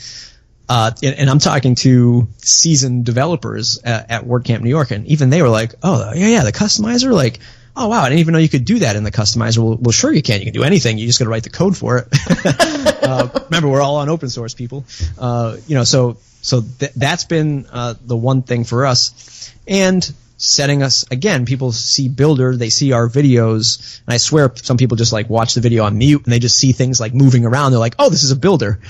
uh, 0.66 0.92
and, 1.02 1.14
and, 1.14 1.28
I'm 1.28 1.40
talking 1.40 1.74
to 1.74 2.26
seasoned 2.38 3.04
developers 3.04 3.78
at, 3.84 4.10
at 4.10 4.24
WordCamp 4.24 4.62
New 4.62 4.70
York, 4.70 4.92
and 4.92 5.06
even 5.08 5.28
they 5.28 5.42
were 5.42 5.50
like, 5.50 5.74
"Oh 5.82 6.14
yeah, 6.14 6.28
yeah, 6.28 6.44
the 6.44 6.52
customizer, 6.52 7.12
like." 7.12 7.38
Oh 7.76 7.88
wow, 7.88 8.02
I 8.02 8.08
didn't 8.08 8.20
even 8.20 8.32
know 8.32 8.38
you 8.38 8.48
could 8.48 8.64
do 8.64 8.80
that 8.80 8.96
in 8.96 9.04
the 9.04 9.10
customizer. 9.10 9.58
Well, 9.58 9.76
well 9.80 9.92
sure 9.92 10.12
you 10.12 10.22
can. 10.22 10.40
You 10.40 10.46
can 10.46 10.54
do 10.54 10.64
anything. 10.64 10.98
You 10.98 11.06
just 11.06 11.18
got 11.18 11.24
to 11.24 11.30
write 11.30 11.44
the 11.44 11.50
code 11.50 11.76
for 11.76 11.98
it. 11.98 12.08
uh, 13.04 13.28
remember, 13.46 13.68
we're 13.68 13.82
all 13.82 13.96
on 13.96 14.08
open 14.08 14.28
source, 14.28 14.54
people. 14.54 14.84
Uh, 15.18 15.56
you 15.66 15.74
know, 15.74 15.84
so 15.84 16.16
so 16.42 16.62
th- 16.78 16.92
that's 16.92 17.24
been 17.24 17.66
uh, 17.70 17.94
the 18.04 18.16
one 18.16 18.42
thing 18.42 18.64
for 18.64 18.86
us, 18.86 19.52
and 19.66 20.12
setting 20.36 20.82
us 20.82 21.04
again. 21.10 21.46
People 21.46 21.72
see 21.72 22.08
Builder, 22.08 22.56
they 22.56 22.70
see 22.70 22.92
our 22.92 23.08
videos, 23.08 24.00
and 24.06 24.14
I 24.14 24.16
swear 24.18 24.52
some 24.56 24.76
people 24.76 24.96
just 24.96 25.12
like 25.12 25.30
watch 25.30 25.54
the 25.54 25.60
video 25.60 25.84
on 25.84 25.96
mute 25.96 26.24
and 26.24 26.32
they 26.32 26.38
just 26.38 26.56
see 26.56 26.72
things 26.72 27.00
like 27.00 27.14
moving 27.14 27.44
around. 27.44 27.72
They're 27.72 27.78
like, 27.78 27.94
oh, 27.98 28.10
this 28.10 28.24
is 28.24 28.30
a 28.30 28.36
Builder 28.36 28.80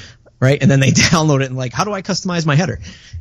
right? 0.40 0.60
And 0.60 0.70
then 0.70 0.80
they 0.80 0.90
download 0.90 1.42
it 1.42 1.46
and 1.46 1.56
like, 1.56 1.72
how 1.72 1.84
do 1.84 1.92
I 1.92 2.02
customize 2.02 2.46
my 2.46 2.54
header? 2.54 2.78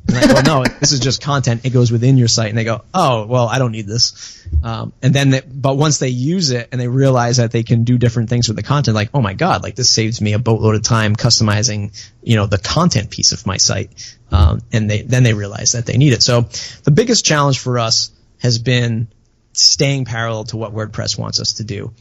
And 0.07 0.17
I 0.17 0.27
go, 0.27 0.41
no, 0.41 0.65
this 0.79 0.91
is 0.91 0.99
just 0.99 1.21
content. 1.21 1.65
It 1.65 1.71
goes 1.71 1.91
within 1.91 2.17
your 2.17 2.27
site. 2.27 2.49
And 2.49 2.57
they 2.57 2.63
go, 2.63 2.83
oh, 2.93 3.25
well, 3.25 3.47
I 3.47 3.59
don't 3.59 3.71
need 3.71 3.87
this. 3.87 4.45
Um, 4.61 4.93
and 5.01 5.13
then, 5.13 5.29
they, 5.29 5.41
but 5.41 5.77
once 5.77 5.99
they 5.99 6.09
use 6.09 6.51
it 6.51 6.69
and 6.71 6.79
they 6.79 6.87
realize 6.87 7.37
that 7.37 7.51
they 7.51 7.63
can 7.63 7.83
do 7.83 7.97
different 7.97 8.29
things 8.29 8.47
with 8.47 8.57
the 8.57 8.63
content, 8.63 8.95
like, 8.95 9.09
oh 9.13 9.21
my 9.21 9.33
god, 9.33 9.63
like 9.63 9.75
this 9.75 9.89
saves 9.89 10.21
me 10.21 10.33
a 10.33 10.39
boatload 10.39 10.75
of 10.75 10.83
time 10.83 11.15
customizing, 11.15 11.97
you 12.21 12.35
know, 12.35 12.45
the 12.45 12.57
content 12.57 13.09
piece 13.09 13.31
of 13.31 13.45
my 13.45 13.57
site. 13.57 14.17
Um, 14.31 14.61
and 14.71 14.89
they 14.89 15.03
then 15.03 15.23
they 15.23 15.33
realize 15.33 15.73
that 15.73 15.85
they 15.85 15.97
need 15.97 16.13
it. 16.13 16.23
So 16.23 16.49
the 16.83 16.91
biggest 16.91 17.23
challenge 17.23 17.59
for 17.59 17.77
us 17.77 18.11
has 18.39 18.57
been 18.57 19.07
staying 19.53 20.05
parallel 20.05 20.45
to 20.45 20.57
what 20.57 20.73
WordPress 20.73 21.17
wants 21.17 21.39
us 21.39 21.53
to 21.53 21.63
do. 21.63 21.93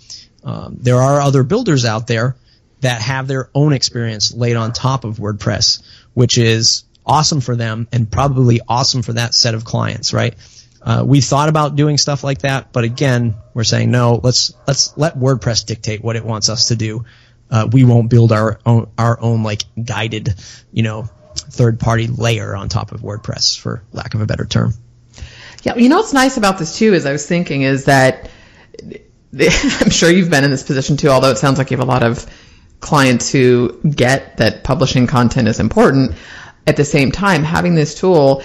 Um, 0.42 0.78
there 0.80 0.96
are 0.96 1.20
other 1.20 1.42
builders 1.42 1.84
out 1.84 2.06
there 2.06 2.36
that 2.82 3.00
have 3.00 3.26
their 3.26 3.50
own 3.54 3.72
experience 3.72 4.34
laid 4.34 4.56
on 4.56 4.72
top 4.72 5.04
of 5.04 5.16
WordPress, 5.16 5.82
which 6.14 6.36
is 6.36 6.84
awesome 7.06 7.40
for 7.40 7.56
them 7.56 7.88
and 7.92 8.10
probably 8.10 8.60
awesome 8.68 9.02
for 9.02 9.14
that 9.14 9.34
set 9.34 9.54
of 9.54 9.64
clients, 9.64 10.12
right? 10.12 10.34
Uh, 10.80 11.04
we 11.06 11.20
thought 11.20 11.48
about 11.48 11.76
doing 11.76 11.96
stuff 11.96 12.24
like 12.24 12.38
that, 12.38 12.72
but 12.72 12.84
again, 12.84 13.34
we're 13.54 13.64
saying 13.64 13.90
no. 13.90 14.20
Let's 14.22 14.52
let's 14.66 14.96
let 14.98 15.16
WordPress 15.16 15.64
dictate 15.64 16.02
what 16.02 16.16
it 16.16 16.24
wants 16.24 16.48
us 16.48 16.68
to 16.68 16.76
do. 16.76 17.04
Uh, 17.48 17.68
we 17.70 17.84
won't 17.84 18.10
build 18.10 18.32
our 18.32 18.58
own 18.66 18.90
our 18.98 19.20
own 19.20 19.44
like 19.44 19.62
guided, 19.82 20.34
you 20.72 20.82
know, 20.82 21.08
third 21.36 21.78
party 21.78 22.08
layer 22.08 22.56
on 22.56 22.68
top 22.68 22.90
of 22.90 23.00
WordPress, 23.00 23.56
for 23.56 23.84
lack 23.92 24.14
of 24.14 24.22
a 24.22 24.26
better 24.26 24.44
term. 24.44 24.74
Yeah, 25.62 25.76
you 25.76 25.88
know 25.88 25.98
what's 25.98 26.12
nice 26.12 26.36
about 26.36 26.58
this 26.58 26.76
too 26.76 26.94
is 26.94 27.06
I 27.06 27.12
was 27.12 27.26
thinking 27.26 27.62
is 27.62 27.84
that 27.84 28.28
I'm 29.38 29.90
sure 29.90 30.10
you've 30.10 30.30
been 30.30 30.42
in 30.42 30.50
this 30.50 30.64
position 30.64 30.96
too, 30.96 31.08
although 31.08 31.30
it 31.30 31.38
sounds 31.38 31.58
like 31.58 31.70
you 31.70 31.76
have 31.76 31.86
a 31.86 31.90
lot 31.90 32.02
of 32.02 32.26
clients 32.82 33.30
who 33.30 33.80
get 33.82 34.36
that 34.38 34.64
publishing 34.64 35.06
content 35.06 35.48
is 35.48 35.60
important. 35.60 36.16
At 36.64 36.76
the 36.76 36.84
same 36.84 37.10
time, 37.10 37.42
having 37.42 37.74
this 37.74 37.94
tool, 37.96 38.44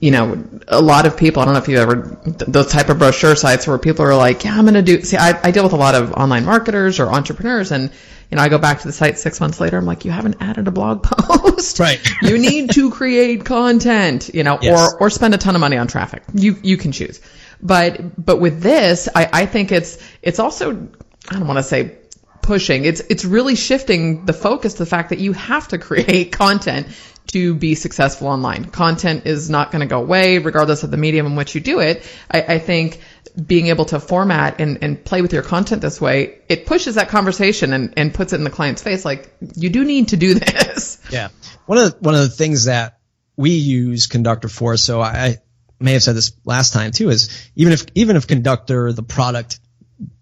you 0.00 0.10
know, 0.10 0.42
a 0.66 0.80
lot 0.80 1.06
of 1.06 1.16
people, 1.16 1.42
I 1.42 1.44
don't 1.44 1.54
know 1.54 1.60
if 1.60 1.68
you 1.68 1.78
ever, 1.78 2.18
those 2.24 2.68
type 2.68 2.88
of 2.88 2.98
brochure 2.98 3.36
sites 3.36 3.68
where 3.68 3.78
people 3.78 4.04
are 4.04 4.16
like, 4.16 4.44
yeah, 4.44 4.56
I'm 4.56 4.62
going 4.62 4.74
to 4.74 4.82
do, 4.82 5.02
see, 5.02 5.16
I, 5.16 5.38
I 5.40 5.50
deal 5.52 5.62
with 5.62 5.72
a 5.72 5.76
lot 5.76 5.94
of 5.94 6.12
online 6.12 6.44
marketers 6.44 6.98
or 6.98 7.12
entrepreneurs 7.12 7.70
and, 7.70 7.90
you 8.30 8.36
know, 8.36 8.42
I 8.42 8.48
go 8.48 8.58
back 8.58 8.80
to 8.80 8.88
the 8.88 8.92
site 8.92 9.18
six 9.18 9.40
months 9.40 9.60
later. 9.60 9.78
I'm 9.78 9.84
like, 9.84 10.04
you 10.04 10.10
haven't 10.10 10.38
added 10.40 10.66
a 10.66 10.72
blog 10.72 11.02
post. 11.04 11.78
Right. 11.78 12.00
you 12.22 12.38
need 12.38 12.70
to 12.72 12.90
create 12.90 13.44
content, 13.44 14.30
you 14.34 14.42
know, 14.42 14.58
yes. 14.60 14.94
or, 14.94 15.02
or 15.02 15.10
spend 15.10 15.34
a 15.34 15.38
ton 15.38 15.54
of 15.54 15.60
money 15.60 15.76
on 15.76 15.86
traffic. 15.86 16.24
You, 16.34 16.56
you 16.62 16.76
can 16.76 16.90
choose. 16.90 17.20
But, 17.60 18.24
but 18.24 18.40
with 18.40 18.60
this, 18.60 19.08
I, 19.14 19.28
I 19.32 19.46
think 19.46 19.70
it's, 19.70 19.98
it's 20.20 20.40
also, 20.40 20.88
I 21.28 21.38
don't 21.38 21.46
want 21.46 21.58
to 21.58 21.62
say 21.62 21.98
pushing. 22.42 22.84
It's 22.84 23.00
it's 23.00 23.24
really 23.24 23.54
shifting 23.54 24.26
the 24.26 24.32
focus 24.32 24.74
to 24.74 24.78
the 24.80 24.86
fact 24.86 25.10
that 25.10 25.18
you 25.18 25.32
have 25.32 25.68
to 25.68 25.78
create 25.78 26.32
content 26.44 26.88
to 27.28 27.54
be 27.54 27.74
successful 27.74 28.28
online. 28.28 28.64
Content 28.66 29.26
is 29.26 29.48
not 29.48 29.70
going 29.70 29.80
to 29.80 29.86
go 29.86 30.02
away 30.02 30.38
regardless 30.38 30.82
of 30.82 30.90
the 30.90 30.96
medium 30.96 31.26
in 31.26 31.36
which 31.36 31.54
you 31.54 31.60
do 31.60 31.80
it. 31.80 32.04
I, 32.30 32.42
I 32.42 32.58
think 32.58 33.00
being 33.46 33.68
able 33.68 33.86
to 33.86 34.00
format 34.00 34.60
and, 34.60 34.82
and 34.82 35.02
play 35.02 35.22
with 35.22 35.32
your 35.32 35.42
content 35.42 35.80
this 35.80 36.00
way, 36.00 36.40
it 36.48 36.66
pushes 36.66 36.96
that 36.96 37.08
conversation 37.08 37.72
and, 37.72 37.94
and 37.96 38.12
puts 38.12 38.32
it 38.32 38.36
in 38.36 38.44
the 38.44 38.50
client's 38.50 38.82
face 38.82 39.04
like 39.04 39.32
you 39.54 39.70
do 39.70 39.84
need 39.84 40.08
to 40.08 40.16
do 40.16 40.34
this. 40.34 41.00
Yeah. 41.10 41.28
One 41.66 41.78
of 41.78 41.92
the, 41.92 41.98
one 42.00 42.14
of 42.14 42.20
the 42.20 42.28
things 42.28 42.64
that 42.64 42.98
we 43.36 43.50
use 43.50 44.06
Conductor 44.08 44.48
for, 44.48 44.76
so 44.76 45.00
I, 45.00 45.10
I 45.10 45.36
may 45.80 45.92
have 45.94 46.02
said 46.02 46.16
this 46.16 46.32
last 46.44 46.72
time 46.72 46.90
too, 46.90 47.08
is 47.08 47.50
even 47.54 47.72
if 47.72 47.86
even 47.94 48.16
if 48.16 48.26
Conductor, 48.26 48.92
the 48.92 49.02
product, 49.02 49.60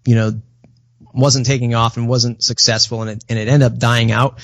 you 0.05 0.15
know, 0.15 0.41
wasn't 1.13 1.45
taking 1.45 1.75
off 1.75 1.97
and 1.97 2.07
wasn't 2.07 2.43
successful 2.43 3.01
and 3.01 3.11
it, 3.11 3.25
and 3.29 3.39
it 3.39 3.47
ended 3.47 3.71
up 3.71 3.77
dying 3.77 4.11
out, 4.11 4.39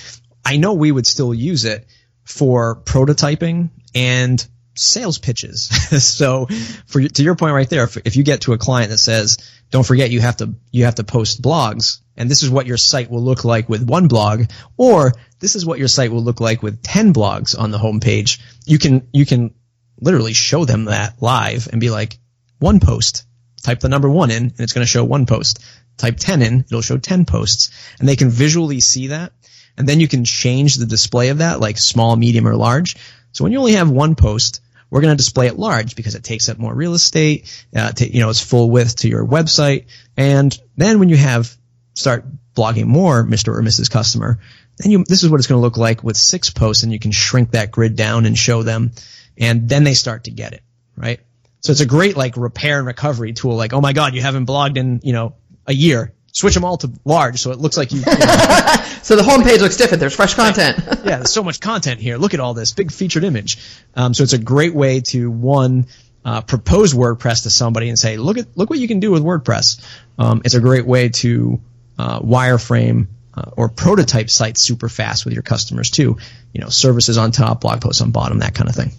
I 0.45 0.57
know 0.57 0.73
we 0.73 0.91
would 0.91 1.07
still 1.07 1.33
use 1.33 1.65
it 1.65 1.85
for 2.23 2.81
prototyping 2.83 3.69
and 3.95 4.45
sales 4.75 5.17
pitches. 5.17 5.63
so 6.03 6.47
for 6.85 7.01
to 7.01 7.23
your 7.23 7.35
point 7.35 7.53
right 7.53 7.69
there, 7.69 7.83
if, 7.83 7.97
if 7.97 8.15
you 8.15 8.23
get 8.23 8.41
to 8.41 8.53
a 8.53 8.57
client 8.57 8.91
that 8.91 8.97
says, 8.97 9.37
don't 9.71 9.85
forget 9.85 10.11
you 10.11 10.21
have 10.21 10.37
to 10.37 10.55
you 10.71 10.85
have 10.85 10.95
to 10.95 11.03
post 11.03 11.41
blogs 11.41 11.99
and 12.15 12.29
this 12.29 12.43
is 12.43 12.49
what 12.49 12.65
your 12.65 12.77
site 12.77 13.09
will 13.09 13.21
look 13.21 13.43
like 13.43 13.69
with 13.69 13.87
one 13.87 14.07
blog 14.07 14.45
or 14.77 15.13
this 15.39 15.55
is 15.55 15.65
what 15.65 15.79
your 15.79 15.87
site 15.87 16.11
will 16.11 16.23
look 16.23 16.39
like 16.39 16.63
with 16.63 16.81
10 16.81 17.13
blogs 17.13 17.57
on 17.57 17.71
the 17.71 17.77
homepage. 17.77 18.39
You 18.65 18.79
can 18.79 19.07
you 19.13 19.25
can 19.25 19.53
literally 19.99 20.33
show 20.33 20.65
them 20.65 20.85
that 20.85 21.21
live 21.21 21.67
and 21.71 21.81
be 21.81 21.89
like 21.89 22.17
one 22.59 22.79
post. 22.79 23.25
Type 23.63 23.79
the 23.79 23.89
number 23.89 24.09
1 24.09 24.31
in 24.31 24.43
and 24.43 24.59
it's 24.59 24.73
going 24.73 24.85
to 24.85 24.89
show 24.89 25.03
one 25.03 25.25
post. 25.25 25.59
Type 25.97 26.17
10 26.17 26.41
in, 26.41 26.59
it'll 26.59 26.81
show 26.81 26.97
10 26.97 27.25
posts 27.25 27.71
and 27.99 28.07
they 28.07 28.15
can 28.15 28.29
visually 28.29 28.79
see 28.79 29.07
that 29.07 29.33
and 29.77 29.87
then 29.87 29.99
you 29.99 30.07
can 30.07 30.25
change 30.25 30.75
the 30.75 30.85
display 30.85 31.29
of 31.29 31.37
that 31.37 31.59
like 31.59 31.77
small, 31.77 32.15
medium 32.15 32.47
or 32.47 32.55
large. 32.55 32.95
So 33.31 33.43
when 33.43 33.53
you 33.53 33.59
only 33.59 33.73
have 33.73 33.89
one 33.89 34.15
post, 34.15 34.61
we're 34.89 35.01
going 35.01 35.13
to 35.13 35.17
display 35.17 35.47
it 35.47 35.59
large 35.59 35.95
because 35.95 36.15
it 36.15 36.23
takes 36.23 36.49
up 36.49 36.57
more 36.57 36.73
real 36.73 36.93
estate. 36.93 37.65
Uh, 37.75 37.91
to, 37.91 38.11
you 38.11 38.21
know, 38.21 38.29
it's 38.29 38.41
full 38.41 38.71
width 38.71 38.97
to 38.97 39.09
your 39.09 39.25
website. 39.25 39.85
And 40.15 40.57
then 40.75 40.99
when 40.99 41.09
you 41.09 41.17
have 41.17 41.55
start 41.93 42.25
blogging 42.55 42.85
more, 42.85 43.23
Mr. 43.23 43.49
or 43.49 43.61
Mrs. 43.61 43.91
Customer, 43.91 44.39
then 44.77 44.91
you, 44.91 45.03
this 45.07 45.23
is 45.23 45.29
what 45.29 45.39
it's 45.39 45.47
going 45.47 45.59
to 45.59 45.63
look 45.63 45.77
like 45.77 46.03
with 46.03 46.17
six 46.17 46.49
posts 46.49 46.83
and 46.83 46.91
you 46.91 46.99
can 46.99 47.11
shrink 47.11 47.51
that 47.51 47.71
grid 47.71 47.95
down 47.95 48.25
and 48.25 48.37
show 48.37 48.63
them. 48.63 48.91
And 49.37 49.69
then 49.69 49.83
they 49.83 49.93
start 49.93 50.23
to 50.23 50.31
get 50.31 50.53
it, 50.53 50.63
right? 50.95 51.19
So 51.61 51.71
it's 51.71 51.81
a 51.81 51.85
great 51.85 52.15
like 52.17 52.37
repair 52.37 52.77
and 52.77 52.87
recovery 52.87 53.33
tool. 53.33 53.55
Like, 53.55 53.73
oh 53.73 53.81
my 53.81 53.93
God, 53.93 54.15
you 54.15 54.21
haven't 54.21 54.47
blogged 54.47 54.77
in, 54.77 55.01
you 55.03 55.13
know, 55.13 55.35
a 55.67 55.73
year 55.73 56.13
switch 56.37 56.53
them 56.53 56.63
all 56.63 56.77
to 56.77 56.91
large 57.03 57.39
so 57.39 57.51
it 57.51 57.57
looks 57.57 57.77
like 57.77 57.91
you. 57.91 57.97
you 57.99 58.05
know, 58.05 58.11
so 59.01 59.15
the 59.15 59.23
homepage 59.23 59.59
looks 59.59 59.75
different. 59.75 59.99
There's 59.99 60.15
fresh 60.15 60.35
content. 60.35 60.77
yeah, 61.03 61.17
there's 61.17 61.33
so 61.33 61.43
much 61.43 61.59
content 61.59 61.99
here. 61.99 62.17
Look 62.17 62.35
at 62.35 62.39
all 62.39 62.53
this 62.53 62.73
big 62.73 62.91
featured 62.91 63.23
image. 63.23 63.57
Um, 63.95 64.13
so 64.13 64.21
it's 64.21 64.33
a 64.33 64.37
great 64.37 64.75
way 64.75 65.01
to 65.01 65.31
one. 65.31 65.87
Uh, 66.23 66.41
propose 66.41 66.93
WordPress 66.93 67.43
to 67.43 67.49
somebody 67.49 67.87
and 67.87 67.97
say, 67.97 68.17
look 68.17 68.37
at 68.37 68.57
look 68.57 68.69
what 68.69 68.79
you 68.79 68.87
can 68.87 68.99
do 68.99 69.11
with 69.11 69.23
WordPress. 69.23 69.81
Um, 70.19 70.41
it's 70.43 70.55
a 70.55 70.59
great 70.59 70.85
way 70.85 71.07
to 71.09 71.61
uh, 71.97 72.19
wireframe 72.19 73.07
uh, 73.33 73.51
or 73.55 73.69
prototype 73.69 74.29
sites 74.29 74.61
super 74.61 74.89
fast 74.89 75.23
with 75.23 75.33
your 75.33 75.43
customers 75.43 75.89
too. 75.89 76.17
You 76.53 76.61
know, 76.61 76.67
services 76.67 77.17
on 77.17 77.31
top, 77.31 77.61
blog 77.61 77.79
posts 77.79 78.01
on 78.01 78.11
bottom, 78.11 78.39
that 78.39 78.53
kind 78.53 78.69
of 78.69 78.75
thing. 78.75 78.91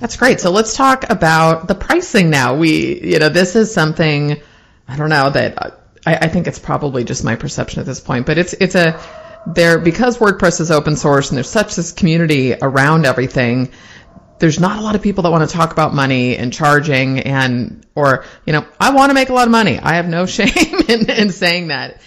That's 0.00 0.18
great. 0.18 0.38
So 0.38 0.50
let's 0.50 0.76
talk 0.76 1.08
about 1.08 1.66
the 1.66 1.74
pricing 1.74 2.28
now. 2.28 2.56
We, 2.56 3.00
you 3.10 3.18
know, 3.18 3.30
this 3.30 3.56
is 3.56 3.72
something 3.72 4.36
I 4.86 4.96
don't 4.96 5.08
know 5.08 5.30
that 5.30 5.79
I, 6.06 6.16
I 6.16 6.28
think 6.28 6.46
it's 6.46 6.58
probably 6.58 7.04
just 7.04 7.24
my 7.24 7.36
perception 7.36 7.80
at 7.80 7.86
this 7.86 8.00
point, 8.00 8.26
but 8.26 8.38
it's 8.38 8.52
it's 8.54 8.74
a 8.74 9.00
there 9.46 9.78
because 9.78 10.18
WordPress 10.18 10.60
is 10.60 10.70
open 10.70 10.96
source 10.96 11.30
and 11.30 11.36
there's 11.36 11.48
such 11.48 11.74
this 11.74 11.92
community 11.92 12.54
around 12.54 13.06
everything. 13.06 13.70
There's 14.38 14.58
not 14.58 14.78
a 14.78 14.82
lot 14.82 14.94
of 14.94 15.02
people 15.02 15.24
that 15.24 15.30
want 15.30 15.48
to 15.48 15.54
talk 15.54 15.72
about 15.72 15.94
money 15.94 16.36
and 16.36 16.52
charging 16.52 17.20
and 17.20 17.86
or 17.94 18.24
you 18.46 18.52
know 18.52 18.66
I 18.78 18.90
want 18.94 19.10
to 19.10 19.14
make 19.14 19.28
a 19.28 19.34
lot 19.34 19.46
of 19.46 19.52
money. 19.52 19.78
I 19.78 19.94
have 19.94 20.08
no 20.08 20.26
shame 20.36 20.80
in, 20.88 21.10
in 21.10 21.30
saying 21.30 21.68
that. 21.68 22.00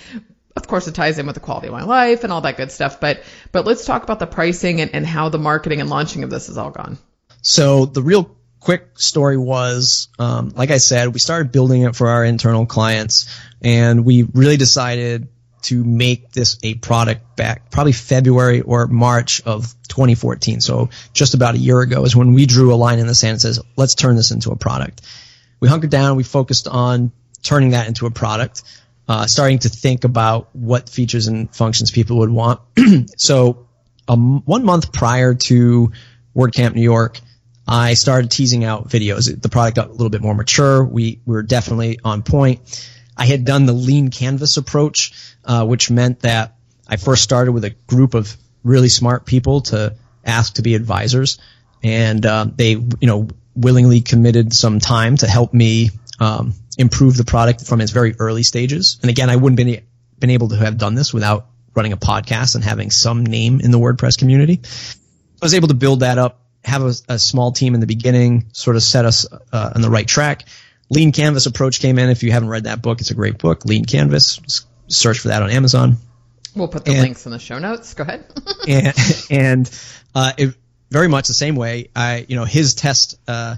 Of 0.56 0.68
course, 0.68 0.88
it 0.88 0.94
ties 0.94 1.18
in 1.18 1.26
with 1.26 1.34
the 1.34 1.40
quality 1.40 1.68
of 1.68 1.74
my 1.74 1.84
life 1.84 2.24
and 2.24 2.32
all 2.32 2.42
that 2.42 2.58
good 2.58 2.72
stuff. 2.72 3.00
But 3.00 3.24
but 3.52 3.66
let's 3.66 3.86
talk 3.86 4.04
about 4.04 4.20
the 4.20 4.28
pricing 4.28 4.82
and, 4.82 4.94
and 4.94 5.06
how 5.06 5.30
the 5.30 5.40
marketing 5.40 5.82
and 5.82 5.90
launching 5.90 6.24
of 6.24 6.30
this 6.30 6.48
has 6.48 6.58
all 6.58 6.70
gone. 6.70 6.98
So 7.42 7.86
the 7.86 8.02
real 8.02 8.36
quick 8.64 8.98
story 8.98 9.38
was, 9.38 10.08
um, 10.18 10.54
like 10.56 10.72
I 10.72 10.78
said, 10.78 11.14
we 11.14 11.20
started 11.20 11.52
building 11.52 11.82
it 11.82 11.98
for 11.98 12.08
our 12.08 12.24
internal 12.24 12.66
clients, 12.66 13.28
and 13.62 14.06
we 14.06 14.24
really 14.24 14.56
decided 14.56 15.28
to 15.64 15.84
make 15.84 16.32
this 16.32 16.58
a 16.64 16.76
product 16.76 17.36
back 17.36 17.72
probably 17.72 17.92
February 17.92 18.62
or 18.62 18.88
March 18.88 19.42
of 19.46 19.74
2014. 19.90 20.62
So 20.62 20.90
just 21.14 21.34
about 21.34 21.56
a 21.56 21.58
year 21.58 21.82
ago 21.82 22.06
is 22.06 22.16
when 22.16 22.34
we 22.34 22.46
drew 22.46 22.74
a 22.74 22.76
line 22.76 23.00
in 23.00 23.08
the 23.08 23.16
sand 23.16 23.32
and 23.32 23.42
says, 23.42 23.60
let's 23.76 23.96
turn 23.96 24.16
this 24.16 24.32
into 24.32 24.52
a 24.52 24.56
product. 24.56 25.02
We 25.60 25.68
hunkered 25.68 25.90
down. 25.90 26.16
We 26.16 26.24
focused 26.24 26.68
on 26.68 27.12
turning 27.42 27.72
that 27.72 27.88
into 27.88 28.06
a 28.06 28.12
product, 28.12 28.64
uh, 29.08 29.28
starting 29.28 29.60
to 29.60 29.70
think 29.70 30.06
about 30.06 30.54
what 30.54 30.90
features 30.90 31.28
and 31.28 31.54
functions 31.54 31.92
people 31.92 32.20
would 32.20 32.30
want. 32.30 32.62
so 33.18 33.68
um, 34.08 34.42
one 34.46 34.64
month 34.64 34.92
prior 34.94 35.34
to 35.34 35.92
WordCamp 36.36 36.76
New 36.76 36.82
York, 36.82 37.20
I 37.68 37.94
started 37.94 38.32
teasing 38.32 38.64
out 38.64 38.90
videos. 38.90 39.42
The 39.42 39.50
product 39.50 39.78
got 39.78 39.88
a 39.88 39.92
little 39.92 40.10
bit 40.10 40.22
more 40.22 40.36
mature. 40.36 40.84
We, 40.84 41.22
we 41.26 41.34
were 41.34 41.44
definitely 41.44 42.00
on 42.04 42.24
point. 42.24 42.88
I 43.16 43.26
had 43.26 43.46
done 43.46 43.66
the 43.66 43.74
lean 43.74 44.10
canvas 44.10 44.58
approach, 44.58 45.14
uh, 45.46 45.66
which 45.66 45.90
meant 45.90 46.22
that 46.22 46.56
I 46.88 46.98
first 46.98 47.24
started 47.24 47.52
with 47.52 47.64
a 47.64 47.72
group 47.88 48.16
of 48.16 48.36
really 48.64 48.90
smart 48.90 49.26
people 49.26 49.62
to 49.62 49.96
ask 50.26 50.56
to 50.56 50.62
be 50.62 50.76
advisors, 50.76 51.38
and 51.84 52.26
uh, 52.26 52.46
they, 52.56 52.72
you 52.72 52.98
know, 53.02 53.28
willingly 53.56 54.02
committed 54.02 54.54
some 54.54 54.80
time 54.80 55.18
to 55.18 55.28
help 55.28 55.54
me 55.54 55.92
um, 56.20 56.54
improve 56.78 57.18
the 57.18 57.24
product 57.24 57.66
from 57.66 57.82
its 57.82 57.92
very 57.92 58.16
early 58.18 58.44
stages. 58.44 58.98
And 59.02 59.10
again, 59.10 59.30
I 59.30 59.36
wouldn't 59.36 59.58
been 59.58 59.84
been 60.20 60.30
able 60.30 60.50
to 60.50 60.56
have 60.56 60.78
done 60.78 60.96
this 60.96 61.14
without 61.14 61.48
running 61.76 61.92
a 61.92 61.98
podcast 61.98 62.56
and 62.56 62.64
having 62.64 62.92
some 62.92 63.26
name 63.26 63.60
in 63.60 63.72
the 63.72 63.80
WordPress 63.80 64.18
community. 64.18 64.62
I 64.64 65.46
was 65.46 65.54
able 65.54 65.68
to 65.68 65.74
build 65.74 66.02
that 66.02 66.18
up 66.18 66.40
have 66.64 66.84
a, 66.84 66.94
a, 67.10 67.20
small 67.20 67.52
team 67.52 67.74
in 67.74 67.80
the 67.80 67.88
beginning, 67.88 68.46
sort 68.54 68.76
of 68.76 68.84
set 68.84 69.06
us 69.06 69.26
uh, 69.52 69.72
on 69.76 69.82
the 69.82 69.90
right 69.90 70.08
track. 70.08 70.46
Lean 70.90 71.12
Canvas 71.12 71.46
approach 71.46 71.80
came 71.80 72.00
in. 72.00 72.10
If 72.10 72.24
you 72.24 72.32
haven't 72.32 72.50
read 72.50 72.66
that 72.66 72.82
book, 72.82 73.02
it's 73.02 73.12
a 73.12 73.16
great 73.16 73.38
book. 73.38 73.66
Lean 73.66 73.86
Canvas. 73.86 74.38
Just 74.38 74.68
search 74.88 75.20
for 75.20 75.30
that 75.30 75.42
on 75.42 75.50
Amazon. 75.50 75.98
We'll 76.56 76.68
put 76.68 76.86
the 76.86 76.92
and, 76.92 77.02
links 77.02 77.26
in 77.26 77.32
the 77.32 77.40
show 77.40 77.60
notes. 77.60 77.94
Go 77.94 78.04
ahead. 78.04 78.26
and 78.68 79.26
and 79.30 79.80
uh, 80.14 80.34
it, 80.38 80.56
very 80.92 81.08
much 81.08 81.28
the 81.28 81.34
same 81.34 81.56
way. 81.56 81.90
I 81.96 82.26
you 82.28 82.36
know 82.36 82.46
his 82.46 82.76
test. 82.76 83.20
Uh, 83.28 83.56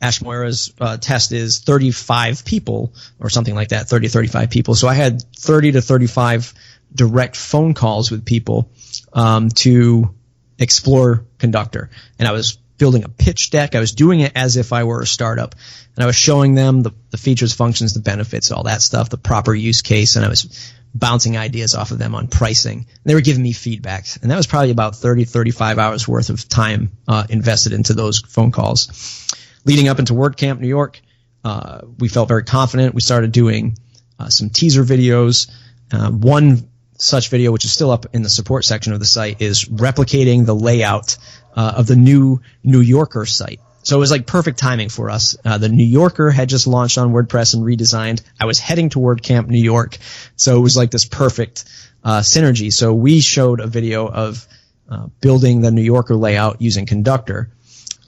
Ash 0.00 0.22
Maurya's 0.22 0.72
uh, 0.80 0.96
test 0.96 1.32
is 1.32 1.58
35 1.58 2.44
people 2.44 2.94
or 3.18 3.30
something 3.30 3.56
like 3.56 3.70
that, 3.70 3.88
30 3.88 4.06
35 4.06 4.48
people. 4.48 4.76
So 4.76 4.86
I 4.86 4.94
had 4.94 5.20
30 5.36 5.72
to 5.72 5.82
35 5.82 6.54
direct 6.94 7.34
phone 7.34 7.74
calls 7.74 8.08
with 8.08 8.24
people 8.24 8.70
um, 9.12 9.48
to 9.48 10.14
explore 10.58 11.24
conductor 11.38 11.90
and 12.18 12.28
I 12.28 12.32
was 12.32 12.58
building 12.78 13.04
a 13.04 13.08
pitch 13.08 13.50
deck. 13.50 13.74
I 13.74 13.80
was 13.80 13.92
doing 13.92 14.20
it 14.20 14.32
as 14.34 14.56
if 14.56 14.72
I 14.72 14.84
were 14.84 15.02
a 15.02 15.06
startup 15.06 15.54
and 15.96 16.02
I 16.02 16.06
was 16.06 16.16
showing 16.16 16.54
them 16.54 16.82
the, 16.82 16.92
the 17.10 17.18
features, 17.18 17.52
functions, 17.52 17.92
the 17.92 18.00
benefits, 18.00 18.50
all 18.52 18.62
that 18.62 18.82
stuff, 18.82 19.10
the 19.10 19.18
proper 19.18 19.52
use 19.52 19.82
case. 19.82 20.16
And 20.16 20.24
I 20.24 20.28
was 20.28 20.72
bouncing 20.94 21.36
ideas 21.36 21.74
off 21.74 21.90
of 21.90 21.98
them 21.98 22.14
on 22.14 22.28
pricing. 22.28 22.78
And 22.78 23.04
they 23.04 23.14
were 23.14 23.20
giving 23.20 23.42
me 23.42 23.52
feedback. 23.52 24.06
And 24.22 24.30
that 24.30 24.36
was 24.36 24.46
probably 24.46 24.70
about 24.70 24.96
30, 24.96 25.24
35 25.24 25.78
hours 25.78 26.08
worth 26.08 26.30
of 26.30 26.48
time 26.48 26.92
uh, 27.06 27.24
invested 27.28 27.72
into 27.72 27.94
those 27.94 28.20
phone 28.20 28.52
calls. 28.52 29.26
Leading 29.64 29.88
up 29.88 29.98
into 29.98 30.14
WordCamp 30.14 30.60
New 30.60 30.68
York, 30.68 31.00
uh, 31.44 31.80
we 31.98 32.08
felt 32.08 32.28
very 32.28 32.44
confident. 32.44 32.94
We 32.94 33.00
started 33.00 33.32
doing 33.32 33.76
uh, 34.18 34.28
some 34.28 34.50
teaser 34.50 34.84
videos. 34.84 35.50
Uh, 35.92 36.10
one 36.10 36.68
such 36.98 37.30
video, 37.30 37.52
which 37.52 37.64
is 37.64 37.72
still 37.72 37.90
up 37.90 38.06
in 38.12 38.22
the 38.22 38.28
support 38.28 38.64
section 38.64 38.92
of 38.92 39.00
the 39.00 39.06
site, 39.06 39.40
is 39.40 39.64
replicating 39.64 40.44
the 40.44 40.54
layout 40.54 41.16
uh, 41.54 41.74
of 41.76 41.86
the 41.86 41.96
new 41.96 42.40
New 42.62 42.80
Yorker 42.80 43.24
site. 43.24 43.60
So 43.82 43.96
it 43.96 44.00
was 44.00 44.10
like 44.10 44.26
perfect 44.26 44.58
timing 44.58 44.90
for 44.90 45.08
us. 45.08 45.36
Uh, 45.44 45.56
the 45.56 45.68
New 45.68 45.84
Yorker 45.84 46.30
had 46.30 46.48
just 46.48 46.66
launched 46.66 46.98
on 46.98 47.12
WordPress 47.12 47.54
and 47.54 47.62
redesigned. 47.62 48.20
I 48.38 48.44
was 48.44 48.58
heading 48.58 48.90
to 48.90 48.98
WordCamp 48.98 49.48
New 49.48 49.62
York, 49.62 49.96
so 50.36 50.56
it 50.56 50.60
was 50.60 50.76
like 50.76 50.90
this 50.90 51.06
perfect 51.06 51.64
uh, 52.04 52.20
synergy. 52.20 52.72
So 52.72 52.92
we 52.92 53.20
showed 53.20 53.60
a 53.60 53.66
video 53.66 54.06
of 54.06 54.46
uh, 54.90 55.06
building 55.20 55.60
the 55.62 55.70
New 55.70 55.82
Yorker 55.82 56.16
layout 56.16 56.60
using 56.60 56.84
Conductor 56.84 57.50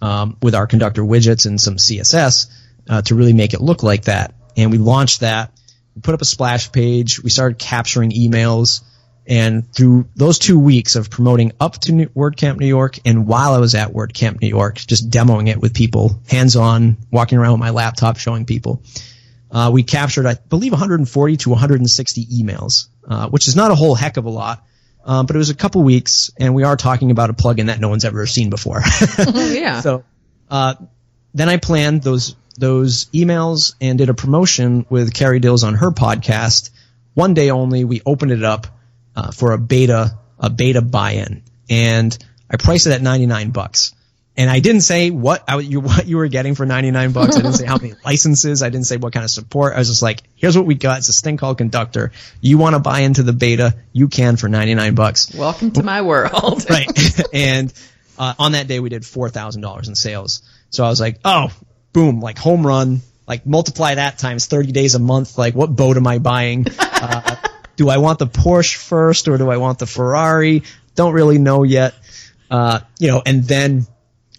um, 0.02 0.36
with 0.42 0.54
our 0.54 0.66
Conductor 0.66 1.02
widgets 1.02 1.46
and 1.46 1.60
some 1.60 1.76
CSS 1.76 2.50
uh, 2.88 3.02
to 3.02 3.14
really 3.14 3.32
make 3.32 3.54
it 3.54 3.60
look 3.60 3.82
like 3.82 4.04
that. 4.04 4.34
And 4.56 4.70
we 4.70 4.78
launched 4.78 5.20
that 5.20 5.52
we 6.00 6.02
put 6.02 6.14
up 6.14 6.22
a 6.22 6.24
splash 6.24 6.72
page. 6.72 7.22
We 7.22 7.28
started 7.28 7.58
capturing 7.58 8.12
emails. 8.12 8.80
And 9.26 9.70
through 9.70 10.08
those 10.16 10.38
two 10.38 10.58
weeks 10.58 10.96
of 10.96 11.10
promoting 11.10 11.52
up 11.60 11.74
to 11.80 11.92
New- 11.92 12.08
WordCamp 12.08 12.58
New 12.58 12.66
York 12.66 12.98
and 13.04 13.26
while 13.26 13.52
I 13.52 13.58
was 13.58 13.74
at 13.74 13.92
WordCamp 13.92 14.40
New 14.40 14.48
York, 14.48 14.76
just 14.76 15.10
demoing 15.10 15.48
it 15.48 15.60
with 15.60 15.74
people, 15.74 16.18
hands 16.26 16.56
on, 16.56 16.96
walking 17.12 17.36
around 17.36 17.52
with 17.52 17.60
my 17.60 17.68
laptop, 17.68 18.16
showing 18.16 18.46
people, 18.46 18.82
uh, 19.50 19.70
we 19.72 19.82
captured, 19.82 20.24
I 20.24 20.36
believe, 20.48 20.72
140 20.72 21.36
to 21.36 21.50
160 21.50 22.26
emails, 22.26 22.88
uh, 23.06 23.28
which 23.28 23.46
is 23.46 23.54
not 23.54 23.70
a 23.70 23.74
whole 23.74 23.94
heck 23.94 24.16
of 24.16 24.24
a 24.24 24.30
lot. 24.30 24.64
Um, 25.04 25.26
but 25.26 25.36
it 25.36 25.38
was 25.38 25.50
a 25.50 25.54
couple 25.54 25.82
weeks, 25.82 26.30
and 26.38 26.54
we 26.54 26.62
are 26.62 26.76
talking 26.76 27.10
about 27.10 27.30
a 27.30 27.34
plugin 27.34 27.66
that 27.66 27.78
no 27.78 27.88
one's 27.88 28.06
ever 28.06 28.26
seen 28.26 28.48
before. 28.48 28.80
yeah. 29.18 29.80
So, 29.80 30.04
uh, 30.50 30.74
then 31.34 31.48
I 31.48 31.58
planned 31.58 32.02
those 32.02 32.36
those 32.56 33.06
emails 33.06 33.74
and 33.80 33.98
did 33.98 34.08
a 34.08 34.14
promotion 34.14 34.86
with 34.90 35.14
Carrie 35.14 35.40
Dills 35.40 35.64
on 35.64 35.74
her 35.74 35.90
podcast. 35.90 36.70
One 37.14 37.34
day 37.34 37.50
only, 37.50 37.84
we 37.84 38.02
opened 38.04 38.32
it 38.32 38.44
up 38.44 38.66
uh, 39.16 39.30
for 39.32 39.52
a 39.52 39.58
beta 39.58 40.18
a 40.40 40.50
beta 40.50 40.80
buy-in, 40.80 41.42
and 41.68 42.16
I 42.50 42.56
priced 42.56 42.86
it 42.86 42.92
at 42.92 43.02
ninety 43.02 43.26
nine 43.26 43.50
bucks. 43.50 43.94
And 44.36 44.48
I 44.48 44.60
didn't 44.60 44.82
say 44.82 45.10
what 45.10 45.44
I, 45.46 45.58
you 45.58 45.80
what 45.80 46.06
you 46.06 46.16
were 46.16 46.28
getting 46.28 46.54
for 46.54 46.64
ninety 46.64 46.90
nine 46.90 47.12
bucks. 47.12 47.36
I 47.36 47.40
didn't 47.40 47.54
say 47.54 47.66
how 47.66 47.76
many 47.76 47.94
licenses. 48.04 48.62
I 48.62 48.70
didn't 48.70 48.86
say 48.86 48.96
what 48.96 49.12
kind 49.12 49.24
of 49.24 49.30
support. 49.30 49.74
I 49.74 49.78
was 49.78 49.88
just 49.88 50.02
like, 50.02 50.22
here's 50.34 50.56
what 50.56 50.66
we 50.66 50.76
got. 50.76 50.98
It's 50.98 51.08
a 51.08 51.22
thing 51.22 51.36
called 51.36 51.58
Conductor. 51.58 52.12
You 52.40 52.56
want 52.56 52.74
to 52.74 52.80
buy 52.80 53.00
into 53.00 53.22
the 53.22 53.34
beta? 53.34 53.74
You 53.92 54.08
can 54.08 54.36
for 54.36 54.48
ninety 54.48 54.74
nine 54.74 54.94
bucks. 54.94 55.34
Welcome 55.34 55.72
to 55.72 55.82
my 55.82 56.02
world. 56.02 56.64
right. 56.70 56.88
and 57.34 57.72
uh, 58.18 58.34
on 58.38 58.52
that 58.52 58.66
day, 58.66 58.80
we 58.80 58.88
did 58.88 59.04
four 59.04 59.28
thousand 59.28 59.62
dollars 59.62 59.88
in 59.88 59.94
sales. 59.94 60.42
So 60.70 60.84
I 60.84 60.88
was 60.88 61.00
like, 61.00 61.18
oh, 61.24 61.52
boom, 61.92 62.20
like 62.20 62.38
home 62.38 62.66
run, 62.66 63.00
like 63.26 63.46
multiply 63.46 63.94
that 63.94 64.18
times 64.18 64.46
30 64.46 64.72
days 64.72 64.94
a 64.94 64.98
month. 64.98 65.38
Like 65.38 65.54
what 65.54 65.74
boat 65.74 65.96
am 65.96 66.06
I 66.06 66.18
buying? 66.18 66.66
Uh, 67.02 67.36
do 67.76 67.88
I 67.88 67.96
want 67.96 68.18
the 68.18 68.26
Porsche 68.26 68.76
first 68.76 69.26
or 69.26 69.38
do 69.38 69.50
I 69.50 69.56
want 69.56 69.78
the 69.78 69.86
Ferrari? 69.86 70.64
Don't 70.96 71.14
really 71.14 71.38
know 71.38 71.62
yet. 71.62 71.94
Uh, 72.50 72.80
you 72.98 73.08
know, 73.08 73.22
and 73.24 73.42
then 73.42 73.86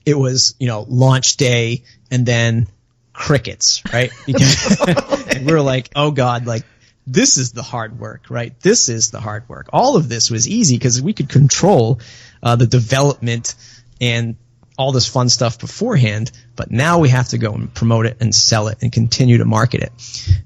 it 0.06 0.14
was, 0.14 0.54
you 0.60 0.68
know, 0.68 0.86
launch 0.88 1.38
day 1.38 1.86
and 2.12 2.24
then 2.24 2.68
crickets, 3.14 3.82
right? 3.92 4.12
Because, 4.28 4.80
and 4.88 5.46
we 5.48 5.54
were 5.54 5.62
like, 5.62 5.90
oh 5.96 6.12
God, 6.12 6.46
like 6.46 6.66
this 7.08 7.38
is 7.38 7.52
the 7.52 7.64
hard 7.64 8.00
work, 8.00 8.30
right? 8.30 8.58
This 8.60 8.90
is 8.90 9.10
the 9.12 9.20
hard 9.20 9.50
work. 9.50 9.70
All 9.74 9.96
of 9.96 10.08
this 10.08 10.30
was 10.30 10.48
easy 10.48 10.76
because 10.76 11.02
we 11.02 11.14
could 11.14 11.30
control 11.30 12.00
uh, 12.44 12.56
the 12.56 12.68
development 12.68 13.56
and 14.00 14.36
all 14.82 14.92
this 14.92 15.08
fun 15.08 15.30
stuff 15.30 15.60
beforehand, 15.60 16.32
but 16.56 16.72
now 16.72 16.98
we 16.98 17.10
have 17.10 17.28
to 17.30 17.38
go 17.38 17.54
and 17.54 17.72
promote 17.72 18.08
it 18.08 18.18
and 18.20 18.34
sell 18.34 18.68
it 18.68 18.80
and 18.82 18.92
continue 18.92 19.38
to 19.38 19.46
market 19.46 19.82
it. 19.84 19.92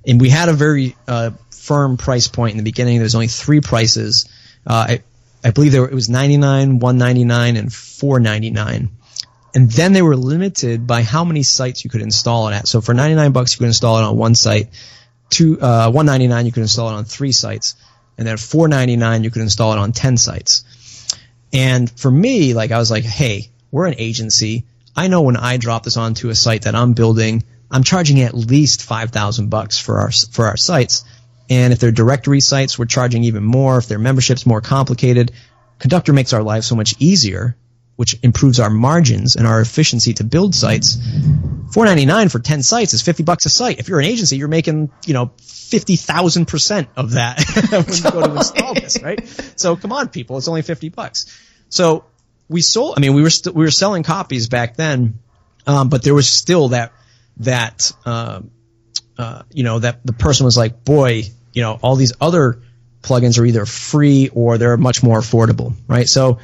And 0.06 0.20
we 0.20 0.30
had 0.30 0.50
a 0.50 0.54
very 0.54 0.96
uh, 1.08 1.32
firm 1.52 1.96
price 1.96 2.28
point 2.28 2.52
in 2.52 2.58
the 2.58 2.64
beginning. 2.64 2.98
There 2.98 3.04
was 3.04 3.16
only 3.16 3.28
three 3.28 3.62
prices. 3.62 4.28
Uh, 4.68 4.88
I, 4.90 5.04
I 5.42 5.52
believe 5.52 5.72
there 5.72 5.82
were, 5.82 5.90
it 5.90 5.94
was 5.94 6.10
99, 6.10 6.80
199, 6.80 7.56
and 7.56 7.74
499. 7.74 8.90
And 9.56 9.72
then 9.72 9.94
they 9.94 10.02
were 10.02 10.18
limited 10.18 10.86
by 10.86 11.02
how 11.02 11.24
many 11.24 11.44
sites 11.44 11.86
you 11.86 11.90
could 11.90 12.02
install 12.02 12.50
it 12.50 12.54
at. 12.56 12.68
So 12.68 12.82
for 12.82 12.94
99 12.94 13.32
bucks, 13.32 13.54
you 13.54 13.60
could 13.60 13.68
install 13.68 14.00
it 14.00 14.04
on 14.04 14.18
one 14.18 14.36
site. 14.36 14.68
Two, 15.30 15.58
uh, 15.62 15.90
199, 15.92 16.46
you 16.46 16.52
could 16.52 16.62
install 16.62 16.90
it 16.90 16.94
on 16.94 17.06
three 17.06 17.32
sites. 17.32 17.76
And 18.18 18.28
then 18.28 18.36
499, 18.36 19.24
you 19.24 19.32
could 19.32 19.42
install 19.42 19.72
it 19.72 19.80
on 19.80 19.94
10 19.94 20.18
sites. 20.18 20.66
And 21.54 21.90
for 21.90 22.12
me, 22.12 22.54
like, 22.54 22.72
I 22.72 22.80
was 22.80 22.92
like, 22.92 23.06
hey, 23.06 23.50
we're 23.76 23.88
an 23.88 23.96
agency. 23.98 24.64
I 24.96 25.10
know 25.10 25.24
when 25.24 25.36
I 25.36 25.58
drop 25.58 25.84
this 25.84 25.98
onto 25.98 26.30
a 26.30 26.36
site 26.36 26.62
that 26.62 26.76
I'm 26.76 26.94
building, 26.94 27.44
I'm 27.70 27.84
charging 27.84 28.22
at 28.22 28.34
least 28.34 28.82
5,000 28.82 29.50
bucks 29.50 29.78
for 29.78 30.00
our, 30.00 30.12
for 30.12 30.46
our 30.46 30.56
sites. 30.56 31.04
And 31.50 31.74
if 31.74 31.80
they're 31.80 31.92
directory 31.92 32.40
sites, 32.40 32.80
we're 32.80 32.86
charging 32.86 33.26
even 33.26 33.44
more. 33.44 33.78
If 33.78 33.90
their 33.90 34.00
membership's 34.00 34.46
more 34.46 34.62
complicated, 34.62 35.34
Conductor 35.78 36.14
makes 36.14 36.32
our 36.32 36.42
lives 36.42 36.68
so 36.68 36.78
much 36.78 36.96
easier, 37.00 37.58
which 37.98 38.18
improves 38.24 38.62
our 38.62 38.70
margins 38.70 39.36
and 39.36 39.46
our 39.46 39.60
efficiency 39.60 40.14
to 40.14 40.24
build 40.24 40.56
sites. 40.56 40.96
499 41.74 42.30
for 42.30 42.40
10 42.40 42.64
sites 42.64 42.94
is 42.94 43.02
50 43.02 43.24
bucks 43.24 43.46
a 43.46 43.50
site. 43.50 43.80
If 43.80 43.90
you're 43.90 44.00
an 44.00 44.06
agency, 44.06 44.38
you're 44.38 44.48
making, 44.48 44.90
you 45.06 45.14
know, 45.14 45.34
50,000% 45.42 46.88
of 46.96 47.12
that 47.12 47.44
when 47.72 47.94
you 47.94 48.04
go 48.10 48.26
to 48.26 48.36
install 48.38 48.74
this, 48.74 49.04
right? 49.04 49.28
So 49.58 49.76
come 49.76 49.92
on, 49.92 50.08
people. 50.08 50.38
It's 50.38 50.48
only 50.48 50.62
50 50.62 50.88
bucks. 50.88 51.26
So 51.68 52.06
we 52.48 52.62
sold, 52.62 52.96
I 52.98 53.02
mean, 53.02 53.14
we 53.14 53.22
were 53.22 53.30
still, 53.30 53.54
we 53.54 53.64
were 53.64 53.72
selling 53.72 54.04
copies 54.04 54.48
back 54.50 54.76
then, 54.76 55.20
um, 55.68 55.90
but 55.90 56.04
there 56.04 56.14
was 56.14 56.30
still 56.30 56.70
that, 56.70 56.94
that, 57.38 57.92
uh, 58.06 58.42
uh, 59.18 59.44
you 59.52 59.64
know, 59.64 59.80
that 59.80 60.06
the 60.06 60.14
person 60.14 60.46
was 60.46 60.58
like, 60.58 60.84
boy, 60.84 61.24
you 61.54 61.62
know, 61.62 61.80
all 61.82 61.96
these 61.96 62.14
other 62.22 62.62
plugins 63.02 63.40
are 63.40 63.46
either 63.46 63.66
free 63.66 64.30
or 64.34 64.58
they're 64.58 64.78
much 64.78 65.04
more 65.04 65.20
affordable, 65.20 65.74
right? 65.88 66.08
So 66.08 66.40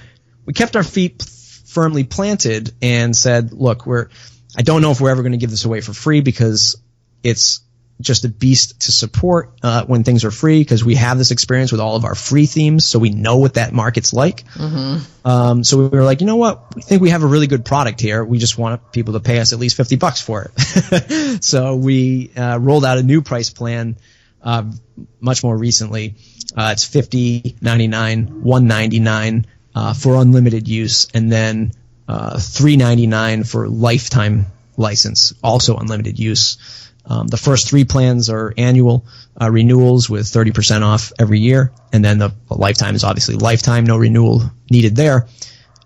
we 0.45 0.53
kept 0.53 0.75
our 0.75 0.83
feet 0.83 1.23
firmly 1.65 2.03
planted 2.03 2.71
and 2.81 3.15
said, 3.15 3.53
look, 3.53 3.85
we're, 3.85 4.09
I 4.57 4.61
don't 4.61 4.81
know 4.81 4.91
if 4.91 5.01
we're 5.01 5.11
ever 5.11 5.21
going 5.21 5.31
to 5.33 5.37
give 5.37 5.49
this 5.49 5.65
away 5.65 5.81
for 5.81 5.93
free 5.93 6.21
because 6.21 6.81
it's 7.23 7.61
just 8.01 8.25
a 8.25 8.29
beast 8.29 8.81
to 8.81 8.91
support 8.91 9.53
uh, 9.63 9.85
when 9.85 10.03
things 10.03 10.25
are 10.25 10.31
free 10.31 10.59
because 10.59 10.83
we 10.83 10.95
have 10.95 11.17
this 11.17 11.31
experience 11.31 11.71
with 11.71 11.81
all 11.81 11.95
of 11.95 12.05
our 12.05 12.15
free 12.15 12.45
themes, 12.45 12.85
so 12.85 12.99
we 12.99 13.09
know 13.09 13.37
what 13.37 13.55
that 13.55 13.73
market's 13.73 14.13
like. 14.13 14.43
Mm-hmm. 14.53 15.27
Um, 15.27 15.63
so 15.63 15.77
we 15.77 15.87
were 15.87 16.03
like, 16.03 16.21
you 16.21 16.27
know 16.27 16.35
what? 16.35 16.75
We 16.75 16.81
think 16.81 17.01
we 17.01 17.11
have 17.11 17.23
a 17.23 17.27
really 17.27 17.47
good 17.47 17.65
product 17.65 18.01
here. 18.01 18.23
We 18.23 18.39
just 18.39 18.57
want 18.57 18.91
people 18.91 19.13
to 19.13 19.19
pay 19.19 19.39
us 19.39 19.53
at 19.53 19.59
least 19.59 19.77
fifty 19.77 19.95
bucks 19.95 20.21
for 20.21 20.51
it. 20.57 21.43
so 21.43 21.75
we 21.75 22.31
uh, 22.35 22.57
rolled 22.59 22.85
out 22.85 22.97
a 22.97 23.03
new 23.03 23.21
price 23.21 23.49
plan 23.49 23.97
uh, 24.41 24.71
much 25.19 25.43
more 25.43 25.55
recently. 25.57 26.15
Uh, 26.55 26.69
it's 26.73 26.83
fifty 26.83 27.55
ninety 27.61 27.87
nine, 27.87 28.43
one 28.43 28.67
ninety 28.67 28.99
nine 28.99 29.45
uh, 29.75 29.93
for 29.93 30.15
unlimited 30.15 30.67
use, 30.67 31.07
and 31.13 31.31
then 31.31 31.71
uh, 32.07 32.39
three 32.39 32.75
ninety 32.75 33.07
nine 33.07 33.43
for 33.43 33.69
lifetime 33.69 34.47
license, 34.77 35.33
also 35.43 35.77
unlimited 35.77 36.19
use. 36.19 36.57
Um, 37.05 37.27
the 37.27 37.37
first 37.37 37.69
three 37.69 37.83
plans 37.83 38.29
are 38.29 38.53
annual 38.57 39.05
uh, 39.39 39.49
renewals 39.49 40.09
with 40.09 40.25
30% 40.25 40.83
off 40.83 41.11
every 41.17 41.39
year, 41.39 41.71
and 41.91 42.05
then 42.05 42.19
the, 42.19 42.31
lifetime 42.49 42.95
is 42.95 43.03
obviously 43.03 43.35
lifetime, 43.35 43.85
no 43.85 43.97
renewal 43.97 44.43
needed 44.69 44.95
there. 44.95 45.27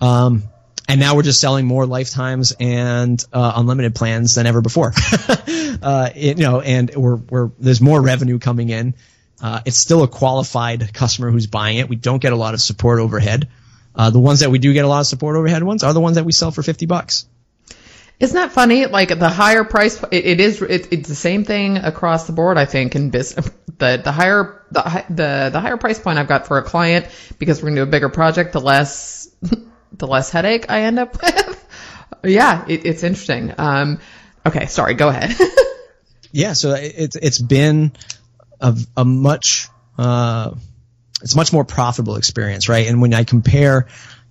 Um, 0.01 0.43
and 0.87 0.99
now 0.99 1.15
we're 1.15 1.23
just 1.23 1.41
selling 1.41 1.65
more 1.65 1.85
lifetimes 1.85 2.53
and 2.59 3.23
uh, 3.33 3.53
unlimited 3.55 3.95
plans 3.95 4.35
than 4.35 4.45
ever 4.45 4.61
before. 4.61 4.93
uh, 5.81 6.09
it, 6.15 6.37
you 6.37 6.43
know, 6.43 6.61
and 6.61 6.93
we're, 6.95 7.15
we're 7.15 7.51
there's 7.59 7.81
more 7.81 8.01
revenue 8.01 8.37
coming 8.37 8.69
in. 8.69 8.93
Uh, 9.41 9.61
it's 9.65 9.77
still 9.77 10.03
a 10.03 10.07
qualified 10.07 10.93
customer 10.93 11.31
who's 11.31 11.47
buying 11.47 11.77
it. 11.77 11.89
We 11.89 11.95
don't 11.95 12.21
get 12.21 12.33
a 12.33 12.35
lot 12.35 12.53
of 12.53 12.61
support 12.61 12.99
overhead. 12.99 13.49
Uh, 13.95 14.09
the 14.09 14.19
ones 14.19 14.41
that 14.41 14.51
we 14.51 14.59
do 14.59 14.73
get 14.73 14.85
a 14.85 14.87
lot 14.87 14.99
of 14.99 15.07
support 15.07 15.35
overhead 15.35 15.63
ones 15.63 15.83
are 15.83 15.93
the 15.93 16.01
ones 16.01 16.15
that 16.15 16.25
we 16.25 16.31
sell 16.31 16.51
for 16.51 16.61
50 16.61 16.85
bucks. 16.85 17.25
Isn't 18.19 18.35
that 18.35 18.51
funny? 18.51 18.85
Like 18.85 19.09
the 19.09 19.29
higher 19.29 19.63
price, 19.63 20.01
it, 20.03 20.25
it 20.25 20.39
is. 20.39 20.61
It, 20.61 20.93
it's 20.93 21.09
the 21.09 21.15
same 21.15 21.43
thing 21.43 21.77
across 21.77 22.27
the 22.27 22.33
board. 22.33 22.57
I 22.57 22.65
think 22.65 22.95
in 22.95 23.09
business, 23.09 23.49
the 23.77 24.01
the 24.03 24.11
higher 24.11 24.63
the 24.71 25.05
the 25.09 25.49
the 25.51 25.59
higher 25.59 25.77
price 25.77 25.99
point 25.99 26.17
I've 26.17 26.27
got 26.27 26.47
for 26.47 26.57
a 26.57 26.63
client 26.63 27.07
because 27.39 27.61
we're 27.61 27.69
gonna 27.69 27.81
do 27.81 27.83
a 27.83 27.91
bigger 27.91 28.09
project, 28.09 28.53
the 28.53 28.61
less 28.61 29.27
the 29.91 30.07
less 30.07 30.29
headache 30.29 30.67
I 30.69 30.83
end 30.83 30.99
up 30.99 31.21
with. 31.21 31.67
yeah, 32.23 32.65
it, 32.67 32.85
it's 32.85 33.03
interesting. 33.03 33.53
Um, 33.57 33.99
okay, 34.45 34.67
sorry. 34.67 34.93
Go 34.93 35.09
ahead. 35.09 35.35
yeah, 36.31 36.53
so 36.53 36.73
it's 36.73 37.17
it's 37.17 37.39
been 37.39 37.91
a, 38.61 38.77
a 38.95 39.03
much 39.03 39.67
uh, 39.97 40.51
it's 41.21 41.35
much 41.35 41.51
more 41.51 41.65
profitable 41.65 42.15
experience, 42.15 42.69
right? 42.69 42.87
And 42.87 43.01
when 43.01 43.13
I 43.13 43.25
compare 43.25 43.87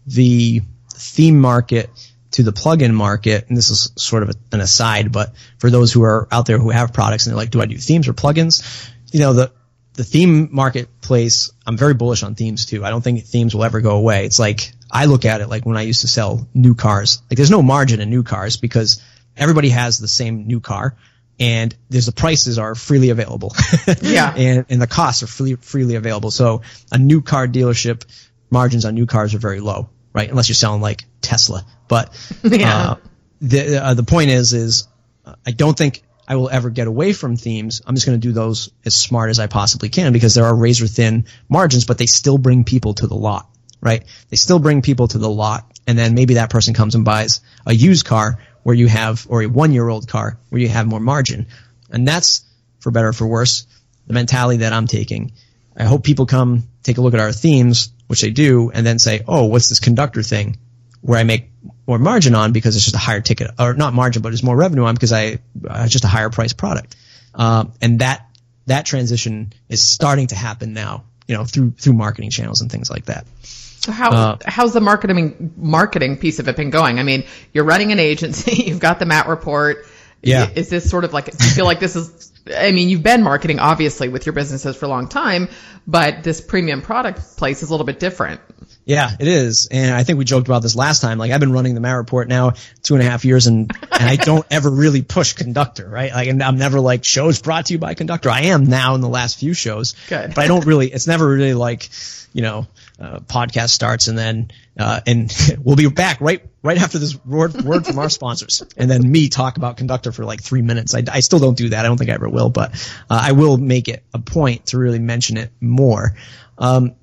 the 0.06 0.62
theme 0.90 1.40
market 1.40 1.90
to 2.34 2.42
the 2.42 2.52
plugin 2.52 2.92
market, 2.92 3.48
and 3.48 3.56
this 3.56 3.70
is 3.70 3.92
sort 3.94 4.24
of 4.24 4.36
an 4.50 4.60
aside, 4.60 5.12
but 5.12 5.34
for 5.58 5.70
those 5.70 5.92
who 5.92 6.02
are 6.02 6.26
out 6.32 6.46
there 6.46 6.58
who 6.58 6.70
have 6.70 6.92
products 6.92 7.26
and 7.26 7.30
they're 7.30 7.36
like, 7.36 7.50
do 7.50 7.60
I 7.60 7.66
do 7.66 7.78
themes 7.78 8.08
or 8.08 8.12
plugins? 8.12 8.90
You 9.12 9.20
know, 9.20 9.34
the, 9.34 9.52
the 9.92 10.02
theme 10.02 10.48
marketplace, 10.50 11.52
I'm 11.64 11.76
very 11.76 11.94
bullish 11.94 12.24
on 12.24 12.34
themes 12.34 12.66
too. 12.66 12.84
I 12.84 12.90
don't 12.90 13.02
think 13.02 13.22
themes 13.24 13.54
will 13.54 13.62
ever 13.62 13.80
go 13.80 13.96
away. 13.96 14.26
It's 14.26 14.40
like, 14.40 14.72
I 14.90 15.04
look 15.04 15.24
at 15.24 15.42
it 15.42 15.48
like 15.48 15.64
when 15.64 15.76
I 15.76 15.82
used 15.82 16.00
to 16.00 16.08
sell 16.08 16.48
new 16.52 16.74
cars. 16.74 17.22
Like 17.30 17.36
there's 17.36 17.52
no 17.52 17.62
margin 17.62 18.00
in 18.00 18.10
new 18.10 18.24
cars 18.24 18.56
because 18.56 19.00
everybody 19.36 19.68
has 19.68 20.00
the 20.00 20.08
same 20.08 20.48
new 20.48 20.58
car 20.58 20.96
and 21.38 21.72
there's 21.88 22.06
the 22.06 22.12
prices 22.12 22.58
are 22.58 22.74
freely 22.74 23.10
available. 23.10 23.54
yeah. 24.02 24.34
And, 24.36 24.66
and 24.68 24.82
the 24.82 24.88
costs 24.88 25.22
are 25.22 25.28
freely, 25.28 25.54
freely 25.54 25.94
available. 25.94 26.32
So 26.32 26.62
a 26.90 26.98
new 26.98 27.22
car 27.22 27.46
dealership 27.46 28.04
margins 28.50 28.84
on 28.84 28.94
new 28.94 29.06
cars 29.06 29.36
are 29.36 29.38
very 29.38 29.60
low, 29.60 29.88
right? 30.12 30.28
Unless 30.28 30.48
you're 30.48 30.56
selling 30.56 30.80
like 30.80 31.04
Tesla. 31.24 31.66
But 31.88 32.14
yeah. 32.44 32.90
uh, 32.90 32.96
the 33.40 33.84
uh, 33.84 33.94
the 33.94 34.04
point 34.04 34.30
is 34.30 34.52
is 34.52 34.88
uh, 35.24 35.34
I 35.46 35.50
don't 35.50 35.76
think 35.76 36.02
I 36.26 36.36
will 36.36 36.48
ever 36.48 36.70
get 36.70 36.86
away 36.86 37.12
from 37.12 37.36
themes. 37.36 37.82
I'm 37.86 37.94
just 37.94 38.06
going 38.06 38.18
to 38.18 38.26
do 38.26 38.32
those 38.32 38.70
as 38.84 38.94
smart 38.94 39.30
as 39.30 39.38
I 39.38 39.46
possibly 39.46 39.88
can 39.88 40.12
because 40.12 40.34
there 40.34 40.44
are 40.44 40.54
razor 40.54 40.86
thin 40.86 41.26
margins, 41.48 41.84
but 41.84 41.98
they 41.98 42.06
still 42.06 42.38
bring 42.38 42.64
people 42.64 42.94
to 42.94 43.06
the 43.06 43.14
lot, 43.14 43.48
right? 43.80 44.04
They 44.30 44.36
still 44.36 44.58
bring 44.58 44.80
people 44.80 45.08
to 45.08 45.18
the 45.18 45.28
lot, 45.28 45.70
and 45.86 45.98
then 45.98 46.14
maybe 46.14 46.34
that 46.34 46.50
person 46.50 46.72
comes 46.72 46.94
and 46.94 47.04
buys 47.04 47.40
a 47.66 47.74
used 47.74 48.06
car 48.06 48.38
where 48.62 48.74
you 48.74 48.86
have, 48.86 49.26
or 49.28 49.42
a 49.42 49.46
one 49.46 49.72
year 49.72 49.88
old 49.88 50.08
car 50.08 50.38
where 50.48 50.60
you 50.60 50.68
have 50.68 50.86
more 50.86 51.00
margin, 51.00 51.46
and 51.90 52.08
that's 52.08 52.44
for 52.80 52.90
better 52.90 53.08
or 53.08 53.12
for 53.12 53.26
worse 53.26 53.66
the 54.06 54.14
mentality 54.14 54.58
that 54.58 54.72
I'm 54.72 54.86
taking. 54.86 55.32
I 55.76 55.84
hope 55.84 56.04
people 56.04 56.26
come 56.26 56.64
take 56.82 56.98
a 56.98 57.00
look 57.00 57.14
at 57.14 57.20
our 57.20 57.32
themes, 57.32 57.90
which 58.06 58.20
they 58.20 58.30
do, 58.30 58.70
and 58.72 58.86
then 58.86 58.98
say, 58.98 59.22
"Oh, 59.26 59.46
what's 59.46 59.68
this 59.68 59.80
conductor 59.80 60.22
thing?" 60.22 60.58
Where 61.04 61.18
I 61.18 61.24
make 61.24 61.50
more 61.86 61.98
margin 61.98 62.34
on 62.34 62.52
because 62.52 62.76
it's 62.76 62.84
just 62.86 62.96
a 62.96 62.98
higher 62.98 63.20
ticket, 63.20 63.50
or 63.58 63.74
not 63.74 63.92
margin, 63.92 64.22
but 64.22 64.32
it's 64.32 64.42
more 64.42 64.56
revenue 64.56 64.84
on 64.84 64.94
because 64.94 65.12
I 65.12 65.38
uh, 65.68 65.86
just 65.86 66.04
a 66.04 66.08
higher 66.08 66.30
price 66.30 66.54
product. 66.54 66.96
Uh, 67.34 67.66
and 67.82 67.98
that 67.98 68.26
that 68.66 68.86
transition 68.86 69.52
is 69.68 69.82
starting 69.82 70.28
to 70.28 70.34
happen 70.34 70.72
now, 70.72 71.04
you 71.28 71.36
know, 71.36 71.44
through 71.44 71.72
through 71.72 71.92
marketing 71.92 72.30
channels 72.30 72.62
and 72.62 72.70
things 72.72 72.90
like 72.90 73.06
that. 73.06 73.26
So 73.42 73.92
how 73.92 74.10
uh, 74.12 74.38
how's 74.46 74.72
the 74.72 74.80
marketing 74.80 75.52
marketing 75.58 76.16
piece 76.16 76.38
of 76.38 76.48
it 76.48 76.56
been 76.56 76.70
going? 76.70 76.98
I 76.98 77.02
mean, 77.02 77.24
you're 77.52 77.64
running 77.64 77.92
an 77.92 77.98
agency, 77.98 78.62
you've 78.66 78.80
got 78.80 78.98
the 78.98 79.06
Matt 79.06 79.28
report. 79.28 79.86
Yeah. 80.22 80.48
Is 80.54 80.70
this 80.70 80.88
sort 80.88 81.04
of 81.04 81.12
like 81.12 81.36
do 81.36 81.44
you 81.44 81.50
feel 81.50 81.66
like 81.66 81.80
this 81.80 81.96
is 81.96 82.32
I 82.46 82.72
mean, 82.72 82.88
you've 82.88 83.02
been 83.02 83.22
marketing 83.22 83.58
obviously 83.58 84.08
with 84.08 84.26
your 84.26 84.34
businesses 84.34 84.76
for 84.76 84.86
a 84.86 84.88
long 84.88 85.08
time, 85.08 85.48
but 85.86 86.22
this 86.22 86.40
premium 86.40 86.82
product 86.82 87.36
place 87.36 87.62
is 87.62 87.70
a 87.70 87.72
little 87.72 87.86
bit 87.86 87.98
different. 87.98 88.40
Yeah, 88.84 89.10
it 89.18 89.26
is. 89.26 89.68
And 89.70 89.94
I 89.94 90.02
think 90.02 90.18
we 90.18 90.26
joked 90.26 90.46
about 90.46 90.60
this 90.60 90.76
last 90.76 91.00
time. 91.00 91.16
Like 91.18 91.32
I've 91.32 91.40
been 91.40 91.52
running 91.52 91.74
the 91.74 91.80
Matt 91.80 91.96
Report 91.96 92.28
now 92.28 92.52
two 92.82 92.94
and 92.94 93.02
a 93.02 93.08
half 93.08 93.24
years 93.24 93.46
and, 93.46 93.72
and 93.92 94.02
I 94.02 94.16
don't 94.16 94.46
ever 94.50 94.68
really 94.68 95.00
push 95.00 95.32
conductor, 95.32 95.88
right? 95.88 96.12
Like 96.12 96.28
and 96.28 96.42
I'm 96.42 96.58
never 96.58 96.80
like 96.80 97.04
shows 97.04 97.40
brought 97.40 97.66
to 97.66 97.72
you 97.72 97.78
by 97.78 97.94
conductor. 97.94 98.28
I 98.28 98.42
am 98.42 98.64
now 98.64 98.94
in 98.94 99.00
the 99.00 99.08
last 99.08 99.38
few 99.38 99.54
shows. 99.54 99.94
Good. 100.08 100.34
But 100.34 100.44
I 100.44 100.48
don't 100.48 100.66
really, 100.66 100.92
it's 100.92 101.06
never 101.06 101.26
really 101.26 101.54
like, 101.54 101.88
you 102.34 102.42
know, 102.42 102.66
uh, 103.00 103.20
podcast 103.20 103.70
starts 103.70 104.08
and 104.08 104.16
then, 104.16 104.50
uh, 104.78 105.00
and 105.06 105.32
we'll 105.62 105.76
be 105.76 105.88
back 105.88 106.20
right, 106.20 106.42
right 106.62 106.78
after 106.78 106.98
this 106.98 107.22
word, 107.24 107.54
word 107.62 107.86
from 107.86 107.98
our 107.98 108.08
sponsors 108.08 108.62
and 108.76 108.90
then 108.90 109.10
me 109.10 109.28
talk 109.28 109.56
about 109.56 109.76
conductor 109.76 110.12
for 110.12 110.24
like 110.24 110.42
three 110.42 110.62
minutes. 110.62 110.94
I, 110.94 111.02
I 111.10 111.20
still 111.20 111.38
don't 111.38 111.56
do 111.56 111.70
that. 111.70 111.84
I 111.84 111.88
don't 111.88 111.98
think 111.98 112.10
I 112.10 112.14
ever 112.14 112.28
will, 112.28 112.50
but, 112.50 112.72
uh, 113.10 113.20
I 113.22 113.32
will 113.32 113.56
make 113.56 113.88
it 113.88 114.04
a 114.12 114.18
point 114.18 114.66
to 114.66 114.78
really 114.78 115.00
mention 115.00 115.36
it 115.36 115.50
more. 115.60 116.16
Um, 116.58 116.94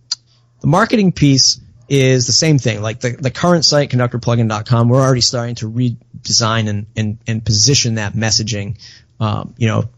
the 0.62 0.68
marketing 0.68 1.12
piece, 1.12 1.60
is 1.92 2.26
the 2.26 2.32
same 2.32 2.58
thing. 2.58 2.82
Like 2.82 3.02
the, 3.02 3.10
the 3.10 3.32
current 3.32 3.66
site, 3.66 3.90
conductorplugin.com, 3.90 4.88
we're 4.88 5.02
already 5.02 5.20
starting 5.20 5.56
to 5.56 5.70
redesign 5.70 6.70
and, 6.70 6.86
and, 6.96 7.18
and 7.28 7.44
position 7.44 7.96
that 7.96 8.14
messaging, 8.14 8.80
um, 9.20 9.56
you 9.58 9.68
know, 9.68 9.90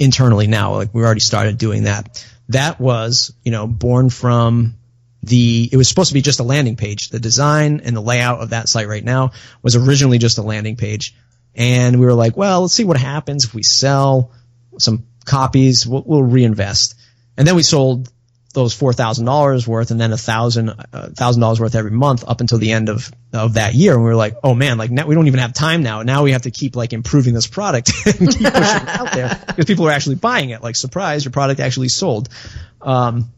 internally 0.00 0.48
now. 0.48 0.74
Like 0.74 0.92
we 0.92 1.04
already 1.04 1.20
started 1.20 1.56
doing 1.56 1.84
that. 1.84 2.26
That 2.48 2.80
was, 2.80 3.32
you 3.44 3.52
know, 3.52 3.68
born 3.68 4.10
from 4.10 4.77
the, 5.22 5.68
it 5.70 5.76
was 5.76 5.88
supposed 5.88 6.08
to 6.08 6.14
be 6.14 6.22
just 6.22 6.40
a 6.40 6.44
landing 6.44 6.76
page. 6.76 7.08
The 7.08 7.20
design 7.20 7.80
and 7.84 7.96
the 7.96 8.00
layout 8.00 8.40
of 8.40 8.50
that 8.50 8.68
site 8.68 8.88
right 8.88 9.04
now 9.04 9.32
was 9.62 9.76
originally 9.76 10.18
just 10.18 10.38
a 10.38 10.42
landing 10.42 10.76
page. 10.76 11.14
And 11.54 11.98
we 11.98 12.06
were 12.06 12.14
like, 12.14 12.36
well, 12.36 12.62
let's 12.62 12.74
see 12.74 12.84
what 12.84 12.96
happens 12.96 13.44
if 13.44 13.54
we 13.54 13.62
sell 13.62 14.32
some 14.78 15.06
copies. 15.24 15.86
We'll, 15.86 16.04
we'll 16.06 16.22
reinvest. 16.22 16.94
And 17.36 17.46
then 17.46 17.56
we 17.56 17.62
sold 17.62 18.10
those 18.54 18.72
four 18.74 18.92
thousand 18.92 19.26
dollars 19.26 19.68
worth 19.68 19.90
and 19.90 20.00
then 20.00 20.12
a 20.12 20.16
thousand 20.16 20.70
uh, 20.70 21.08
thousand 21.10 21.40
dollars 21.40 21.60
worth 21.60 21.74
every 21.74 21.90
month 21.90 22.24
up 22.26 22.40
until 22.40 22.58
the 22.58 22.72
end 22.72 22.88
of 22.88 23.12
of 23.32 23.54
that 23.54 23.74
year 23.74 23.92
and 23.92 24.02
we 24.02 24.08
were 24.08 24.16
like 24.16 24.36
oh 24.42 24.54
man 24.54 24.78
like 24.78 24.90
now 24.90 25.06
we 25.06 25.14
don't 25.14 25.26
even 25.26 25.38
have 25.38 25.52
time 25.52 25.82
now 25.82 26.02
now 26.02 26.24
we 26.24 26.32
have 26.32 26.42
to 26.42 26.50
keep 26.50 26.74
like 26.74 26.94
improving 26.94 27.34
this 27.34 27.46
product 27.46 27.92
and 28.06 28.16
keep 28.18 28.28
pushing 28.30 28.42
it 28.42 28.88
out 28.88 29.12
there 29.12 29.38
because 29.46 29.66
people 29.66 29.86
are 29.86 29.90
actually 29.92 30.16
buying 30.16 30.50
it 30.50 30.62
like 30.62 30.76
surprise 30.76 31.24
your 31.24 31.30
product 31.30 31.60
actually 31.60 31.88
sold 31.88 32.30
um, 32.80 33.30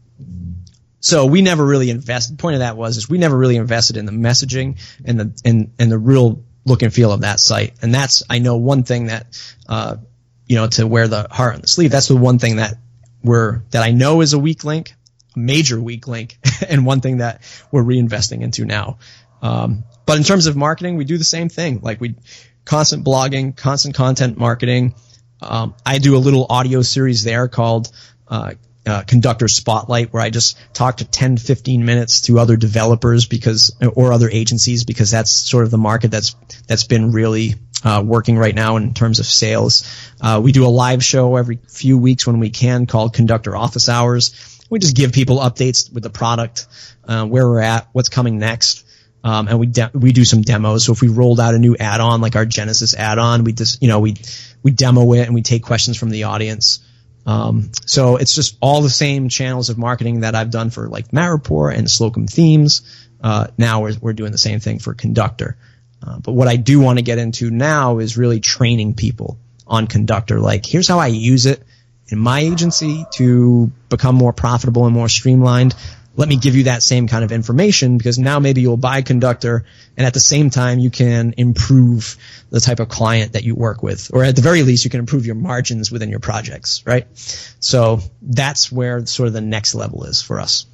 so 1.01 1.25
we 1.25 1.41
never 1.41 1.65
really 1.65 1.89
invested 1.89 2.37
the 2.37 2.41
point 2.41 2.55
of 2.55 2.59
that 2.59 2.77
was 2.77 2.97
is 2.97 3.09
we 3.09 3.17
never 3.17 3.37
really 3.37 3.57
invested 3.57 3.97
in 3.97 4.05
the 4.05 4.11
messaging 4.11 4.79
and 5.03 5.19
the 5.19 5.41
and 5.43 5.73
and 5.77 5.91
the 5.91 5.99
real 5.99 6.43
look 6.65 6.81
and 6.81 6.93
feel 6.93 7.11
of 7.11 7.21
that 7.21 7.39
site 7.39 7.73
and 7.81 7.93
that's 7.93 8.23
i 8.29 8.39
know 8.39 8.55
one 8.55 8.83
thing 8.83 9.07
that 9.07 9.53
uh, 9.67 9.97
you 10.45 10.55
know 10.55 10.67
to 10.67 10.87
wear 10.87 11.07
the 11.07 11.27
heart 11.29 11.55
on 11.55 11.61
the 11.61 11.67
sleeve 11.67 11.91
that's 11.91 12.07
the 12.07 12.15
one 12.15 12.39
thing 12.39 12.55
that 12.57 12.75
we're 13.23 13.63
that 13.71 13.83
i 13.83 13.91
know 13.91 14.21
is 14.21 14.33
a 14.33 14.39
weak 14.39 14.63
link 14.63 14.93
major 15.35 15.79
weak 15.79 16.07
link 16.07 16.37
and 16.69 16.85
one 16.85 17.01
thing 17.01 17.17
that 17.17 17.41
we're 17.71 17.83
reinvesting 17.83 18.41
into 18.41 18.65
now. 18.65 18.97
Um, 19.41 19.83
but 20.05 20.17
in 20.17 20.23
terms 20.23 20.47
of 20.47 20.55
marketing, 20.55 20.97
we 20.97 21.05
do 21.05 21.17
the 21.17 21.23
same 21.23 21.49
thing. 21.49 21.79
Like 21.81 22.01
we 22.01 22.15
constant 22.65 23.05
blogging, 23.05 23.55
constant 23.55 23.95
content 23.95 24.37
marketing. 24.37 24.95
Um, 25.41 25.73
I 25.85 25.97
do 25.97 26.15
a 26.15 26.19
little 26.19 26.45
audio 26.49 26.81
series 26.81 27.23
there 27.23 27.47
called 27.47 27.91
uh, 28.27 28.53
uh, 28.85 29.03
Conductor 29.03 29.47
Spotlight, 29.47 30.11
where 30.11 30.21
I 30.21 30.29
just 30.29 30.57
talk 30.73 30.97
to 30.97 31.05
10, 31.05 31.37
15 31.37 31.85
minutes 31.85 32.21
to 32.21 32.39
other 32.39 32.57
developers 32.57 33.25
because 33.25 33.75
or 33.95 34.13
other 34.13 34.29
agencies 34.29 34.83
because 34.83 35.11
that's 35.11 35.31
sort 35.31 35.65
of 35.65 35.71
the 35.71 35.77
market 35.77 36.11
that's 36.11 36.35
that's 36.67 36.85
been 36.85 37.11
really 37.11 37.55
uh, 37.83 38.03
working 38.05 38.37
right 38.37 38.55
now 38.55 38.77
in 38.77 38.93
terms 38.93 39.19
of 39.19 39.25
sales. 39.25 39.87
Uh, 40.19 40.39
we 40.43 40.51
do 40.51 40.65
a 40.65 40.69
live 40.69 41.03
show 41.03 41.35
every 41.35 41.59
few 41.67 41.97
weeks 41.97 42.25
when 42.25 42.39
we 42.39 42.49
can 42.49 42.85
called 42.85 43.13
Conductor 43.13 43.55
Office 43.55 43.89
Hours 43.89 44.51
we 44.71 44.79
just 44.79 44.95
give 44.95 45.11
people 45.11 45.37
updates 45.37 45.93
with 45.93 46.01
the 46.01 46.09
product, 46.09 46.65
uh, 47.03 47.25
where 47.25 47.47
we're 47.47 47.59
at, 47.59 47.87
what's 47.91 48.09
coming 48.09 48.39
next. 48.39 48.87
Um, 49.23 49.47
and 49.47 49.59
we 49.59 49.67
de- 49.67 49.91
we 49.93 50.13
do 50.13 50.25
some 50.25 50.41
demos. 50.41 50.85
So 50.85 50.93
if 50.93 51.01
we 51.01 51.09
rolled 51.09 51.39
out 51.39 51.53
a 51.53 51.59
new 51.59 51.75
add-on, 51.75 52.21
like 52.21 52.35
our 52.35 52.45
Genesis 52.45 52.95
add-on, 52.95 53.43
we 53.43 53.53
just 53.53 53.79
you 53.83 53.87
know 53.87 53.99
we 53.99 54.15
we 54.63 54.71
demo 54.71 55.13
it 55.13 55.25
and 55.25 55.35
we 55.35 55.43
take 55.43 55.61
questions 55.61 55.95
from 55.95 56.09
the 56.09 56.23
audience. 56.23 56.79
Um, 57.25 57.71
so 57.85 58.17
it's 58.17 58.33
just 58.33 58.57
all 58.61 58.81
the 58.81 58.89
same 58.89 59.29
channels 59.29 59.69
of 59.69 59.77
marketing 59.77 60.21
that 60.21 60.35
I've 60.35 60.49
done 60.49 60.69
for 60.69 60.87
like 60.87 61.13
Matt 61.13 61.31
Report 61.31 61.75
and 61.75 61.89
Slocum 61.89 62.27
Themes. 62.27 62.81
Uh, 63.21 63.47
now 63.57 63.81
we're 63.81 63.95
we're 64.01 64.13
doing 64.13 64.31
the 64.31 64.37
same 64.37 64.59
thing 64.59 64.79
for 64.79 64.93
Conductor. 64.93 65.57
Uh, 66.05 66.17
but 66.19 66.31
what 66.33 66.47
I 66.47 66.55
do 66.55 66.79
want 66.79 66.97
to 66.97 67.03
get 67.03 67.19
into 67.19 67.51
now 67.51 67.99
is 67.99 68.17
really 68.17 68.39
training 68.39 68.95
people 68.95 69.37
on 69.67 69.85
Conductor. 69.85 70.39
Like 70.39 70.65
here's 70.65 70.87
how 70.87 70.99
I 70.99 71.07
use 71.07 71.45
it 71.45 71.63
in 72.07 72.19
my 72.19 72.39
agency 72.41 73.05
to 73.11 73.71
become 73.89 74.15
more 74.15 74.33
profitable 74.33 74.85
and 74.85 74.93
more 74.93 75.07
streamlined, 75.07 75.75
let 76.15 76.27
me 76.27 76.35
give 76.35 76.55
you 76.55 76.63
that 76.63 76.83
same 76.83 77.07
kind 77.07 77.23
of 77.23 77.31
information 77.31 77.97
because 77.97 78.19
now 78.19 78.39
maybe 78.39 78.61
you'll 78.61 78.77
buy 78.77 79.01
Conductor 79.01 79.65
and 79.95 80.05
at 80.05 80.13
the 80.13 80.19
same 80.19 80.49
time 80.49 80.79
you 80.79 80.89
can 80.89 81.33
improve 81.37 82.17
the 82.49 82.59
type 82.59 82.79
of 82.79 82.89
client 82.89 83.33
that 83.33 83.43
you 83.43 83.55
work 83.55 83.81
with 83.81 84.11
or 84.13 84.23
at 84.23 84.35
the 84.35 84.41
very 84.41 84.63
least 84.63 84.83
you 84.83 84.91
can 84.91 84.99
improve 84.99 85.25
your 85.25 85.35
margins 85.35 85.91
within 85.91 86.09
your 86.09 86.19
projects, 86.19 86.83
right? 86.85 87.07
So 87.15 88.01
that's 88.21 88.71
where 88.71 89.05
sort 89.05 89.27
of 89.27 89.33
the 89.33 89.41
next 89.41 89.73
level 89.73 90.03
is 90.03 90.21
for 90.21 90.39
us. 90.39 90.65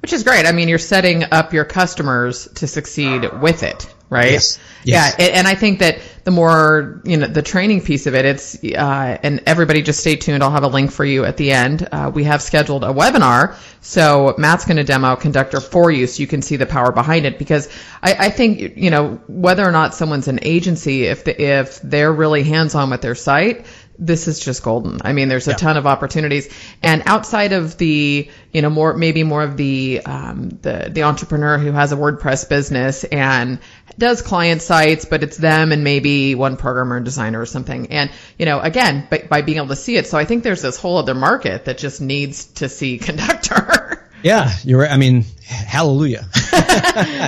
Which 0.00 0.12
is 0.12 0.22
great. 0.22 0.46
I 0.46 0.52
mean, 0.52 0.68
you're 0.68 0.78
setting 0.78 1.24
up 1.24 1.52
your 1.52 1.64
customers 1.64 2.48
to 2.56 2.68
succeed 2.68 3.28
with 3.40 3.64
it, 3.64 3.92
right? 4.08 4.32
Yes. 4.32 4.58
yes. 4.84 5.16
Yeah, 5.18 5.26
and 5.26 5.48
I 5.48 5.56
think 5.56 5.80
that 5.80 6.00
the 6.28 6.32
more 6.32 7.00
you 7.04 7.16
know 7.16 7.26
the 7.26 7.40
training 7.40 7.80
piece 7.80 8.06
of 8.06 8.14
it, 8.14 8.26
it's 8.26 8.62
uh, 8.62 9.18
and 9.22 9.42
everybody 9.46 9.80
just 9.80 10.00
stay 10.00 10.14
tuned. 10.14 10.42
I'll 10.42 10.50
have 10.50 10.62
a 10.62 10.68
link 10.68 10.92
for 10.92 11.02
you 11.02 11.24
at 11.24 11.38
the 11.38 11.52
end. 11.52 11.88
Uh, 11.90 12.10
we 12.14 12.24
have 12.24 12.42
scheduled 12.42 12.84
a 12.84 12.88
webinar, 12.88 13.56
so 13.80 14.34
Matt's 14.36 14.66
going 14.66 14.76
to 14.76 14.84
demo 14.84 15.16
Conductor 15.16 15.58
for 15.58 15.90
you, 15.90 16.06
so 16.06 16.20
you 16.20 16.26
can 16.26 16.42
see 16.42 16.56
the 16.56 16.66
power 16.66 16.92
behind 16.92 17.24
it. 17.24 17.38
Because 17.38 17.70
I, 18.02 18.26
I 18.26 18.28
think 18.28 18.76
you 18.76 18.90
know 18.90 19.18
whether 19.26 19.66
or 19.66 19.72
not 19.72 19.94
someone's 19.94 20.28
an 20.28 20.40
agency, 20.42 21.04
if 21.04 21.24
the, 21.24 21.42
if 21.42 21.80
they're 21.80 22.12
really 22.12 22.42
hands 22.42 22.74
on 22.74 22.90
with 22.90 23.00
their 23.00 23.14
site, 23.14 23.64
this 23.98 24.28
is 24.28 24.38
just 24.38 24.62
golden. 24.62 24.98
I 25.02 25.12
mean, 25.12 25.28
there's 25.28 25.48
a 25.48 25.52
yeah. 25.52 25.56
ton 25.56 25.76
of 25.76 25.86
opportunities, 25.86 26.48
and 26.82 27.02
outside 27.06 27.52
of 27.52 27.76
the, 27.78 28.30
you 28.52 28.62
know, 28.62 28.70
more 28.70 28.96
maybe 28.96 29.24
more 29.24 29.42
of 29.42 29.56
the 29.56 30.02
um, 30.04 30.50
the 30.62 30.90
the 30.92 31.02
entrepreneur 31.02 31.58
who 31.58 31.72
has 31.72 31.92
a 31.92 31.96
WordPress 31.96 32.48
business 32.48 33.04
and 33.04 33.58
does 33.98 34.22
client 34.22 34.62
sites, 34.62 35.04
but 35.04 35.22
it's 35.22 35.36
them 35.36 35.72
and 35.72 35.82
maybe 35.82 36.34
one 36.34 36.56
programmer 36.56 36.96
and 36.96 37.04
designer 37.04 37.40
or 37.40 37.46
something. 37.46 37.90
And 37.90 38.10
you 38.38 38.46
know, 38.46 38.60
again, 38.60 39.06
by, 39.10 39.26
by 39.28 39.42
being 39.42 39.58
able 39.58 39.68
to 39.68 39.76
see 39.76 39.96
it, 39.96 40.06
so 40.06 40.16
I 40.16 40.24
think 40.24 40.44
there's 40.44 40.62
this 40.62 40.76
whole 40.76 40.98
other 40.98 41.14
market 41.14 41.64
that 41.64 41.78
just 41.78 42.00
needs 42.00 42.46
to 42.54 42.68
see 42.68 42.98
Conductor. 43.08 44.04
Yeah, 44.22 44.52
you're 44.64 44.80
right. 44.80 44.90
I 44.90 44.96
mean, 44.96 45.24
hallelujah. 45.46 46.26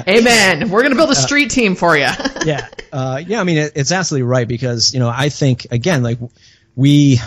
Amen. 0.09 0.71
We're 0.71 0.81
going 0.81 0.91
to 0.91 0.97
build 0.97 1.11
a 1.11 1.13
uh, 1.13 1.15
street 1.15 1.51
team 1.51 1.77
for 1.77 1.97
you. 1.97 2.09
yeah. 2.45 2.69
Uh, 2.93 3.23
yeah, 3.25 3.41
I 3.41 3.45
mean, 3.45 3.59
it, 3.59 3.73
it's 3.77 3.93
absolutely 3.93 4.25
right 4.25 4.49
because, 4.49 4.93
you 4.93 4.99
know, 4.99 5.09
I 5.09 5.29
think, 5.29 5.69
again, 5.71 6.03
like 6.03 6.19
we 6.77 7.19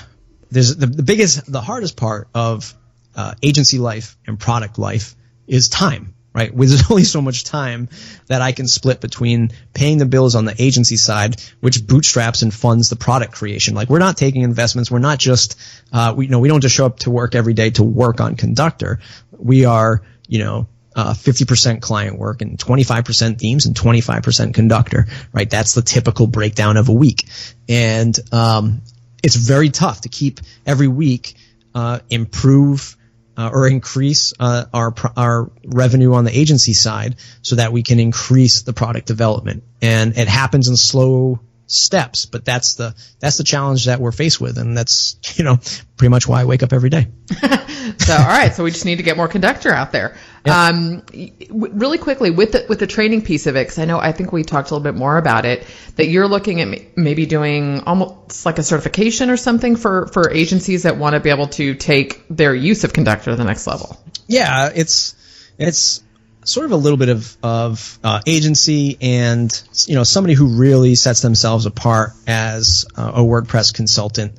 there's 0.52 0.76
the, 0.76 0.86
the 0.86 1.04
biggest 1.04 1.52
the 1.52 1.62
hardest 1.62 1.98
part 1.98 2.28
of 2.34 2.74
uh, 3.16 3.34
agency 3.42 3.80
life 3.80 4.18
and 4.28 4.40
product 4.40 4.78
life 4.78 5.16
is 5.48 5.70
time 5.70 6.14
right 6.34 6.52
there's 6.56 6.90
only 6.92 7.04
so 7.04 7.22
much 7.22 7.44
time 7.44 7.90
that 8.28 8.42
i 8.42 8.52
can 8.52 8.68
split 8.68 9.02
between 9.02 9.52
paying 9.74 9.98
the 9.98 10.06
bills 10.06 10.36
on 10.36 10.46
the 10.46 10.56
agency 10.62 10.98
side 10.98 11.42
which 11.60 11.86
bootstraps 11.86 12.42
and 12.42 12.54
funds 12.54 12.90
the 12.90 12.96
product 12.96 13.34
creation 13.34 13.76
like 13.76 13.90
we're 13.90 14.00
not 14.00 14.18
taking 14.18 14.42
investments 14.42 14.90
we're 14.90 15.00
not 15.00 15.20
just 15.20 15.60
uh, 15.92 16.14
we 16.16 16.26
you 16.26 16.32
know 16.32 16.40
we 16.40 16.48
don't 16.48 16.62
just 16.62 16.76
show 16.76 16.86
up 16.86 17.00
to 17.00 17.12
work 17.12 17.36
every 17.36 17.54
day 17.54 17.70
to 17.70 17.84
work 17.84 18.22
on 18.22 18.36
conductor 18.36 19.00
we 19.38 19.66
are 19.66 20.02
you 20.28 20.40
know 20.40 20.68
uh, 20.96 21.14
50% 21.14 21.82
client 21.82 22.20
work 22.20 22.42
and 22.42 22.58
25% 22.58 23.40
themes 23.40 23.66
and 23.66 23.76
25% 23.76 24.54
conductor, 24.54 25.08
right? 25.32 25.50
That's 25.50 25.74
the 25.74 25.82
typical 25.82 26.28
breakdown 26.28 26.78
of 26.78 26.90
a 26.90 26.94
week. 26.94 27.28
And, 27.68 28.18
um, 28.32 28.82
it's 29.24 29.36
very 29.36 29.70
tough 29.70 30.02
to 30.02 30.10
keep 30.10 30.42
every 30.66 30.88
week 30.88 31.36
uh, 31.74 32.00
improve 32.10 32.98
uh, 33.36 33.50
or 33.52 33.68
increase 33.68 34.34
uh, 34.40 34.66
our 34.74 34.94
our 35.18 35.52
revenue 35.66 36.14
on 36.14 36.24
the 36.26 36.38
agency 36.38 36.74
side 36.74 37.16
so 37.42 37.56
that 37.56 37.72
we 37.72 37.82
can 37.82 38.00
increase 38.00 38.62
the 38.62 38.74
product 38.74 39.08
development. 39.08 39.64
And 39.82 40.18
it 40.18 40.28
happens 40.28 40.68
in 40.68 40.78
slow 40.78 41.40
steps, 41.66 42.26
but 42.26 42.46
that's 42.46 42.76
the 42.76 42.96
that's 43.20 43.38
the 43.38 43.44
challenge 43.44 43.86
that 43.86 44.00
we're 44.00 44.12
faced 44.12 44.40
with, 44.40 44.58
and 44.58 44.78
that's 44.78 45.18
you 45.36 45.44
know 45.44 45.58
pretty 45.98 46.10
much 46.10 46.28
why 46.28 46.42
I 46.42 46.46
wake 46.46 46.64
up 46.64 46.74
every 46.74 46.90
day. 46.90 47.08
so 47.98 48.14
all 48.14 48.28
right, 48.28 48.54
so 48.54 48.64
we 48.64 48.72
just 48.72 48.86
need 48.86 48.98
to 48.98 49.04
get 49.04 49.18
more 49.18 49.28
conductor 49.28 49.72
out 49.72 49.92
there. 49.92 50.16
Um, 50.46 51.00
w- 51.00 51.74
really 51.74 51.98
quickly 51.98 52.30
with 52.30 52.52
the 52.52 52.66
with 52.68 52.80
the 52.80 52.88
training 52.88 53.22
piece 53.22 53.48
of 53.48 53.56
it, 53.56 53.62
because 53.62 53.80
I 53.80 53.86
know 53.86 53.98
I 53.98 54.12
think 54.12 54.32
we 54.34 54.44
talked 54.44 54.72
a 54.72 54.74
little 54.74 54.84
bit 54.84 54.98
more 54.98 55.18
about 55.18 55.46
it. 55.46 55.66
That 55.96 56.08
you're 56.08 56.28
looking 56.28 56.60
at 56.60 56.98
maybe 56.98 57.26
doing 57.26 57.82
almost 57.82 58.46
like 58.46 58.60
a 58.60 58.64
certification 58.64 59.30
or 59.30 59.38
something 59.38 59.76
for 59.76 60.08
for 60.08 60.32
agencies 60.32 60.84
that 60.84 60.98
want 60.98 61.14
to 61.14 61.22
be 61.22 61.30
able 61.30 61.48
to 61.50 61.76
take 61.76 62.26
their 62.30 62.54
use 62.54 62.84
of 62.84 62.92
conductor 62.92 63.32
to 63.32 63.36
the 63.36 63.46
next 63.46 63.68
level. 63.68 63.98
Yeah, 64.28 64.72
it's 64.76 65.16
it's 65.58 66.04
sort 66.46 66.66
of 66.66 66.74
a 66.74 66.78
little 66.78 66.98
bit 66.98 67.10
of 67.10 67.38
of 67.42 68.00
uh, 68.04 68.22
agency 68.28 68.98
and 69.02 69.64
you 69.88 69.96
know 69.96 70.04
somebody 70.04 70.34
who 70.34 70.58
really 70.58 70.96
sets 70.96 71.22
themselves 71.22 71.66
apart 71.66 72.12
as 72.28 72.86
uh, 72.98 73.14
a 73.16 73.20
WordPress 73.22 73.74
consultant. 73.74 74.34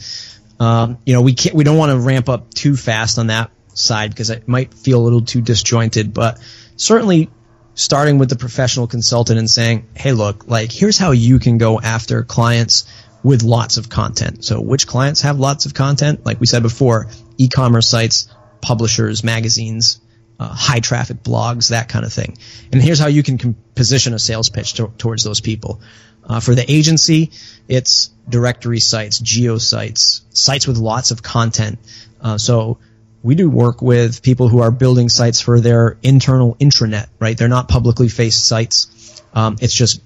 Um, 0.60 0.98
you 1.04 1.14
know, 1.14 1.22
we 1.22 1.34
can't 1.34 1.54
we 1.54 1.64
don't 1.64 1.78
want 1.78 1.90
to 1.90 1.98
ramp 1.98 2.28
up 2.28 2.52
too 2.52 2.76
fast 2.76 3.18
on 3.18 3.28
that 3.28 3.50
side 3.74 4.10
because 4.10 4.30
it 4.30 4.48
might 4.48 4.72
feel 4.74 5.00
a 5.00 5.04
little 5.04 5.22
too 5.22 5.40
disjointed, 5.40 6.14
but 6.14 6.38
certainly 6.76 7.30
starting 7.74 8.18
with 8.18 8.28
the 8.28 8.36
professional 8.36 8.86
consultant 8.86 9.38
and 9.38 9.50
saying, 9.50 9.86
hey, 9.94 10.12
look, 10.12 10.46
like, 10.46 10.70
here's 10.70 10.96
how 10.96 11.10
you 11.10 11.38
can 11.38 11.58
go 11.58 11.80
after 11.80 12.22
clients 12.22 12.86
with 13.22 13.42
lots 13.42 13.76
of 13.76 13.88
content. 13.88 14.44
So 14.44 14.60
which 14.60 14.86
clients 14.86 15.22
have 15.22 15.38
lots 15.38 15.66
of 15.66 15.74
content? 15.74 16.24
Like 16.24 16.40
we 16.40 16.46
said 16.46 16.62
before, 16.62 17.08
e-commerce 17.38 17.88
sites, 17.88 18.28
publishers, 18.60 19.24
magazines, 19.24 20.00
uh, 20.38 20.48
high 20.48 20.80
traffic 20.80 21.22
blogs, 21.22 21.70
that 21.70 21.88
kind 21.88 22.04
of 22.04 22.12
thing. 22.12 22.36
And 22.72 22.82
here's 22.82 22.98
how 22.98 23.08
you 23.08 23.22
can 23.22 23.38
com- 23.38 23.56
position 23.74 24.14
a 24.14 24.18
sales 24.18 24.50
pitch 24.50 24.74
to- 24.74 24.92
towards 24.98 25.24
those 25.24 25.40
people. 25.40 25.80
Uh, 26.22 26.40
for 26.40 26.54
the 26.54 26.70
agency, 26.70 27.32
it's 27.68 28.10
directory 28.28 28.80
sites, 28.80 29.18
geo 29.18 29.58
sites, 29.58 30.22
sites 30.30 30.66
with 30.66 30.76
lots 30.76 31.10
of 31.10 31.22
content. 31.22 31.78
Uh, 32.20 32.38
so 32.38 32.78
we 33.24 33.34
do 33.34 33.48
work 33.48 33.80
with 33.80 34.22
people 34.22 34.48
who 34.48 34.60
are 34.60 34.70
building 34.70 35.08
sites 35.08 35.40
for 35.40 35.58
their 35.58 35.96
internal 36.02 36.54
intranet, 36.56 37.06
right? 37.18 37.36
They're 37.36 37.48
not 37.48 37.68
publicly 37.68 38.08
faced 38.08 38.46
sites. 38.46 39.22
Um, 39.32 39.56
it's 39.60 39.74
just 39.74 40.02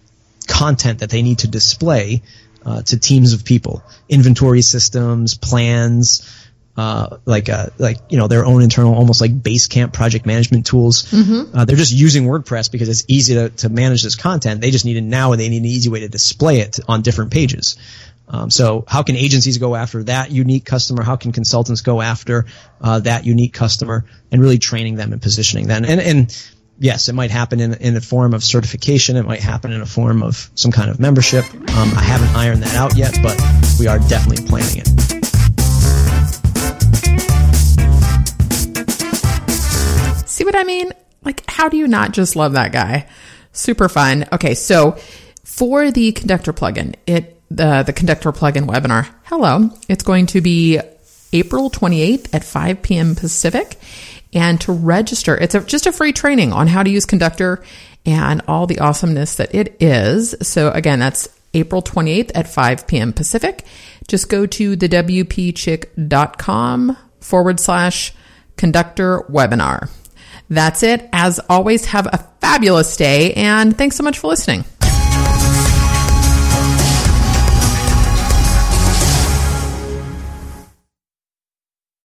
content 0.46 1.00
that 1.00 1.10
they 1.10 1.20
need 1.20 1.40
to 1.40 1.48
display 1.48 2.22
uh, 2.64 2.82
to 2.82 2.98
teams 2.98 3.32
of 3.32 3.44
people, 3.44 3.82
inventory 4.08 4.62
systems, 4.62 5.36
plans, 5.36 6.32
uh, 6.76 7.18
like 7.24 7.48
uh, 7.48 7.66
like 7.78 7.98
you 8.08 8.18
know 8.18 8.28
their 8.28 8.44
own 8.44 8.62
internal, 8.62 8.94
almost 8.94 9.20
like 9.20 9.32
Basecamp 9.32 9.92
project 9.92 10.24
management 10.24 10.64
tools. 10.64 11.02
Mm-hmm. 11.10 11.56
Uh, 11.56 11.64
they're 11.64 11.76
just 11.76 11.92
using 11.92 12.22
WordPress 12.22 12.70
because 12.70 12.88
it's 12.88 13.04
easy 13.08 13.34
to, 13.34 13.50
to 13.50 13.68
manage 13.68 14.04
this 14.04 14.14
content. 14.14 14.60
They 14.60 14.70
just 14.70 14.84
need 14.84 14.96
it 14.96 15.02
now, 15.02 15.32
and 15.32 15.40
they 15.40 15.48
need 15.48 15.58
an 15.58 15.64
easy 15.64 15.90
way 15.90 16.00
to 16.00 16.08
display 16.08 16.60
it 16.60 16.78
on 16.86 17.02
different 17.02 17.32
pages. 17.32 17.76
Um, 18.31 18.51
so 18.51 18.85
how 18.87 19.03
can 19.03 19.16
agencies 19.16 19.59
go 19.59 19.74
after 19.74 20.05
that 20.05 20.31
unique 20.31 20.64
customer? 20.64 21.03
How 21.03 21.16
can 21.16 21.33
consultants 21.33 21.81
go 21.81 22.01
after 22.01 22.47
uh, 22.81 23.01
that 23.01 23.24
unique 23.24 23.55
customer 23.55 24.05
and 24.31 24.41
really 24.41 24.59
training 24.59 24.97
them 24.97 25.12
and 25.12 25.22
positioning 25.22 25.66
them? 25.66 25.85
And, 25.85 26.01
and 26.01 26.51
yes, 26.79 27.09
it 27.09 27.14
might 27.14 27.31
happen 27.31 27.61
in, 27.61 27.74
in 27.74 27.97
a 27.97 28.01
form 28.01 28.35
of 28.35 28.45
certification. 28.45 29.16
It 29.16 29.24
might 29.24 29.41
happen 29.41 29.72
in 29.72 29.81
a 29.81 29.87
form 29.87 30.22
of 30.22 30.51
some 30.55 30.70
kind 30.70 30.91
of 30.91 31.01
membership. 31.01 31.45
Um, 31.55 31.93
I 31.97 32.03
haven't 32.03 32.37
ironed 32.37 32.62
that 32.62 32.74
out 32.74 32.97
yet, 32.97 33.16
but 33.22 33.41
we 33.79 33.87
are 33.87 33.99
definitely 33.99 34.47
planning 34.47 34.83
it. 34.85 34.89
See 40.29 40.45
what 40.45 40.55
I 40.55 40.64
mean? 40.64 40.93
Like, 41.24 41.43
how 41.51 41.68
do 41.68 41.76
you 41.76 41.89
not 41.89 42.12
just 42.12 42.37
love 42.37 42.53
that 42.53 42.72
guy? 42.72 43.09
Super 43.53 43.89
fun. 43.89 44.26
Okay, 44.33 44.55
so 44.55 44.99
for 45.43 45.91
the 45.91 46.12
conductor 46.12 46.53
plugin, 46.53 46.95
it 47.07 47.38
the 47.51 47.82
the 47.82 47.92
conductor 47.92 48.32
plugin 48.32 48.66
webinar. 48.66 49.09
Hello, 49.24 49.70
it's 49.88 50.05
going 50.05 50.26
to 50.26 50.40
be 50.40 50.80
April 51.32 51.70
28th 51.70 52.34
at 52.34 52.44
5 52.44 52.82
p.m. 52.82 53.14
Pacific. 53.14 53.78
And 54.34 54.61
to 54.62 54.72
register, 54.72 55.36
it's 55.36 55.55
a, 55.55 55.61
just 55.61 55.86
a 55.86 55.92
free 55.92 56.12
training 56.12 56.53
on 56.53 56.66
how 56.66 56.82
to 56.82 56.90
use 56.90 57.07
Conductor 57.07 57.62
and 58.05 58.42
all 58.46 58.66
the 58.66 58.80
awesomeness 58.80 59.36
that 59.36 59.55
it 59.55 59.76
is. 59.80 60.34
So 60.42 60.70
again, 60.70 60.99
that's 60.99 61.28
April 61.55 61.82
28th 61.82 62.32
at 62.34 62.49
5 62.49 62.86
p.m. 62.86 63.12
Pacific. 63.12 63.64
Just 64.07 64.28
go 64.28 64.46
to 64.46 64.76
the 64.76 64.88
WPChick.com 64.88 66.96
forward 67.20 67.61
slash 67.61 68.12
conductor 68.57 69.20
webinar. 69.30 69.90
That's 70.51 70.82
it. 70.82 71.09
As 71.12 71.40
always, 71.49 71.86
have 71.86 72.07
a 72.07 72.18
fabulous 72.40 72.96
day 72.96 73.32
and 73.34 73.76
thanks 73.76 73.96
so 73.96 74.03
much 74.03 74.18
for 74.18 74.28
listening. 74.28 74.64